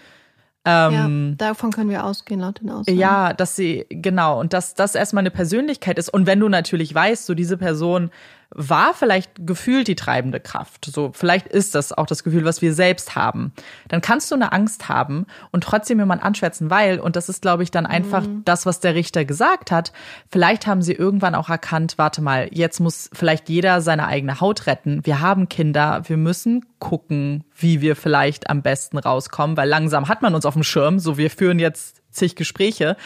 [0.69, 2.99] ähm, ja, davon können wir ausgehen, laut den Aussagen.
[2.99, 6.09] Ja, dass sie, genau, und dass das erstmal eine Persönlichkeit ist.
[6.09, 8.11] Und wenn du natürlich weißt, so diese Person
[8.51, 10.85] war vielleicht gefühlt die treibende Kraft.
[10.85, 13.53] So, vielleicht ist das auch das Gefühl, was wir selbst haben.
[13.89, 17.63] Dann kannst du eine Angst haben und trotzdem jemand anschwärzen, weil, und das ist, glaube
[17.63, 18.43] ich, dann einfach mhm.
[18.45, 19.93] das, was der Richter gesagt hat.
[20.31, 24.67] Vielleicht haben sie irgendwann auch erkannt, warte mal, jetzt muss vielleicht jeder seine eigene Haut
[24.67, 25.05] retten.
[25.05, 30.23] Wir haben Kinder, wir müssen gucken, wie wir vielleicht am besten rauskommen, weil langsam hat
[30.23, 32.97] man uns auf dem Schirm, so wir führen jetzt zig Gespräche.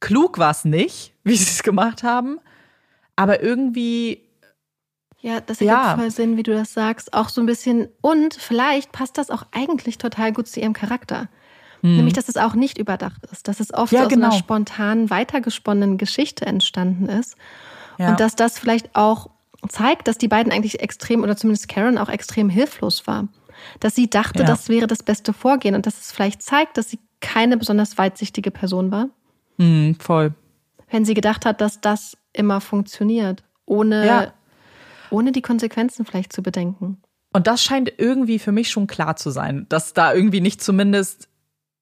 [0.00, 2.38] Klug war es nicht, wie sie es gemacht haben,
[3.16, 4.22] aber irgendwie
[5.22, 5.96] ja, das ergibt ja.
[5.96, 7.14] voll Sinn, wie du das sagst.
[7.14, 7.88] Auch so ein bisschen.
[8.00, 11.28] Und vielleicht passt das auch eigentlich total gut zu ihrem Charakter.
[11.82, 11.96] Hm.
[11.96, 13.46] Nämlich, dass es auch nicht überdacht ist.
[13.46, 14.26] Dass es oft ja, aus genau.
[14.26, 17.36] einer spontan weitergesponnenen Geschichte entstanden ist.
[17.98, 18.10] Ja.
[18.10, 19.30] Und dass das vielleicht auch
[19.68, 23.28] zeigt, dass die beiden eigentlich extrem, oder zumindest Karen auch extrem hilflos war.
[23.78, 26.98] Dass sie dachte, das wäre das beste Vorgehen und dass es vielleicht zeigt, dass sie
[27.20, 29.08] keine besonders weitsichtige Person war.
[29.56, 30.34] Hm, voll.
[30.90, 34.32] Wenn sie gedacht hat, dass das immer funktioniert, ohne
[35.12, 37.02] ohne die Konsequenzen vielleicht zu bedenken.
[37.32, 41.28] Und das scheint irgendwie für mich schon klar zu sein, dass da irgendwie nicht zumindest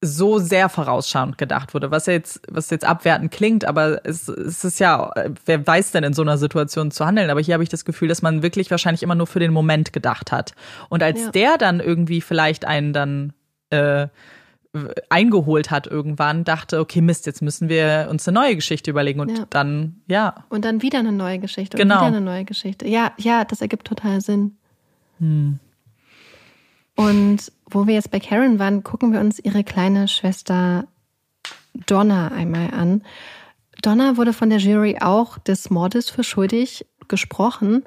[0.03, 4.79] so sehr vorausschauend gedacht wurde, was jetzt, was jetzt abwertend klingt, aber es, es ist
[4.79, 5.11] ja,
[5.45, 7.29] wer weiß denn in so einer Situation zu handeln?
[7.29, 9.93] Aber hier habe ich das Gefühl, dass man wirklich wahrscheinlich immer nur für den Moment
[9.93, 10.55] gedacht hat.
[10.89, 11.31] Und als ja.
[11.31, 13.33] der dann irgendwie vielleicht einen dann
[13.69, 14.07] äh,
[15.09, 19.37] eingeholt hat irgendwann, dachte, okay, Mist, jetzt müssen wir uns eine neue Geschichte überlegen und
[19.37, 19.45] ja.
[19.49, 20.45] dann, ja.
[20.49, 21.95] Und dann wieder eine neue Geschichte und genau.
[21.95, 22.87] wieder eine neue Geschichte.
[22.87, 24.57] Ja, ja, das ergibt total Sinn.
[25.19, 25.59] Hm.
[26.95, 30.85] Und wo wir jetzt bei Karen waren, gucken wir uns ihre kleine Schwester
[31.85, 33.03] Donna einmal an.
[33.81, 37.83] Donna wurde von der Jury auch des Mordes für schuldig gesprochen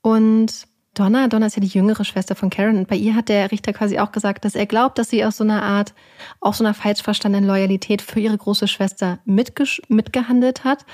[0.00, 0.66] und
[0.96, 3.74] Donna, Donna ist ja die jüngere Schwester von Karen und bei ihr hat der Richter
[3.74, 5.92] quasi auch gesagt, dass er glaubt, dass sie aus so einer Art,
[6.40, 10.86] auch so einer falsch verstandenen Loyalität für ihre große Schwester mitgehandelt hat.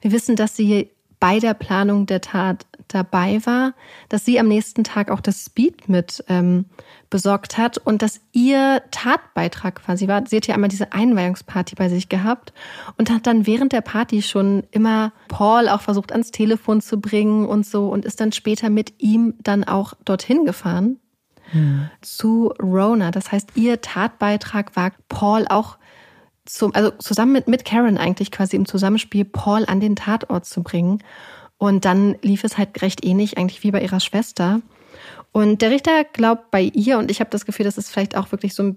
[0.00, 3.74] Wir wissen, dass sie bei der Planung der Tat dabei war,
[4.08, 6.66] dass sie am nächsten Tag auch das Speed mit ähm,
[7.10, 10.26] besorgt hat und dass ihr Tatbeitrag quasi war.
[10.26, 12.52] Sie hat ja einmal diese Einweihungsparty bei sich gehabt
[12.96, 17.46] und hat dann während der Party schon immer Paul auch versucht ans Telefon zu bringen
[17.46, 20.98] und so und ist dann später mit ihm dann auch dorthin gefahren
[21.50, 21.90] hm.
[22.00, 23.10] zu Rona.
[23.10, 25.78] Das heißt, ihr Tatbeitrag war Paul auch
[26.48, 30.62] zum, also zusammen mit, mit Karen eigentlich quasi im Zusammenspiel Paul an den Tatort zu
[30.62, 31.02] bringen.
[31.58, 34.60] Und dann lief es halt recht ähnlich eigentlich wie bei ihrer Schwester.
[35.32, 38.32] Und der Richter glaubt bei ihr, und ich habe das Gefühl, das ist vielleicht auch
[38.32, 38.74] wirklich so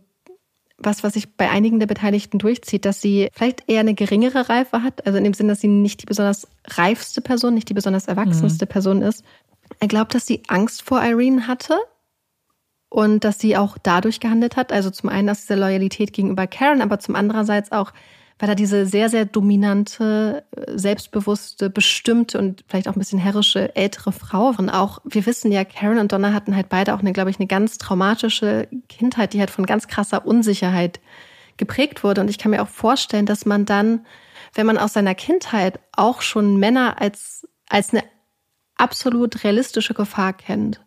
[0.84, 4.82] was, was sich bei einigen der Beteiligten durchzieht, dass sie vielleicht eher eine geringere Reife
[4.82, 8.07] hat, also in dem Sinn, dass sie nicht die besonders reifste Person, nicht die besonders
[8.07, 8.69] erwachsenste mhm.
[8.69, 9.24] Person ist.
[9.80, 11.78] Er glaubt, dass sie Angst vor Irene hatte
[12.92, 14.74] und dass sie auch dadurch gehandelt hat.
[14.74, 17.94] Also zum einen aus dieser Loyalität gegenüber Karen, aber zum andererseits auch,
[18.38, 24.12] weil da diese sehr, sehr dominante, selbstbewusste, bestimmte und vielleicht auch ein bisschen herrische ältere
[24.12, 27.30] Frau und auch, wir wissen ja, Karen und Donna hatten halt beide auch eine, glaube
[27.30, 31.00] ich, eine ganz traumatische Kindheit, die halt von ganz krasser Unsicherheit
[31.56, 32.20] geprägt wurde.
[32.20, 34.06] Und ich kann mir auch vorstellen, dass man dann,
[34.54, 38.04] wenn man aus seiner Kindheit auch schon Männer als, als eine
[38.76, 40.82] absolut realistische Gefahr kennt,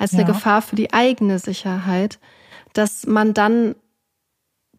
[0.00, 0.28] als eine ja.
[0.28, 2.18] Gefahr für die eigene Sicherheit,
[2.72, 3.76] dass man dann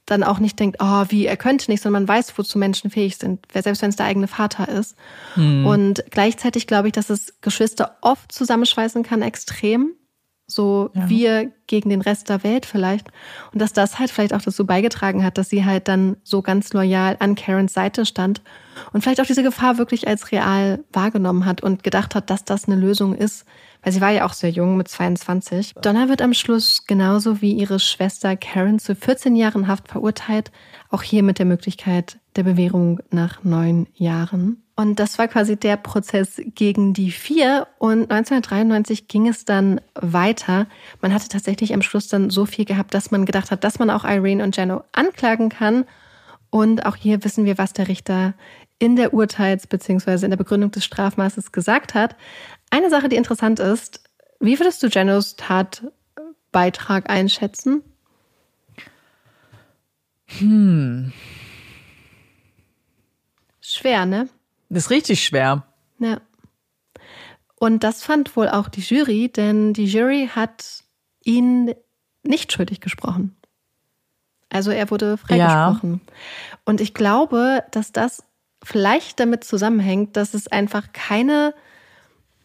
[0.08, 3.18] dann auch nicht denkt, oh, wie, er könnte nicht, sondern man weiß, wozu Menschen fähig
[3.18, 4.96] sind, selbst wenn es der eigene Vater ist.
[5.36, 5.66] Mhm.
[5.66, 9.94] Und gleichzeitig glaube ich, dass es Geschwister oft zusammenschweißen kann, extrem.
[10.48, 11.08] So ja.
[11.08, 13.08] wir gegen den Rest der Welt vielleicht.
[13.54, 16.74] Und dass das halt vielleicht auch dazu beigetragen hat, dass sie halt dann so ganz
[16.74, 18.42] loyal an Karens Seite stand
[18.92, 22.66] und vielleicht auch diese Gefahr wirklich als real wahrgenommen hat und gedacht hat, dass das
[22.66, 23.46] eine Lösung ist,
[23.84, 25.74] weil sie war ja auch sehr jung mit 22.
[25.82, 30.52] Donna wird am Schluss genauso wie ihre Schwester Karen zu 14 Jahren Haft verurteilt,
[30.90, 34.64] auch hier mit der Möglichkeit der Bewährung nach neun Jahren.
[34.76, 37.68] Und das war quasi der Prozess gegen die vier.
[37.78, 40.66] Und 1993 ging es dann weiter.
[41.02, 43.90] Man hatte tatsächlich am Schluss dann so viel gehabt, dass man gedacht hat, dass man
[43.90, 45.86] auch Irene und Jano anklagen kann.
[46.50, 48.34] Und auch hier wissen wir, was der Richter
[48.80, 50.26] in der Urteils- bzw.
[50.26, 52.16] in der Begründung des Strafmaßes gesagt hat.
[52.72, 54.02] Eine Sache, die interessant ist,
[54.40, 57.84] wie würdest du Janos Tatbeitrag einschätzen?
[60.40, 61.12] Hm.
[63.60, 64.30] Schwer, ne?
[64.70, 65.66] Das ist richtig schwer.
[66.00, 66.22] Ja.
[67.60, 70.84] Und das fand wohl auch die Jury, denn die Jury hat
[71.24, 71.76] ihn
[72.24, 73.36] nicht schuldig gesprochen.
[74.50, 76.02] Also er wurde freigesprochen.
[76.04, 76.14] Ja.
[76.66, 78.24] Und ich glaube, dass das
[78.64, 81.54] vielleicht damit zusammenhängt, dass es einfach keine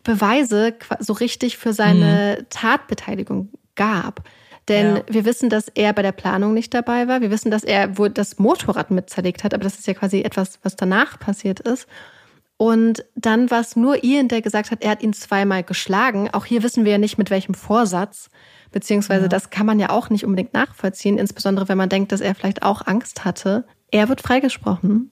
[0.06, 2.46] Beweise so richtig für seine mhm.
[2.48, 4.22] Tatbeteiligung gab.
[4.68, 5.02] Denn ja.
[5.08, 7.20] wir wissen, dass er bei der Planung nicht dabei war.
[7.20, 10.22] Wir wissen, dass er wohl das Motorrad mit zerlegt hat, aber das ist ja quasi
[10.22, 11.88] etwas, was danach passiert ist.
[12.56, 16.30] Und dann war es nur Ian, der gesagt hat, er hat ihn zweimal geschlagen.
[16.32, 18.30] Auch hier wissen wir ja nicht, mit welchem Vorsatz.
[18.70, 19.28] Beziehungsweise ja.
[19.28, 22.62] das kann man ja auch nicht unbedingt nachvollziehen, insbesondere wenn man denkt, dass er vielleicht
[22.62, 23.64] auch Angst hatte.
[23.90, 25.10] Er wird freigesprochen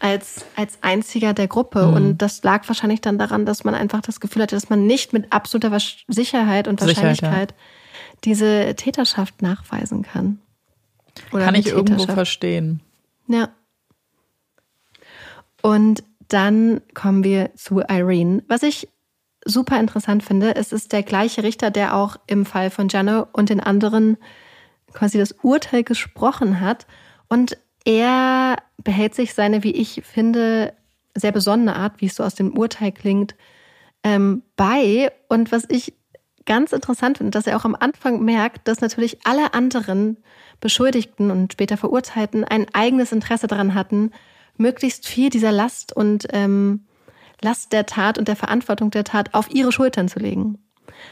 [0.00, 1.86] als, als einziger der Gruppe.
[1.86, 1.94] Mhm.
[1.94, 5.12] Und das lag wahrscheinlich dann daran, dass man einfach das Gefühl hatte, dass man nicht
[5.12, 5.76] mit absoluter
[6.08, 7.56] Sicherheit und Wahrscheinlichkeit Sicherheit, ja.
[8.24, 10.40] diese Täterschaft nachweisen kann.
[11.32, 12.80] Oder kann ich irgendwo verstehen.
[13.26, 13.48] Ja.
[15.62, 18.44] Und dann kommen wir zu Irene.
[18.48, 18.88] Was ich
[19.44, 23.48] super interessant finde, es ist der gleiche Richter, der auch im Fall von Jano und
[23.48, 24.18] den anderen
[24.92, 26.86] quasi das Urteil gesprochen hat.
[27.28, 30.72] Und er behält sich seine, wie ich finde,
[31.14, 33.34] sehr besonnene Art, wie es so aus dem Urteil klingt,
[34.04, 35.12] ähm, bei.
[35.28, 35.94] Und was ich
[36.46, 40.16] ganz interessant finde, dass er auch am Anfang merkt, dass natürlich alle anderen
[40.60, 44.12] Beschuldigten und später Verurteilten ein eigenes Interesse daran hatten,
[44.56, 46.86] möglichst viel dieser Last und ähm,
[47.40, 50.58] Last der Tat und der Verantwortung der Tat auf ihre Schultern zu legen.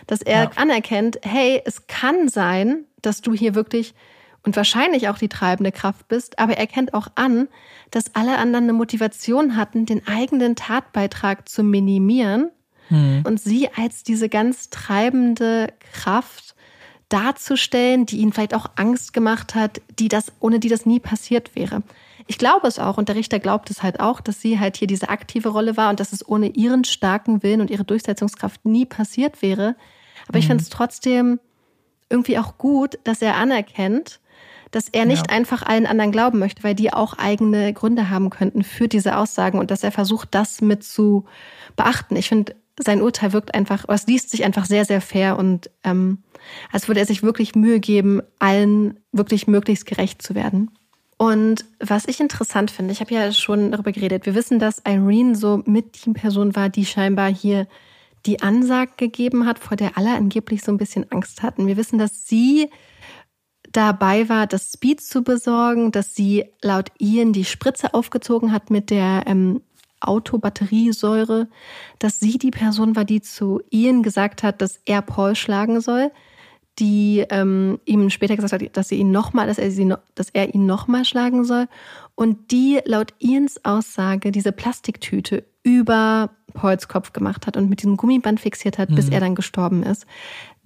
[0.07, 0.51] Dass er ja.
[0.57, 3.95] anerkennt, hey, es kann sein, dass du hier wirklich
[4.47, 7.49] und wahrscheinlich auch die treibende Kraft bist, aber er erkennt auch an,
[7.91, 12.51] dass alle anderen eine Motivation hatten, den eigenen Tatbeitrag zu minimieren
[12.89, 13.25] hm.
[13.27, 16.55] und sie als diese ganz treibende Kraft
[17.09, 21.57] darzustellen, die ihn vielleicht auch Angst gemacht hat, die das, ohne die das nie passiert
[21.57, 21.83] wäre.
[22.29, 24.89] Ich glaube es auch und der Richter glaubt es halt auch, dass sie halt hier
[24.89, 28.87] diese aktive Rolle war und dass es ohne ihren starken Willen und ihre Durchsetzungskraft nie
[28.87, 29.75] passiert wäre.
[30.29, 30.41] Aber mhm.
[30.41, 31.41] ich finde es trotzdem
[32.09, 34.21] irgendwie auch gut, dass er anerkennt,
[34.77, 35.37] dass er nicht ja.
[35.37, 39.59] einfach allen anderen glauben möchte, weil die auch eigene Gründe haben könnten für diese Aussagen
[39.59, 41.25] und dass er versucht, das mit zu
[41.77, 42.15] beachten.
[42.15, 46.19] Ich finde, sein Urteil wirkt einfach, es liest sich einfach sehr, sehr fair und ähm,
[46.71, 50.71] als würde er sich wirklich Mühe geben, allen wirklich möglichst gerecht zu werden.
[51.17, 55.37] Und was ich interessant finde, ich habe ja schon darüber geredet, wir wissen, dass Irene
[55.37, 57.67] so mit die Person war, die scheinbar hier
[58.27, 61.67] die Ansage gegeben hat, vor der alle angeblich so ein bisschen Angst hatten.
[61.67, 62.69] Wir wissen, dass sie
[63.77, 68.91] dabei war, das Speed zu besorgen, dass sie laut Ian die Spritze aufgezogen hat mit
[68.91, 69.61] der ähm,
[70.01, 71.49] Autobatteriesäure,
[71.99, 76.11] dass sie die Person war, die zu Ian gesagt hat, dass er Paul schlagen soll,
[76.79, 80.55] die ähm, ihm später gesagt hat, dass sie ihn nochmal, dass er sie, dass er
[80.55, 81.69] ihn nochmal schlagen soll
[82.15, 87.97] und die laut Ians Aussage diese Plastiktüte über Pauls Kopf gemacht hat und mit diesem
[87.97, 88.95] Gummiband fixiert hat, mhm.
[88.95, 90.07] bis er dann gestorben ist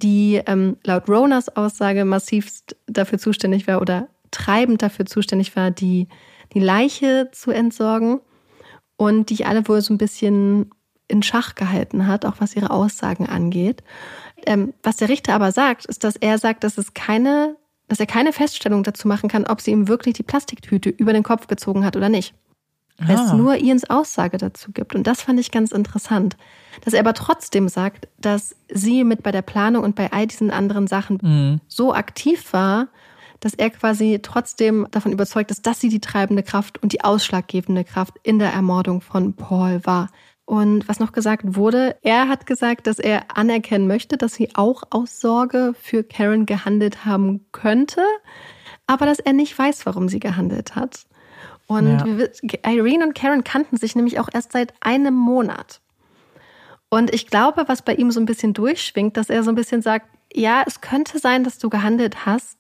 [0.02, 6.08] die ähm, laut Ronas Aussage massivst dafür zuständig war oder treibend dafür zuständig war, die,
[6.54, 8.20] die Leiche zu entsorgen
[8.96, 10.70] und die alle wohl so ein bisschen
[11.08, 13.82] in Schach gehalten hat, auch was ihre Aussagen angeht.
[14.46, 17.56] Ähm, was der Richter aber sagt, ist, dass er sagt, dass es keine,
[17.88, 21.22] dass er keine Feststellung dazu machen kann, ob sie ihm wirklich die Plastiktüte über den
[21.22, 22.34] Kopf gezogen hat oder nicht.
[22.98, 23.24] Weil ah.
[23.24, 24.94] es nur Ians Aussage dazu gibt.
[24.94, 26.36] Und das fand ich ganz interessant.
[26.84, 30.50] Dass er aber trotzdem sagt, dass sie mit bei der Planung und bei all diesen
[30.50, 31.60] anderen Sachen mhm.
[31.66, 32.88] so aktiv war,
[33.40, 37.84] dass er quasi trotzdem davon überzeugt ist, dass sie die treibende Kraft und die ausschlaggebende
[37.84, 40.08] Kraft in der Ermordung von Paul war.
[40.50, 44.82] Und was noch gesagt wurde, er hat gesagt, dass er anerkennen möchte, dass sie auch
[44.90, 48.02] aus Sorge für Karen gehandelt haben könnte,
[48.88, 51.04] aber dass er nicht weiß, warum sie gehandelt hat.
[51.68, 52.68] Und ja.
[52.68, 55.80] Irene und Karen kannten sich nämlich auch erst seit einem Monat.
[56.88, 59.82] Und ich glaube, was bei ihm so ein bisschen durchschwingt, dass er so ein bisschen
[59.82, 62.58] sagt, ja, es könnte sein, dass du gehandelt hast,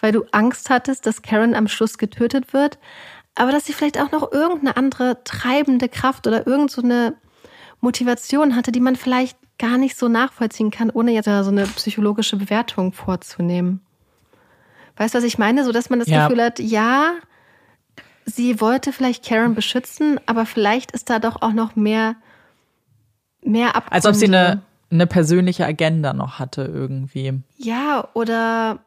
[0.00, 2.80] weil du Angst hattest, dass Karen am Schluss getötet wird,
[3.34, 7.16] aber dass sie vielleicht auch noch irgendeine andere treibende Kraft oder irgendeine so
[7.80, 12.36] Motivation hatte, die man vielleicht gar nicht so nachvollziehen kann, ohne jetzt so eine psychologische
[12.36, 13.80] Bewertung vorzunehmen.
[14.96, 15.64] Weißt du, was ich meine?
[15.64, 16.26] So, dass man das ja.
[16.26, 17.12] Gefühl hat, ja,
[18.24, 22.16] sie wollte vielleicht Karen beschützen, aber vielleicht ist da doch auch noch mehr,
[23.42, 23.92] mehr Abgründe.
[23.92, 27.40] Als ob sie eine, eine persönliche Agenda noch hatte irgendwie.
[27.56, 28.80] Ja, oder.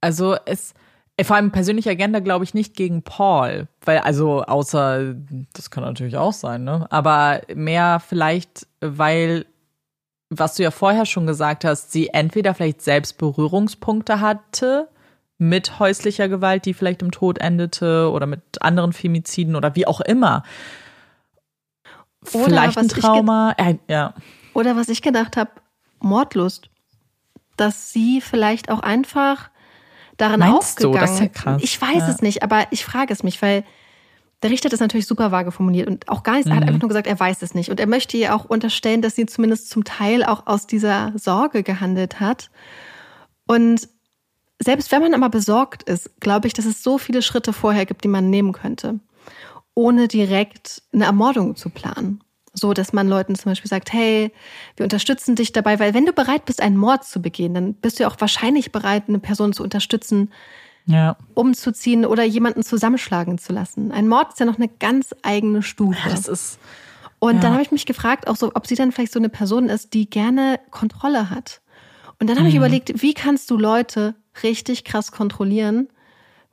[0.00, 0.74] Also es,
[1.22, 5.14] vor allem persönliche Agenda glaube ich nicht gegen Paul, weil also außer,
[5.52, 6.86] das kann natürlich auch sein, ne?
[6.90, 9.46] Aber mehr vielleicht, weil
[10.30, 14.88] was du ja vorher schon gesagt hast, sie entweder vielleicht selbst Berührungspunkte hatte
[15.38, 20.00] mit häuslicher Gewalt, die vielleicht im Tod endete oder mit anderen Femiziden oder wie auch
[20.00, 20.42] immer.
[22.32, 23.54] Oder vielleicht ein Trauma.
[23.58, 24.14] Äh, ja.
[24.54, 25.50] Oder was ich gedacht habe,
[26.00, 26.70] Mordlust.
[27.56, 29.50] Dass sie vielleicht auch einfach
[30.16, 30.94] darin Meinst aufgegangen.
[30.94, 31.00] Du?
[31.00, 31.62] Das ist ja krass.
[31.62, 32.10] Ich weiß ja.
[32.10, 33.64] es nicht, aber ich frage es mich, weil
[34.42, 36.80] der Richter hat es natürlich super vage formuliert und auch gar nicht, er hat einfach
[36.80, 37.70] nur gesagt, er weiß es nicht.
[37.70, 41.62] Und er möchte ihr auch unterstellen, dass sie zumindest zum Teil auch aus dieser Sorge
[41.62, 42.50] gehandelt hat.
[43.46, 43.88] Und
[44.62, 48.04] selbst wenn man aber besorgt ist, glaube ich, dass es so viele Schritte vorher gibt,
[48.04, 49.00] die man nehmen könnte,
[49.74, 52.23] ohne direkt eine Ermordung zu planen.
[52.54, 54.32] So, dass man Leuten zum Beispiel sagt, hey,
[54.76, 57.98] wir unterstützen dich dabei, weil wenn du bereit bist, einen Mord zu begehen, dann bist
[57.98, 60.30] du ja auch wahrscheinlich bereit, eine Person zu unterstützen,
[60.86, 61.16] ja.
[61.34, 63.90] umzuziehen oder jemanden zusammenschlagen zu lassen.
[63.90, 66.08] Ein Mord ist ja noch eine ganz eigene Stufe.
[66.08, 66.58] Das ist.
[67.18, 67.40] Und ja.
[67.40, 69.94] dann habe ich mich gefragt, auch so, ob sie dann vielleicht so eine Person ist,
[69.94, 71.60] die gerne Kontrolle hat.
[72.20, 72.50] Und dann habe mhm.
[72.50, 75.88] ich überlegt, wie kannst du Leute richtig krass kontrollieren,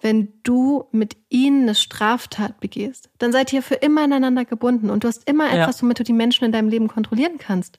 [0.02, 5.04] wenn du mit ihnen eine Straftat begehst, dann seid ihr für immer aneinander gebunden und
[5.04, 5.82] du hast immer etwas, ja.
[5.84, 7.78] womit du die Menschen in deinem Leben kontrollieren kannst.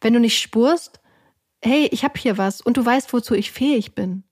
[0.00, 1.00] Wenn du nicht spurst,
[1.62, 4.24] hey, ich habe hier was und du weißt, wozu ich fähig bin.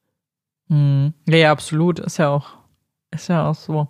[0.69, 1.13] Mhm.
[1.29, 1.99] Ja, ja, absolut.
[1.99, 2.55] Ist ja auch,
[3.11, 3.89] ist ja auch so.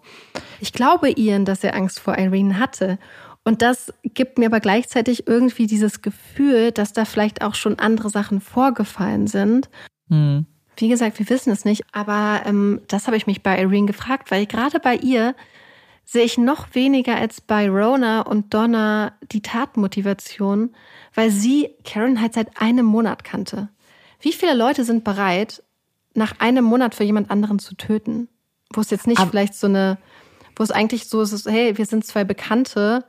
[0.61, 2.99] Ich glaube Ian, dass er Angst vor Irene hatte.
[3.45, 8.11] Und das gibt mir aber gleichzeitig irgendwie dieses Gefühl, dass da vielleicht auch schon andere
[8.11, 9.71] Sachen vorgefallen sind.
[10.09, 10.47] Mhm.
[10.77, 14.31] Wie gesagt, wir wissen es nicht, aber ähm, das habe ich mich bei Irene gefragt,
[14.31, 15.35] weil gerade bei ihr
[16.05, 20.75] sehe ich noch weniger als bei Rona und Donna die Tatmotivation,
[21.15, 23.69] weil sie Karen halt seit einem Monat kannte.
[24.21, 25.63] Wie viele Leute sind bereit,
[26.15, 28.29] nach einem Monat für jemand anderen zu töten?
[28.73, 29.99] Wo es jetzt nicht aber vielleicht so eine,
[30.55, 33.05] wo es eigentlich so ist, hey, wir sind zwei Bekannte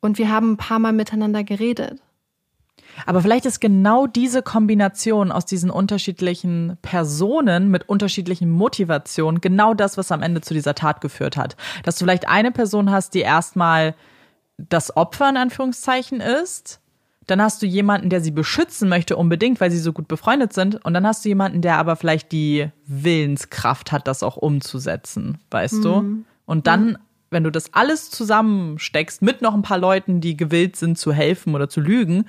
[0.00, 2.00] und wir haben ein paar Mal miteinander geredet.
[3.06, 9.96] Aber vielleicht ist genau diese Kombination aus diesen unterschiedlichen Personen mit unterschiedlichen Motivationen genau das,
[9.96, 11.56] was am Ende zu dieser Tat geführt hat.
[11.82, 13.94] Dass du vielleicht eine Person hast, die erstmal
[14.56, 16.80] das Opfer in Anführungszeichen ist.
[17.26, 20.84] Dann hast du jemanden, der sie beschützen möchte unbedingt, weil sie so gut befreundet sind.
[20.84, 25.76] Und dann hast du jemanden, der aber vielleicht die Willenskraft hat, das auch umzusetzen, weißt
[25.76, 25.82] mhm.
[25.82, 26.24] du?
[26.44, 26.98] Und dann, mhm.
[27.30, 31.54] wenn du das alles zusammensteckst mit noch ein paar Leuten, die gewillt sind zu helfen
[31.54, 32.26] oder zu lügen,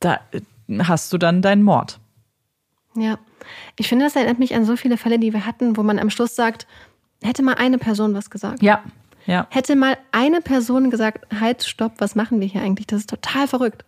[0.00, 0.20] da
[0.80, 2.00] hast du dann deinen Mord.
[2.94, 3.18] Ja,
[3.76, 6.10] ich finde, das erinnert mich an so viele Fälle, die wir hatten, wo man am
[6.10, 6.66] Schluss sagt,
[7.22, 8.62] hätte mal eine Person was gesagt.
[8.62, 8.82] Ja,
[9.26, 9.46] ja.
[9.50, 12.86] Hätte mal eine Person gesagt, halt, stopp, was machen wir hier eigentlich?
[12.86, 13.84] Das ist total verrückt.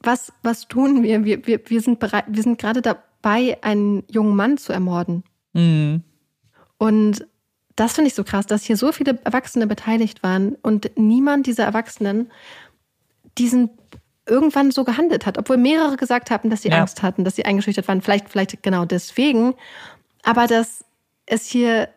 [0.00, 1.24] Was, was tun wir?
[1.24, 5.22] Wir, wir, wir sind bereit, wir sind gerade dabei, einen jungen Mann zu ermorden.
[5.52, 6.02] Mhm.
[6.78, 7.24] Und
[7.76, 11.64] das finde ich so krass, dass hier so viele Erwachsene beteiligt waren und niemand dieser
[11.64, 12.30] Erwachsenen
[13.38, 13.70] diesen
[14.32, 16.80] irgendwann so gehandelt hat, obwohl mehrere gesagt hatten, dass sie ja.
[16.80, 18.00] Angst hatten, dass sie eingeschüchtert waren.
[18.00, 19.54] Vielleicht, vielleicht genau deswegen.
[20.22, 20.84] Aber dass
[21.26, 21.88] es hier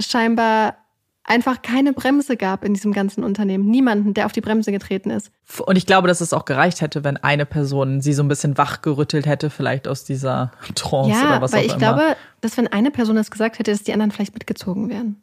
[0.00, 0.76] scheinbar
[1.24, 3.68] einfach keine Bremse gab in diesem ganzen Unternehmen.
[3.68, 5.30] Niemanden, der auf die Bremse getreten ist.
[5.66, 8.56] Und ich glaube, dass es auch gereicht hätte, wenn eine Person sie so ein bisschen
[8.56, 11.66] wachgerüttelt hätte, vielleicht aus dieser Trance ja, oder was auch immer.
[11.66, 14.32] Ja, weil ich glaube, dass wenn eine Person das gesagt hätte, dass die anderen vielleicht
[14.32, 15.22] mitgezogen wären.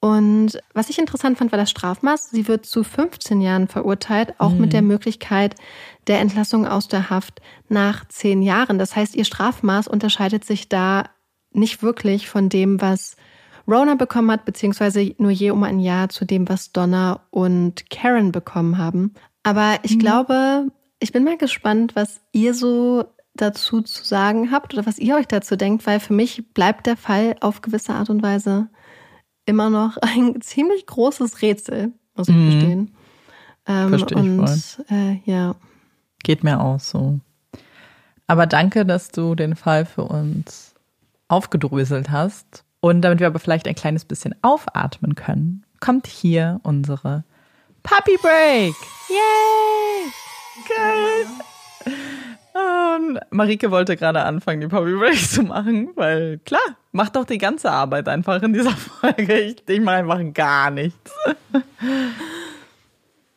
[0.00, 2.30] Und was ich interessant fand, war das Strafmaß.
[2.30, 4.60] Sie wird zu 15 Jahren verurteilt, auch mhm.
[4.60, 5.56] mit der Möglichkeit
[6.06, 8.78] der Entlassung aus der Haft nach 10 Jahren.
[8.78, 11.04] Das heißt, ihr Strafmaß unterscheidet sich da
[11.50, 13.16] nicht wirklich von dem, was
[13.66, 18.30] Rona bekommen hat, beziehungsweise nur je um ein Jahr zu dem, was Donna und Karen
[18.30, 19.14] bekommen haben.
[19.42, 19.98] Aber ich mhm.
[19.98, 20.68] glaube,
[21.00, 23.04] ich bin mal gespannt, was ihr so
[23.34, 26.96] dazu zu sagen habt oder was ihr euch dazu denkt, weil für mich bleibt der
[26.96, 28.68] Fall auf gewisse Art und Weise
[29.48, 32.50] immer noch ein ziemlich großes Rätsel, muss ich mhm.
[32.50, 32.94] gestehen.
[33.66, 34.84] Ähm, Verstehe ich und.
[34.90, 35.54] Äh, ja.
[36.22, 37.20] Geht mir auch so.
[38.26, 40.74] Aber danke, dass du den Fall für uns
[41.28, 42.64] aufgedröselt hast.
[42.80, 47.24] Und damit wir aber vielleicht ein kleines bisschen aufatmen können, kommt hier unsere
[47.82, 48.74] Puppy Break.
[49.08, 50.12] Yay!
[50.68, 51.26] Geil!
[52.58, 56.60] Und Marike wollte gerade anfangen, die Puppy Break zu machen, weil klar,
[56.92, 59.38] mach doch die ganze Arbeit einfach in dieser Folge.
[59.38, 61.12] Ich, ich mache einfach gar nichts.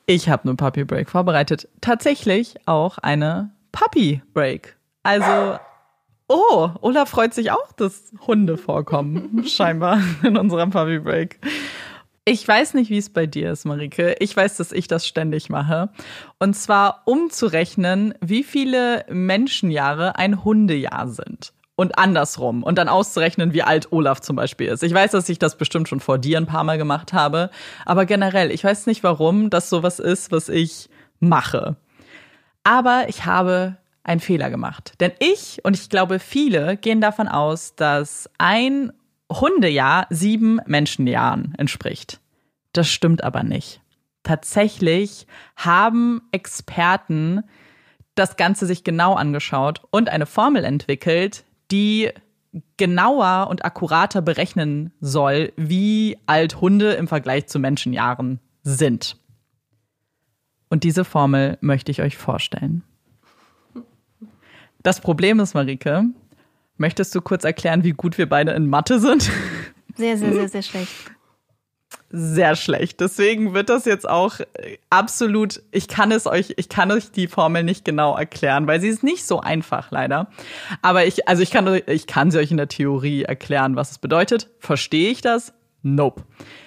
[0.05, 1.67] Ich habe eine Puppy Break vorbereitet.
[1.79, 4.75] Tatsächlich auch eine Puppy Break.
[5.03, 5.57] Also,
[6.27, 11.39] oh, Olaf freut sich auch, dass Hunde vorkommen, scheinbar in unserer Puppy Break.
[12.23, 14.15] Ich weiß nicht, wie es bei dir ist, Marike.
[14.19, 15.89] Ich weiß, dass ich das ständig mache.
[16.37, 21.51] Und zwar umzurechnen, wie viele Menschenjahre ein Hundejahr sind.
[21.75, 22.61] Und andersrum.
[22.61, 24.83] Und dann auszurechnen, wie alt Olaf zum Beispiel ist.
[24.83, 27.49] Ich weiß, dass ich das bestimmt schon vor dir ein paar Mal gemacht habe.
[27.85, 30.89] Aber generell, ich weiß nicht, warum das sowas ist, was ich
[31.19, 31.75] mache.
[32.63, 34.93] Aber ich habe einen Fehler gemacht.
[34.99, 38.93] Denn ich und ich glaube viele gehen davon aus, dass ein
[39.31, 42.19] Hundejahr sieben Menschenjahren entspricht.
[42.73, 43.81] Das stimmt aber nicht.
[44.23, 45.25] Tatsächlich
[45.55, 47.43] haben Experten
[48.15, 52.11] das Ganze sich genau angeschaut und eine Formel entwickelt, die
[52.77, 59.17] genauer und akkurater berechnen soll, wie alt Hunde im Vergleich zu Menschenjahren sind.
[60.69, 62.83] Und diese Formel möchte ich euch vorstellen.
[64.83, 66.05] Das Problem ist, Marike,
[66.77, 69.31] möchtest du kurz erklären, wie gut wir beide in Mathe sind?
[69.95, 70.91] Sehr, sehr, sehr, sehr schlecht.
[72.13, 72.99] Sehr schlecht.
[72.99, 74.39] Deswegen wird das jetzt auch
[74.89, 78.89] absolut, ich kann es euch, ich kann euch die Formel nicht genau erklären, weil sie
[78.89, 80.27] ist nicht so einfach, leider.
[80.81, 83.97] Aber ich, also ich kann, ich kann sie euch in der Theorie erklären, was es
[83.97, 84.49] bedeutet.
[84.59, 85.53] Verstehe ich das?
[85.83, 86.23] Nope.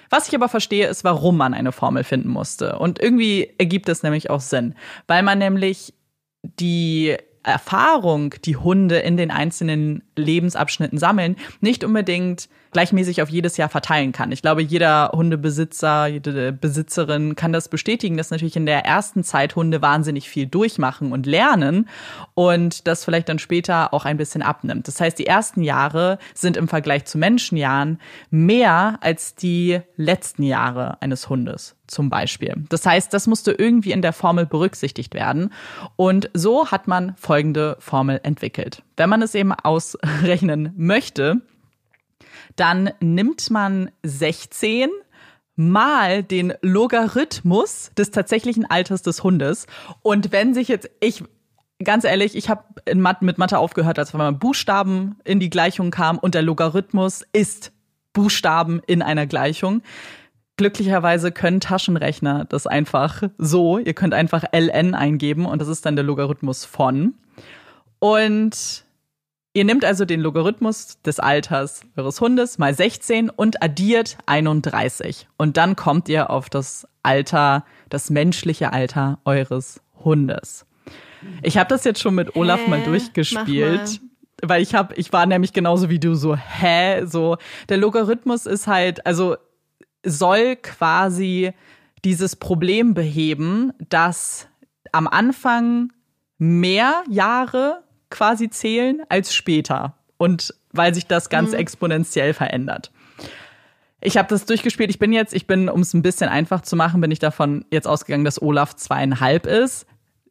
[0.09, 2.79] Was ich aber verstehe, ist, warum man eine Formel finden musste.
[2.79, 4.75] Und irgendwie ergibt es nämlich auch Sinn,
[5.07, 5.93] weil man nämlich
[6.41, 13.69] die Erfahrung, die Hunde in den einzelnen Lebensabschnitten sammeln, nicht unbedingt gleichmäßig auf jedes Jahr
[13.69, 14.33] verteilen kann.
[14.33, 19.55] Ich glaube, jeder Hundebesitzer, jede Besitzerin kann das bestätigen, dass natürlich in der ersten Zeit
[19.55, 21.87] Hunde wahnsinnig viel durchmachen und lernen
[22.33, 24.89] und das vielleicht dann später auch ein bisschen abnimmt.
[24.89, 27.99] Das heißt, die ersten Jahre sind im Vergleich zu Menschenjahren
[28.29, 32.55] mehr als die letzten Jahre eines Hundes zum Beispiel.
[32.69, 35.51] Das heißt, das musste irgendwie in der Formel berücksichtigt werden.
[35.95, 38.83] Und so hat man folgende Formel entwickelt.
[38.97, 41.41] Wenn man es eben ausrechnen möchte,
[42.55, 44.89] dann nimmt man 16
[45.55, 49.67] mal den Logarithmus des tatsächlichen Alters des Hundes.
[50.01, 51.23] Und wenn sich jetzt, ich,
[51.83, 52.63] ganz ehrlich, ich habe
[53.21, 57.71] mit Mathe aufgehört, als wenn man Buchstaben in die Gleichung kam und der Logarithmus ist
[58.13, 59.81] Buchstaben in einer Gleichung.
[60.57, 63.77] Glücklicherweise können Taschenrechner das einfach so.
[63.77, 67.15] Ihr könnt einfach ln eingeben und das ist dann der Logarithmus von.
[67.99, 68.85] Und
[69.55, 75.29] Ihr nehmt also den Logarithmus des Alters eures Hundes mal 16 und addiert 31.
[75.37, 80.65] Und dann kommt ihr auf das Alter, das menschliche Alter eures Hundes.
[81.41, 82.69] Ich habe das jetzt schon mit Olaf hä?
[82.69, 84.01] mal durchgespielt.
[84.01, 84.09] Mal.
[84.41, 87.37] Weil ich habe, ich war nämlich genauso wie du so, hä, so,
[87.69, 89.37] der Logarithmus ist halt, also
[90.05, 91.51] soll quasi
[92.03, 94.47] dieses Problem beheben, dass
[94.91, 95.91] am Anfang
[96.37, 99.97] mehr Jahre quasi zählen als später.
[100.17, 101.57] Und weil sich das ganz mhm.
[101.57, 102.91] exponentiell verändert.
[104.01, 104.89] Ich habe das durchgespielt.
[104.89, 107.65] Ich bin jetzt, ich bin, um es ein bisschen einfach zu machen, bin ich davon
[107.71, 109.87] jetzt ausgegangen, dass Olaf zweieinhalb ist.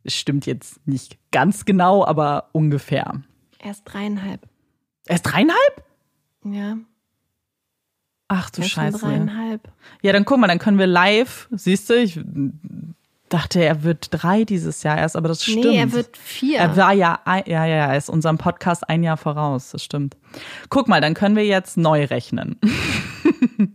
[0.06, 3.22] Stimmt jetzt nicht ganz genau, aber ungefähr.
[3.59, 4.46] Erst dreieinhalb.
[5.06, 5.84] Erst dreieinhalb?
[6.44, 6.76] Ja.
[8.28, 8.98] Ach du Scheiße.
[8.98, 9.68] Dreieinhalb.
[10.02, 12.20] Ja, dann guck mal, dann können wir live, siehst du, ich
[13.28, 15.64] dachte, er wird drei dieses Jahr erst, aber das stimmt.
[15.64, 16.59] Nee, er wird vier.
[16.59, 20.16] Er war ja, ja, ja, ja, er ist unserem Podcast ein Jahr voraus, das stimmt.
[20.68, 22.59] Guck mal, dann können wir jetzt neu rechnen.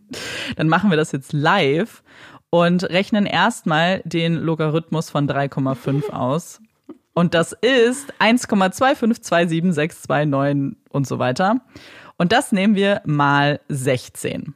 [0.56, 2.04] dann machen wir das jetzt live
[2.50, 6.62] und rechnen erstmal den Logarithmus von 3,5 aus.
[7.14, 11.58] Und das ist 1,2527629 und so weiter.
[12.20, 14.54] Und das nehmen wir mal 16.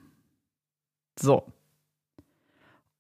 [1.18, 1.46] So.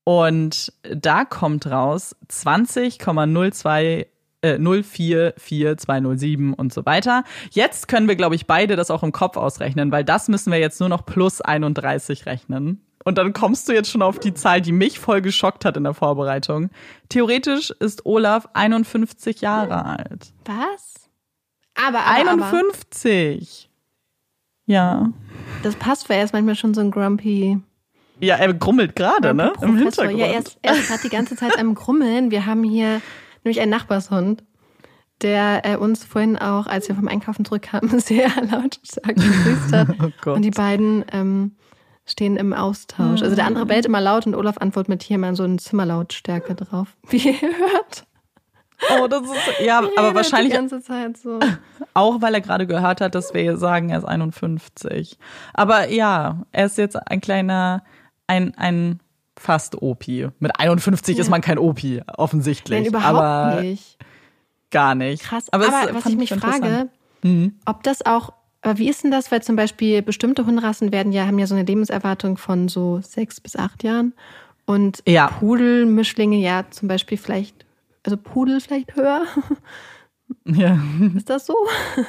[0.06, 4.07] Und da kommt raus 20,02
[4.41, 7.26] äh, 044207 und so weiter.
[7.52, 10.60] Jetzt können wir, glaube ich, beide das auch im Kopf ausrechnen, weil das müssen wir
[10.60, 12.85] jetzt nur noch plus 31 rechnen.
[13.03, 15.84] Und dann kommst du jetzt schon auf die Zahl, die mich voll geschockt hat in
[15.84, 16.69] der Vorbereitung.
[17.10, 20.34] Theoretisch ist Olaf 51 Jahre alt.
[20.45, 21.10] Was?
[21.76, 23.69] Aber, aber 51.
[24.65, 25.10] Ja.
[25.61, 27.60] Das passt, weil er ist manchmal schon so ein grumpy
[28.19, 29.52] ja, er grummelt gerade, ne?
[29.61, 30.18] Im Hintergrund.
[30.18, 32.31] Ja, er ist, er ist gerade die ganze Zeit am Grummeln.
[32.31, 33.02] Wir haben hier
[33.44, 34.44] nämlich einen Nachbarshund,
[35.22, 39.88] der äh, uns vorhin auch, als wir vom Einkaufen zurückkamen, sehr lautstark gegrüßt hat.
[40.26, 41.56] Oh und die beiden ähm,
[42.06, 43.22] stehen im Austausch.
[43.22, 46.56] Also der andere bellt immer laut und Olaf antwortet mit hier mal so eine Zimmerlautstärke
[46.56, 46.95] drauf.
[47.10, 48.06] Wie ihr hört.
[48.92, 51.40] Oh, das ist ja, ja aber wahrscheinlich die ganze Zeit so.
[51.94, 55.18] Auch weil er gerade gehört hat, dass wir sagen, er ist 51.
[55.54, 57.84] Aber ja, er ist jetzt ein kleiner
[58.28, 59.00] ein, ein
[59.38, 60.30] fast Opi.
[60.40, 61.22] Mit 51 ja.
[61.22, 62.80] ist man kein Opi, offensichtlich.
[62.80, 63.98] Nein, überhaupt aber nicht.
[64.72, 65.24] Gar nicht.
[65.24, 65.52] Krass.
[65.52, 66.90] Aber, aber was ich mich frage,
[67.22, 67.56] mhm.
[67.66, 68.34] ob das auch,
[68.76, 71.64] wie ist denn das, weil zum Beispiel bestimmte Hundrassen werden ja, haben ja so eine
[71.64, 74.14] Lebenserwartung von so sechs bis acht Jahren
[74.66, 75.28] und ja.
[75.28, 77.66] Pudelmischlinge ja zum Beispiel vielleicht,
[78.04, 79.24] also Pudel vielleicht höher.
[80.46, 80.78] Ja.
[81.16, 81.56] Ist das so?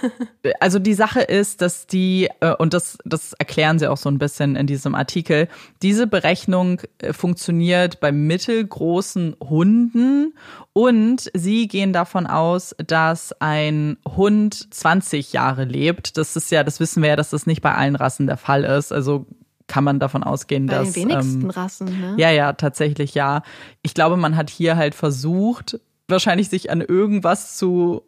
[0.60, 4.18] also die Sache ist, dass die, äh, und das, das erklären sie auch so ein
[4.18, 5.48] bisschen in diesem Artikel,
[5.82, 10.34] diese Berechnung äh, funktioniert bei mittelgroßen Hunden
[10.72, 16.16] und sie gehen davon aus, dass ein Hund 20 Jahre lebt.
[16.16, 18.64] Das ist ja, das wissen wir ja, dass das nicht bei allen Rassen der Fall
[18.64, 18.92] ist.
[18.92, 19.26] Also
[19.74, 20.92] kann man davon ausgehen, Bei dass.
[20.92, 22.14] Den wenigsten ähm, Rassen, ne?
[22.16, 23.42] Ja, ja, tatsächlich ja.
[23.82, 28.02] Ich glaube, man hat hier halt versucht, wahrscheinlich sich an irgendwas zu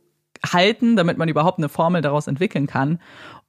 [0.48, 3.00] halten, damit man überhaupt eine Formel daraus entwickeln kann.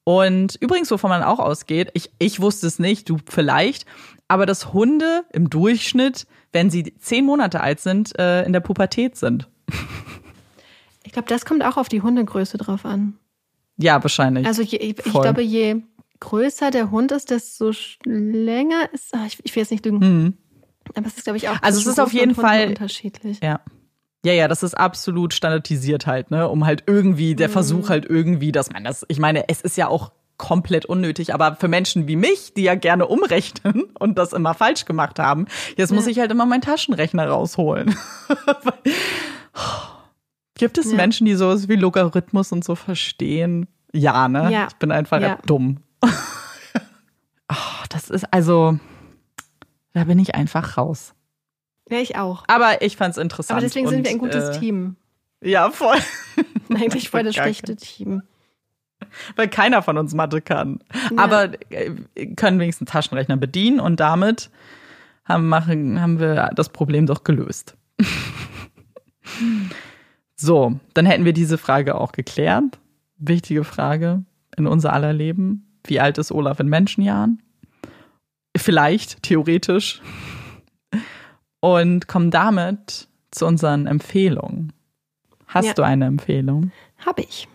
[0.04, 3.86] Und übrigens, wovon man auch ausgeht, ich, ich wusste es nicht, du vielleicht,
[4.28, 9.16] aber dass Hunde im Durchschnitt, wenn sie zehn Monate alt sind, äh, in der Pubertät
[9.16, 9.48] sind.
[11.04, 13.14] Ich glaube, das kommt auch auf die Hundegröße drauf an.
[13.78, 14.48] Ja, wahrscheinlich.
[14.48, 15.84] Also je, ich, ich glaube, je
[16.20, 17.72] größer der Hund ist, desto
[18.06, 19.14] länger ist.
[19.14, 20.00] Ach, ich, ich will jetzt nicht lügen.
[20.00, 20.38] Mhm.
[20.96, 21.62] Aber es ist, glaube ich, auch.
[21.62, 23.40] Also es ist auf jeden Fall unterschiedlich.
[23.42, 23.62] Ja.
[24.26, 26.50] Ja, ja, das ist absolut standardisiert halt, ne?
[26.50, 27.54] Um halt irgendwie, der mhm.
[27.54, 31.56] Versuch halt irgendwie, dass man das, ich meine, es ist ja auch komplett unnötig, aber
[31.56, 35.46] für Menschen wie mich, die ja gerne umrechnen und das immer falsch gemacht haben,
[35.76, 35.96] jetzt ja.
[35.96, 37.96] muss ich halt immer meinen Taschenrechner rausholen.
[40.56, 40.98] Gibt es ja.
[40.98, 43.68] Menschen, die sowas wie Logarithmus und so verstehen?
[43.94, 44.52] Ja, ne?
[44.52, 44.68] Ja.
[44.70, 45.78] Ich bin einfach dumm.
[46.02, 46.08] Oh,
[47.90, 48.80] das ist also,
[49.94, 51.14] da bin ich einfach raus.
[51.90, 52.44] Ja, ich auch.
[52.48, 53.58] Aber ich fand's interessant.
[53.58, 54.98] Aber deswegen sind wir ein gutes äh, Team.
[55.42, 55.98] Ja, voll.
[56.70, 58.24] Eigentlich voll das schlechte Team.
[59.36, 60.80] Weil keiner von uns Mathe kann.
[60.94, 61.24] Ja.
[61.24, 61.92] Aber äh,
[62.36, 64.50] können wenigstens Taschenrechner bedienen und damit
[65.24, 67.78] haben, machen, haben wir das Problem doch gelöst.
[70.36, 72.80] so, dann hätten wir diese Frage auch geklärt.
[73.18, 74.24] Wichtige Frage
[74.56, 75.67] in unser aller Leben.
[75.88, 77.42] Wie alt ist Olaf in Menschenjahren?
[78.56, 80.02] Vielleicht, theoretisch.
[81.60, 84.74] Und kommen damit zu unseren Empfehlungen.
[85.48, 85.74] Hast ja.
[85.74, 86.72] du eine Empfehlung?
[87.06, 87.48] Habe ich.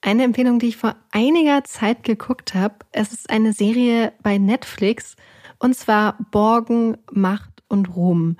[0.00, 2.74] Eine Empfehlung, die ich vor einiger Zeit geguckt habe.
[2.90, 5.16] Es ist eine Serie bei Netflix
[5.58, 8.36] und zwar Borgen, Macht und Ruhm.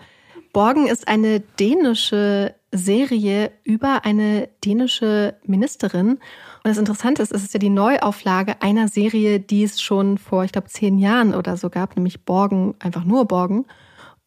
[0.53, 6.19] Borgen ist eine dänische Serie über eine dänische Ministerin.
[6.65, 10.45] Und das Interessante ist, es ist ja die Neuauflage einer Serie, die es schon vor,
[10.45, 13.67] ich glaube, zehn Jahren oder so gab, nämlich Borgen, einfach nur Borgen.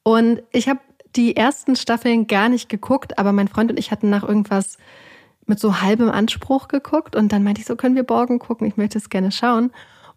[0.03, 0.81] Und ich habe
[1.15, 4.77] die ersten Staffeln gar nicht geguckt, aber mein Freund und ich hatten nach irgendwas
[5.45, 8.67] mit so halbem Anspruch geguckt und dann meinte ich so, können wir Borgen gucken?
[8.67, 9.71] Ich möchte es gerne schauen.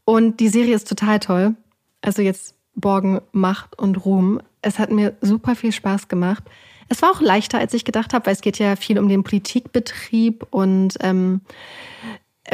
[0.04, 1.54] Und die Serie ist total toll.
[2.00, 4.40] Also jetzt Borgen, Macht und Ruhm.
[4.62, 6.44] Es hat mir super viel Spaß gemacht.
[6.88, 9.24] Es war auch leichter, als ich gedacht habe, weil es geht ja viel um den
[9.24, 11.42] Politikbetrieb und ähm,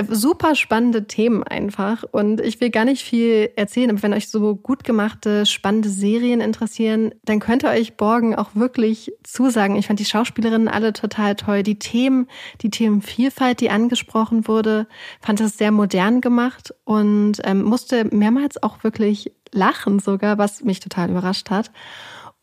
[0.09, 2.05] super spannende Themen einfach.
[2.11, 6.40] Und ich will gar nicht viel erzählen, aber wenn euch so gut gemachte, spannende Serien
[6.40, 9.77] interessieren, dann könnt ihr euch Borgen auch wirklich zusagen.
[9.77, 11.62] Ich fand die Schauspielerinnen alle total toll.
[11.62, 12.27] Die Themen,
[12.62, 14.86] die Themenvielfalt, die angesprochen wurde,
[15.20, 20.81] fand es sehr modern gemacht und ähm, musste mehrmals auch wirklich lachen sogar, was mich
[20.81, 21.70] total überrascht hat.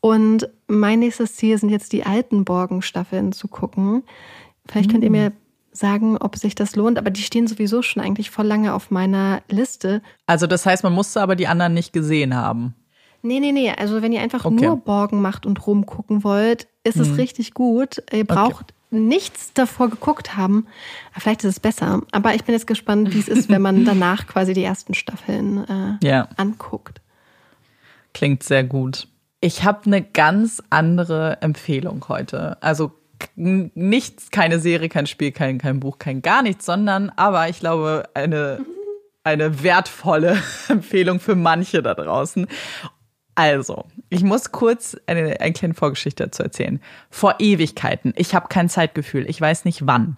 [0.01, 4.03] Und mein nächstes Ziel sind jetzt die alten Borgen-Staffeln zu gucken.
[4.67, 5.13] Vielleicht könnt ihr mm.
[5.13, 5.31] mir
[5.71, 9.41] sagen, ob sich das lohnt, aber die stehen sowieso schon eigentlich voll lange auf meiner
[9.47, 10.01] Liste.
[10.25, 12.75] Also das heißt, man musste aber die anderen nicht gesehen haben.
[13.21, 13.71] Nee, nee, nee.
[13.71, 14.65] Also wenn ihr einfach okay.
[14.65, 17.01] nur Borgen macht und rumgucken wollt, ist hm.
[17.03, 18.01] es richtig gut.
[18.11, 18.99] Ihr braucht okay.
[18.99, 20.65] nichts davor geguckt haben.
[21.17, 22.01] Vielleicht ist es besser.
[22.11, 25.99] Aber ich bin jetzt gespannt, wie es ist, wenn man danach quasi die ersten Staffeln
[26.01, 26.27] äh, ja.
[26.37, 27.01] anguckt.
[28.13, 29.07] Klingt sehr gut.
[29.43, 32.61] Ich habe eine ganz andere Empfehlung heute.
[32.61, 32.91] Also
[33.35, 38.07] nichts, keine Serie, kein Spiel, kein, kein Buch, kein gar nichts, sondern aber ich glaube
[38.13, 38.63] eine,
[39.23, 40.37] eine wertvolle
[40.69, 42.45] Empfehlung für manche da draußen.
[43.33, 46.79] Also, ich muss kurz eine, eine kleine Vorgeschichte dazu erzählen.
[47.09, 50.17] Vor Ewigkeiten, ich habe kein Zeitgefühl, ich weiß nicht wann,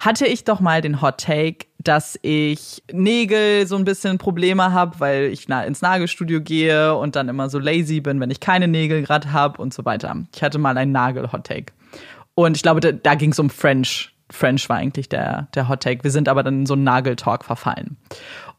[0.00, 5.00] hatte ich doch mal den Hot Take, dass ich Nägel so ein bisschen Probleme habe,
[5.00, 9.02] weil ich ins Nagelstudio gehe und dann immer so lazy bin, wenn ich keine Nägel
[9.02, 10.16] gerade habe und so weiter.
[10.34, 11.72] Ich hatte mal einen Nagel-Hot Take.
[12.34, 14.14] Und ich glaube, da, da ging es um French.
[14.30, 16.04] French war eigentlich der, der Hot Take.
[16.04, 17.96] Wir sind aber dann in so einen Nageltalk verfallen.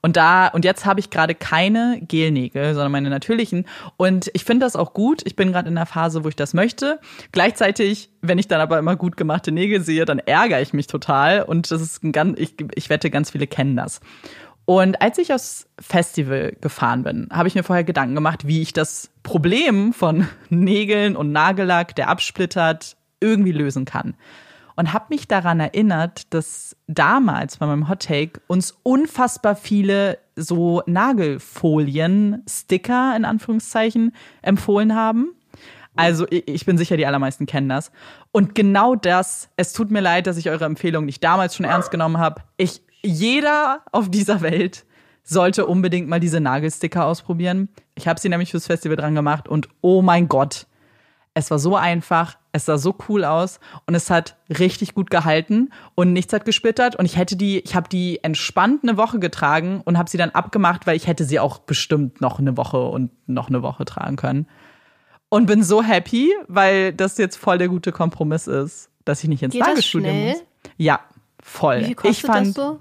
[0.01, 3.65] Und da, und jetzt habe ich gerade keine Gelnägel, sondern meine natürlichen.
[3.97, 5.21] Und ich finde das auch gut.
[5.25, 6.99] Ich bin gerade in der Phase, wo ich das möchte.
[7.31, 11.43] Gleichzeitig, wenn ich dann aber immer gut gemachte Nägel sehe, dann ärgere ich mich total.
[11.43, 13.99] Und das ist ein ganz, ich, ich wette, ganz viele kennen das.
[14.63, 18.71] Und als ich aufs Festival gefahren bin, habe ich mir vorher Gedanken gemacht, wie ich
[18.71, 24.13] das Problem von Nägeln und Nagellack, der absplittert, irgendwie lösen kann.
[24.79, 30.83] Und habe mich daran erinnert, dass damals bei meinem Hot Take uns unfassbar viele so
[30.85, 35.33] Nagelfolien, Sticker in Anführungszeichen, empfohlen haben.
[35.97, 37.91] Also ich bin sicher, die allermeisten kennen das.
[38.31, 41.91] Und genau das, es tut mir leid, dass ich eure Empfehlung nicht damals schon ernst
[41.91, 42.41] genommen habe.
[42.55, 44.85] Ich, jeder auf dieser Welt
[45.23, 47.67] sollte unbedingt mal diese Nagelsticker ausprobieren.
[47.95, 50.67] Ich habe sie nämlich fürs Festival dran gemacht und oh mein Gott,
[51.33, 55.71] es war so einfach, es sah so cool aus und es hat richtig gut gehalten
[55.95, 59.81] und nichts hat gesplittert und ich hätte die, ich habe die entspannt eine Woche getragen
[59.85, 63.11] und habe sie dann abgemacht, weil ich hätte sie auch bestimmt noch eine Woche und
[63.27, 64.47] noch eine Woche tragen können.
[65.29, 69.43] Und bin so happy, weil das jetzt voll der gute Kompromiss ist, dass ich nicht
[69.43, 70.43] ins Geht Nagelstudio muss.
[70.77, 71.01] Ja,
[71.41, 71.81] voll.
[71.81, 72.79] Wie viel kostet ich fand, das so?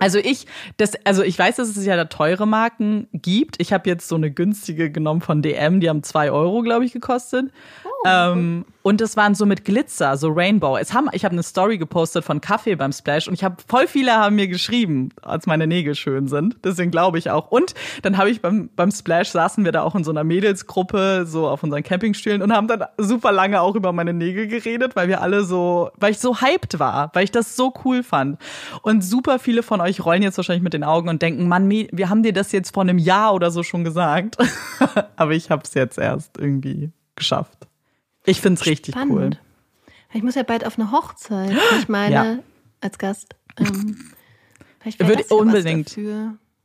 [0.00, 0.46] Also ich,
[0.76, 3.60] das, also ich weiß, dass es ja da teure Marken gibt.
[3.60, 6.92] Ich habe jetzt so eine günstige genommen von DM, die haben zwei Euro, glaube ich,
[6.92, 7.50] gekostet.
[7.84, 7.95] Oh.
[8.04, 10.76] Ähm, und das waren so mit Glitzer, so Rainbow.
[10.76, 13.88] Es haben, ich habe eine Story gepostet von Kaffee beim Splash und ich habe voll
[13.88, 16.56] viele haben mir geschrieben, als meine Nägel schön sind.
[16.62, 17.50] Deswegen glaube ich auch.
[17.50, 21.24] Und dann habe ich beim, beim Splash saßen wir da auch in so einer Mädelsgruppe,
[21.26, 25.08] so auf unseren Campingstühlen und haben dann super lange auch über meine Nägel geredet, weil
[25.08, 28.38] wir alle so, weil ich so hyped war, weil ich das so cool fand.
[28.82, 32.08] Und super viele von euch rollen jetzt wahrscheinlich mit den Augen und denken, Mann, wir
[32.08, 34.36] haben dir das jetzt vor einem Jahr oder so schon gesagt.
[35.16, 37.66] Aber ich habe es jetzt erst irgendwie geschafft.
[38.26, 39.30] Ich finde es richtig cool.
[40.12, 41.56] Ich muss ja bald auf eine Hochzeit.
[41.78, 42.38] Ich meine, ja.
[42.80, 43.34] als Gast.
[43.58, 43.96] Ähm,
[44.80, 45.96] vielleicht würde unbedingt.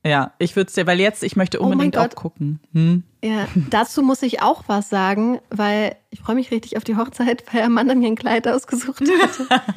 [0.04, 2.60] Ja, ich würde es dir, weil jetzt, ich möchte oh unbedingt oh auch gucken.
[2.74, 3.04] Hm?
[3.24, 7.44] Ja, dazu muss ich auch was sagen, weil ich freue mich richtig auf die Hochzeit,
[7.54, 9.04] weil Amanda mir ein Kleid ausgesucht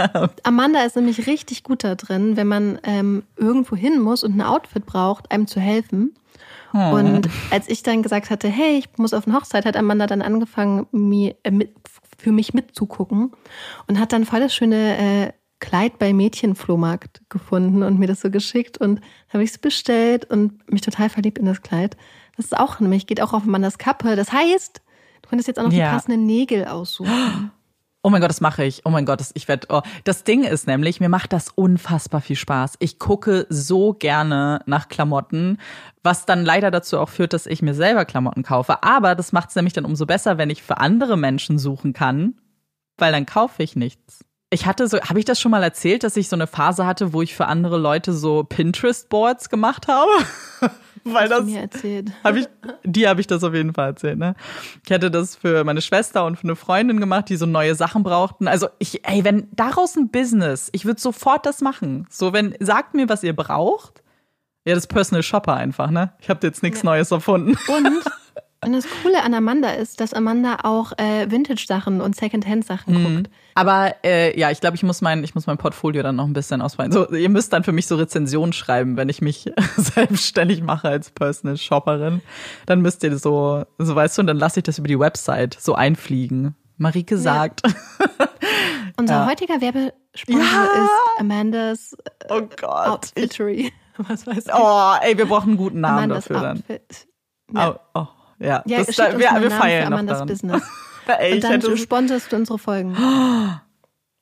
[0.02, 0.30] hat.
[0.42, 4.42] Amanda ist nämlich richtig gut da drin, wenn man ähm, irgendwo hin muss und ein
[4.42, 6.14] Outfit braucht, einem zu helfen.
[6.74, 6.92] Hm.
[6.92, 10.22] Und als ich dann gesagt hatte, hey, ich muss auf eine Hochzeit, hat Amanda dann
[10.22, 11.72] angefangen, mir, äh, mit,
[12.18, 13.30] für mich mitzugucken
[13.86, 18.30] und hat dann voll das schöne äh, Kleid bei Mädchenflohmarkt gefunden und mir das so
[18.30, 19.00] geschickt und
[19.32, 21.96] habe ich es bestellt und mich total verliebt in das Kleid.
[22.36, 24.16] Das ist auch nämlich, geht auch auf Amandas Kappe.
[24.16, 24.82] Das heißt,
[25.22, 25.86] du könntest jetzt auch noch ja.
[25.86, 27.52] die passenden Nägel aussuchen.
[28.06, 28.82] Oh mein Gott, das mache ich.
[28.84, 29.66] Oh mein Gott, das, ich werde.
[29.70, 29.80] Oh.
[30.04, 32.74] Das Ding ist nämlich, mir macht das unfassbar viel Spaß.
[32.80, 35.56] Ich gucke so gerne nach Klamotten,
[36.02, 38.82] was dann leider dazu auch führt, dass ich mir selber Klamotten kaufe.
[38.82, 42.34] Aber das macht es nämlich dann umso besser, wenn ich für andere Menschen suchen kann,
[42.98, 44.22] weil dann kaufe ich nichts.
[44.50, 47.14] Ich hatte so, habe ich das schon mal erzählt, dass ich so eine Phase hatte,
[47.14, 50.12] wo ich für andere Leute so Pinterest-Boards gemacht habe?
[51.04, 52.12] weil das mir erzählt.
[52.24, 52.46] Hab ich,
[52.84, 54.18] die habe ich das auf jeden Fall erzählt.
[54.18, 54.34] Ne?
[54.84, 58.02] Ich hätte das für meine Schwester und für eine Freundin gemacht, die so neue Sachen
[58.02, 58.48] brauchten.
[58.48, 62.06] Also ich, ey, wenn daraus ein Business, ich würde sofort das machen.
[62.10, 64.02] So, wenn sagt mir, was ihr braucht.
[64.66, 66.14] Ja, das Personal Shopper einfach, ne?
[66.20, 66.86] Ich habe jetzt nichts ja.
[66.86, 67.58] Neues erfunden.
[67.68, 68.02] Und
[68.66, 73.16] Und das Coole an Amanda ist, dass Amanda auch äh, Vintage-Sachen und Second-Hand-Sachen mhm.
[73.16, 73.30] guckt.
[73.54, 76.32] Aber äh, ja, ich glaube, ich muss mein, ich muss mein Portfolio dann noch ein
[76.32, 76.92] bisschen ausweiten.
[76.92, 81.10] So, ihr müsst dann für mich so Rezensionen schreiben, wenn ich mich selbstständig mache als
[81.10, 82.20] Personal Shopperin.
[82.66, 85.56] Dann müsst ihr so, so weißt du, und dann lasse ich das über die Website
[85.58, 86.56] so einfliegen.
[86.76, 87.62] Marike sagt.
[87.66, 88.06] Ja.
[88.96, 89.26] Unser ja.
[89.26, 90.64] heutiger Werbesponsor ja.
[90.64, 92.88] ist Amandas äh, oh Gott.
[92.88, 93.72] Outfittery.
[93.96, 94.54] Was weiß ich.
[94.54, 97.06] Oh, ey, wir brauchen einen guten Namen Amandas dafür Outfit.
[97.48, 97.56] dann.
[97.56, 97.80] Ja.
[97.94, 98.06] Oh, oh.
[98.44, 100.28] Ja, ja das, da, wir, wir feiern noch daran.
[100.28, 100.62] Business.
[101.06, 101.76] Ey, und dann hätte...
[101.76, 102.96] sponsorst du unsere Folgen.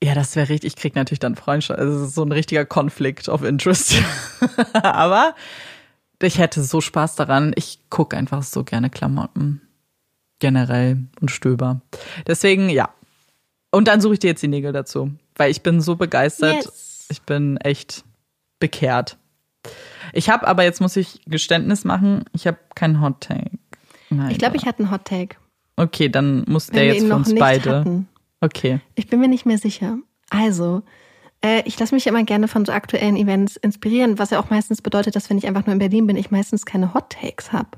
[0.05, 0.73] Ja, das wäre richtig.
[0.73, 1.78] Ich krieg natürlich dann Freundschaft.
[1.78, 3.94] Also so ein richtiger Konflikt of Interest.
[4.73, 5.36] Aber
[6.20, 7.53] ich hätte so Spaß daran.
[7.55, 9.62] Ich gucke einfach so gerne Klamotten.
[10.40, 11.82] Generell und stöber.
[12.27, 12.89] Deswegen, ja.
[13.70, 15.12] Und dann suche ich dir jetzt die Nägel dazu.
[15.36, 16.65] Weil ich bin so begeistert.
[16.65, 17.07] Yes.
[17.09, 18.03] Ich bin echt
[18.59, 19.19] bekehrt.
[20.12, 23.53] Ich habe aber, jetzt muss ich Geständnis machen, ich habe keinen Hot Take.
[24.30, 25.36] Ich glaube, ich hatte einen Hot Take.
[25.76, 27.80] Okay, dann muss der jetzt für uns beide.
[27.80, 28.09] Hatten.
[28.40, 28.80] Okay.
[28.94, 29.98] Ich bin mir nicht mehr sicher.
[30.30, 30.82] Also,
[31.44, 34.82] äh, ich lasse mich immer gerne von so aktuellen Events inspirieren, was ja auch meistens
[34.82, 37.68] bedeutet, dass wenn ich einfach nur in Berlin bin, ich meistens keine Hot Takes habe.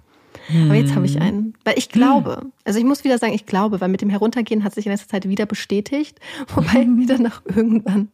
[0.47, 0.67] Hm.
[0.67, 1.55] Aber jetzt habe ich einen.
[1.65, 2.53] Weil ich glaube, hm.
[2.65, 5.09] also ich muss wieder sagen, ich glaube, weil mit dem Heruntergehen hat sich in letzter
[5.09, 6.19] Zeit wieder bestätigt,
[6.55, 6.99] wobei hm.
[6.99, 8.09] wir dann noch irgendwann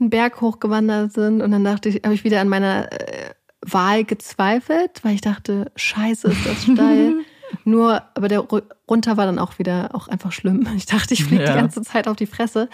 [0.00, 3.30] einen Berg hochgewandert sind und dann dachte ich, habe ich wieder an meiner äh,
[3.60, 7.24] Wahl gezweifelt, weil ich dachte, scheiße, ist das steil.
[7.64, 8.40] Nur, aber der
[8.88, 10.66] runter war dann auch wieder auch einfach schlimm.
[10.76, 11.52] Ich dachte, ich fliege ja.
[11.52, 12.68] die ganze Zeit auf die Fresse.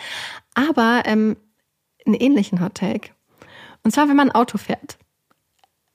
[0.55, 1.37] Aber ähm,
[2.07, 3.11] einen ähnlichen Hot Take.
[3.83, 4.99] Und zwar, wenn man Auto fährt.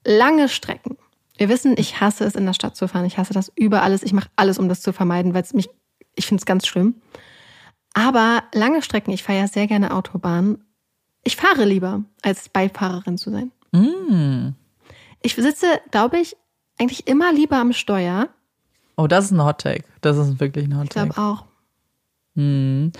[0.04, 0.96] Lange Strecken.
[1.36, 3.04] Wir wissen, ich hasse es, in der Stadt zu fahren.
[3.04, 4.02] Ich hasse das über alles.
[4.02, 5.68] Ich mache alles, um das zu vermeiden, weil es mich,
[6.14, 6.94] ich finde es ganz schlimm.
[7.92, 10.62] Aber lange Strecken, ich fahre ja sehr gerne Autobahn.
[11.24, 13.50] Ich fahre lieber, als Beifahrerin zu sein.
[13.72, 14.54] Mm.
[15.22, 16.36] Ich sitze, glaube ich,
[16.78, 18.28] eigentlich immer lieber am Steuer
[18.96, 19.84] Oh, das ist ein Hot Take.
[20.00, 21.08] Das ist wirklich ein Hot Take.
[21.08, 21.44] Ich glaube auch.
[22.36, 22.92] Hm,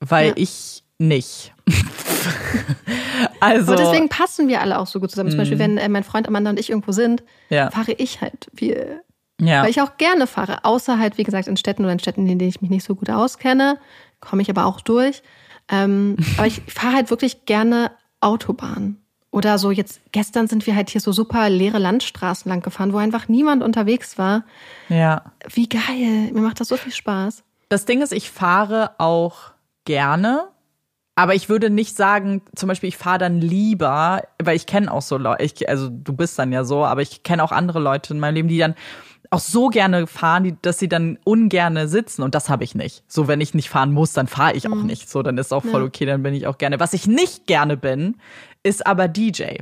[0.00, 0.34] weil ja.
[0.36, 1.52] ich nicht.
[3.40, 3.72] also.
[3.72, 5.30] Aber deswegen passen wir alle auch so gut zusammen.
[5.30, 5.64] Zum Beispiel, hm.
[5.64, 7.70] wenn äh, mein Freund Amanda und ich irgendwo sind, ja.
[7.70, 9.02] fahre ich halt viel.
[9.40, 9.62] Ja.
[9.62, 10.64] Weil ich auch gerne fahre.
[10.64, 12.94] Außer halt, wie gesagt, in Städten oder in Städten, in denen ich mich nicht so
[12.94, 13.78] gut auskenne,
[14.20, 15.22] komme ich aber auch durch.
[15.68, 17.90] Ähm, aber ich fahre halt wirklich gerne
[18.20, 18.96] Autobahn.
[19.36, 22.96] Oder so jetzt, gestern sind wir halt hier so super leere Landstraßen lang gefahren, wo
[22.96, 24.44] einfach niemand unterwegs war.
[24.88, 25.24] Ja.
[25.52, 26.32] Wie geil.
[26.32, 27.44] Mir macht das so viel Spaß.
[27.68, 29.52] Das Ding ist, ich fahre auch
[29.84, 30.48] gerne,
[31.16, 35.02] aber ich würde nicht sagen, zum Beispiel, ich fahre dann lieber, weil ich kenne auch
[35.02, 38.20] so Leute, also du bist dann ja so, aber ich kenne auch andere Leute in
[38.20, 38.74] meinem Leben, die dann
[39.30, 43.04] auch so gerne fahren, die, dass sie dann ungerne sitzen und das habe ich nicht.
[43.06, 44.86] So, wenn ich nicht fahren muss, dann fahre ich auch mhm.
[44.86, 45.10] nicht.
[45.10, 46.80] So, dann ist auch voll okay, dann bin ich auch gerne.
[46.80, 48.16] Was ich nicht gerne bin,
[48.66, 49.58] ist aber DJ.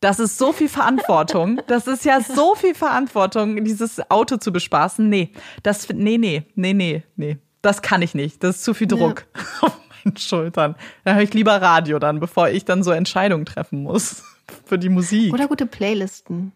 [0.00, 1.60] Das ist so viel Verantwortung.
[1.68, 5.08] Das ist ja so viel Verantwortung, dieses Auto zu bespaßen.
[5.08, 7.38] Nee, das, nee, nee, nee, nee, nee.
[7.62, 8.42] Das kann ich nicht.
[8.42, 9.42] Das ist zu viel Druck ja.
[9.68, 10.74] auf meinen Schultern.
[11.04, 14.22] Da höre ich lieber Radio dann, bevor ich dann so Entscheidungen treffen muss
[14.64, 15.32] für die Musik.
[15.32, 16.52] Oder gute Playlisten.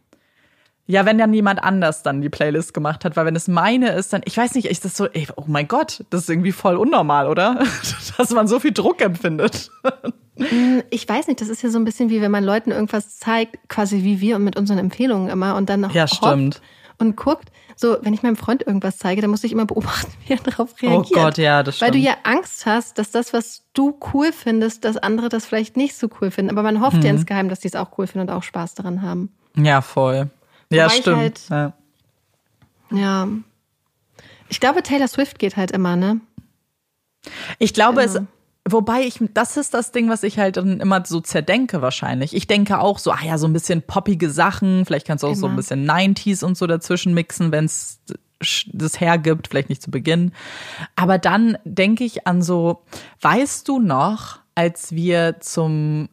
[0.90, 4.12] Ja, wenn dann jemand anders dann die Playlist gemacht hat, weil wenn es meine ist,
[4.12, 6.76] dann, ich weiß nicht, ist das so, ey, oh mein Gott, das ist irgendwie voll
[6.76, 7.62] unnormal, oder?
[8.18, 9.70] Dass man so viel Druck empfindet.
[10.36, 13.20] Mm, ich weiß nicht, das ist ja so ein bisschen wie wenn man Leuten irgendwas
[13.20, 16.60] zeigt, quasi wie wir mit unseren Empfehlungen immer und dann noch ja, stimmt.
[16.98, 17.52] und guckt.
[17.76, 20.70] So, wenn ich meinem Freund irgendwas zeige, dann muss ich immer beobachten, wie er darauf
[20.82, 21.06] oh reagiert.
[21.16, 21.86] Oh Gott, ja, das stimmt.
[21.86, 25.76] Weil du ja Angst hast, dass das, was du cool findest, dass andere das vielleicht
[25.76, 26.50] nicht so cool finden.
[26.50, 27.02] Aber man hofft hm.
[27.02, 29.30] ja insgeheim, dass die es auch cool finden und auch Spaß daran haben.
[29.54, 30.30] Ja, voll.
[30.70, 31.16] Ja, Wobei stimmt.
[31.18, 31.72] Halt, ja.
[32.90, 33.28] ja.
[34.48, 36.20] Ich glaube, Taylor Swift geht halt immer, ne?
[37.59, 38.20] Ich glaube, genau.
[38.20, 38.26] es
[38.68, 42.34] Wobei ich, das ist das Ding, was ich halt dann immer so zerdenke wahrscheinlich.
[42.34, 45.32] Ich denke auch so, ah ja, so ein bisschen poppige Sachen, vielleicht kannst du auch
[45.32, 45.40] immer.
[45.40, 48.01] so ein bisschen 90s und so dazwischen mixen, wenn es
[48.72, 50.32] das hergibt, vielleicht nicht zu Beginn.
[50.94, 52.82] Aber dann denke ich an so,
[53.22, 56.09] weißt du noch, als wir zum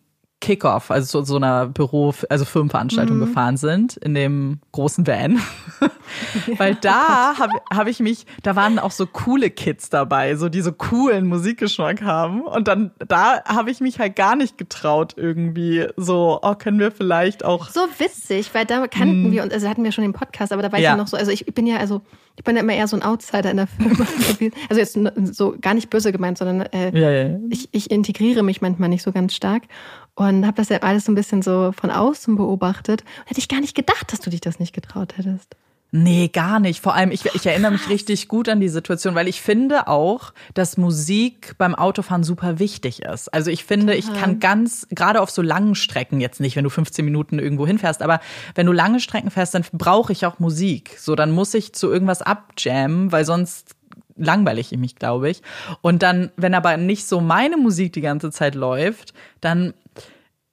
[0.48, 3.26] Kickoff, also zu so einer Büro, also Firmenveranstaltung mhm.
[3.26, 5.42] gefahren sind, in dem großen Van.
[6.58, 10.62] Weil da habe hab ich mich, da waren auch so coole Kids dabei, so die
[10.62, 12.44] so coolen Musikgeschmack haben.
[12.44, 16.92] Und dann, da habe ich mich halt gar nicht getraut, irgendwie so, oh, können wir
[16.92, 17.70] vielleicht auch.
[17.70, 19.32] So witzig, weil da kannten mhm.
[19.34, 21.18] wir uns, also hatten wir schon den Podcast, aber da war ich ja noch so,
[21.18, 22.02] also ich bin ja, also
[22.38, 24.08] ich bin ja immer eher so ein Outsider in der Firma.
[24.70, 24.98] Also jetzt
[25.36, 27.40] so gar nicht böse gemeint, sondern äh, ja, ja.
[27.50, 29.64] Ich, ich integriere mich manchmal nicht so ganz stark
[30.18, 33.04] und habe das ja alles so ein bisschen so von außen beobachtet.
[33.28, 35.56] Hätte ich gar nicht gedacht, dass du dich das nicht getraut hättest.
[35.92, 36.82] Nee, gar nicht.
[36.82, 40.34] Vor allem, ich, ich erinnere mich richtig gut an die Situation, weil ich finde auch,
[40.56, 43.32] dass Musik beim Autofahren super wichtig ist.
[43.34, 46.70] Also ich finde, ich kann ganz, gerade auf so langen Strecken, jetzt nicht, wenn du
[46.72, 48.20] 15 Minuten irgendwo hinfährst, aber
[48.56, 50.98] wenn du lange Strecken fährst, dann brauche ich auch Musik.
[51.00, 53.77] So, dann muss ich zu irgendwas abjammen, weil sonst
[54.18, 55.42] langweile ich mich, glaube ich.
[55.82, 59.74] Und dann, wenn aber nicht so meine Musik die ganze Zeit läuft, dann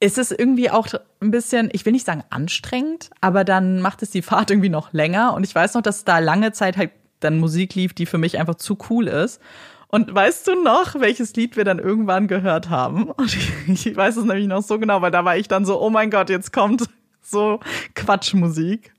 [0.00, 0.88] ist es irgendwie auch
[1.20, 4.92] ein bisschen, ich will nicht sagen anstrengend, aber dann macht es die Fahrt irgendwie noch
[4.92, 5.34] länger.
[5.34, 8.38] Und ich weiß noch, dass da lange Zeit halt dann Musik lief, die für mich
[8.38, 9.40] einfach zu cool ist.
[9.88, 13.04] Und weißt du noch, welches Lied wir dann irgendwann gehört haben?
[13.10, 15.80] Und ich, ich weiß es nämlich noch so genau, weil da war ich dann so,
[15.80, 16.84] oh mein Gott, jetzt kommt
[17.22, 17.60] so
[17.94, 18.93] Quatschmusik.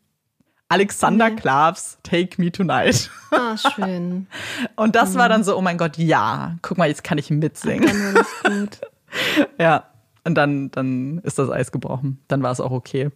[0.69, 1.35] Alexander okay.
[1.35, 3.09] Klavs Take Me Tonight.
[3.31, 4.27] Ah, schön.
[4.75, 5.19] Und das mhm.
[5.19, 8.25] war dann so, oh mein Gott, ja, guck mal, jetzt kann ich mitsingen.
[8.43, 8.79] Dann gut.
[9.59, 9.85] ja.
[10.23, 12.19] Und dann, dann ist das Eis gebrochen.
[12.27, 13.11] Dann war es auch okay.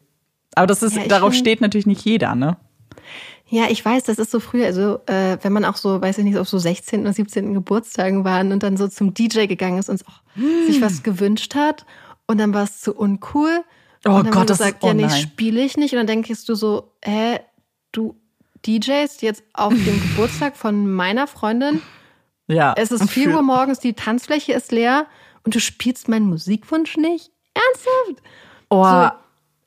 [0.54, 2.58] Aber das ist, ja, darauf find, steht natürlich nicht jeder, ne?
[3.48, 6.24] Ja, ich weiß, das ist so früh, also äh, wenn man auch so, weiß ich
[6.24, 7.02] nicht, auf so 16.
[7.02, 7.56] oder 17.
[7.56, 10.68] Geburtstagen waren und dann so zum DJ gegangen ist und auch hm.
[10.68, 11.86] sich was gewünscht hat
[12.28, 13.64] und dann war es zu uncool.
[14.06, 15.94] Oh Gott, das sagt, ist, oh ja, nee, spiele ich nicht.
[15.94, 17.40] Und dann denkst du so, hä,
[17.92, 18.16] du
[18.66, 21.82] DJs jetzt auf dem Geburtstag von meiner Freundin.
[22.48, 22.74] Ja.
[22.78, 25.06] Es ist 4 Uhr morgens, die Tanzfläche ist leer
[25.44, 27.32] und du spielst meinen Musikwunsch nicht?
[27.54, 28.24] Ernsthaft?
[28.70, 29.10] Oh, so,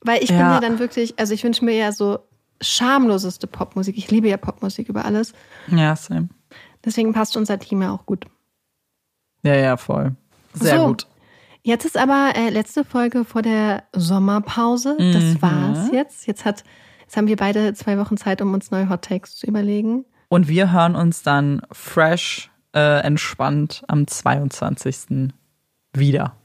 [0.00, 0.36] weil ich ja.
[0.36, 2.18] bin ja dann wirklich, also ich wünsche mir ja so
[2.60, 3.96] schamloseste Popmusik.
[3.96, 5.32] Ich liebe ja Popmusik über alles.
[5.68, 6.28] Ja, same.
[6.84, 8.26] Deswegen passt unser Team ja auch gut.
[9.42, 10.14] Ja, ja, voll.
[10.54, 11.06] Sehr so, gut.
[11.64, 14.96] Jetzt ist aber äh, letzte Folge vor der Sommerpause.
[14.98, 15.12] Mhm.
[15.12, 16.26] Das war's jetzt.
[16.26, 16.64] Jetzt hat,
[17.02, 20.04] jetzt haben wir beide zwei Wochen Zeit, um uns neue Hot Takes zu überlegen.
[20.28, 25.30] Und wir hören uns dann fresh, äh, entspannt am 22
[25.92, 26.36] wieder.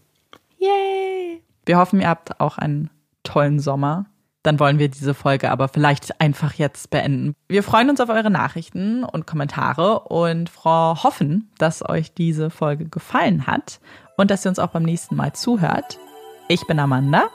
[0.59, 1.41] Yay!
[1.65, 2.91] Wir hoffen, ihr habt auch einen
[3.23, 4.05] tollen Sommer.
[4.47, 7.35] Dann wollen wir diese Folge aber vielleicht einfach jetzt beenden.
[7.49, 13.45] Wir freuen uns auf eure Nachrichten und Kommentare und hoffen, dass euch diese Folge gefallen
[13.45, 13.81] hat
[14.15, 15.99] und dass ihr uns auch beim nächsten Mal zuhört.
[16.47, 17.27] Ich bin Amanda.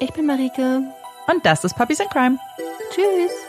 [0.00, 0.82] Ich bin Marike.
[1.32, 2.38] Und das ist Puppies in Crime.
[2.90, 3.43] Tschüss.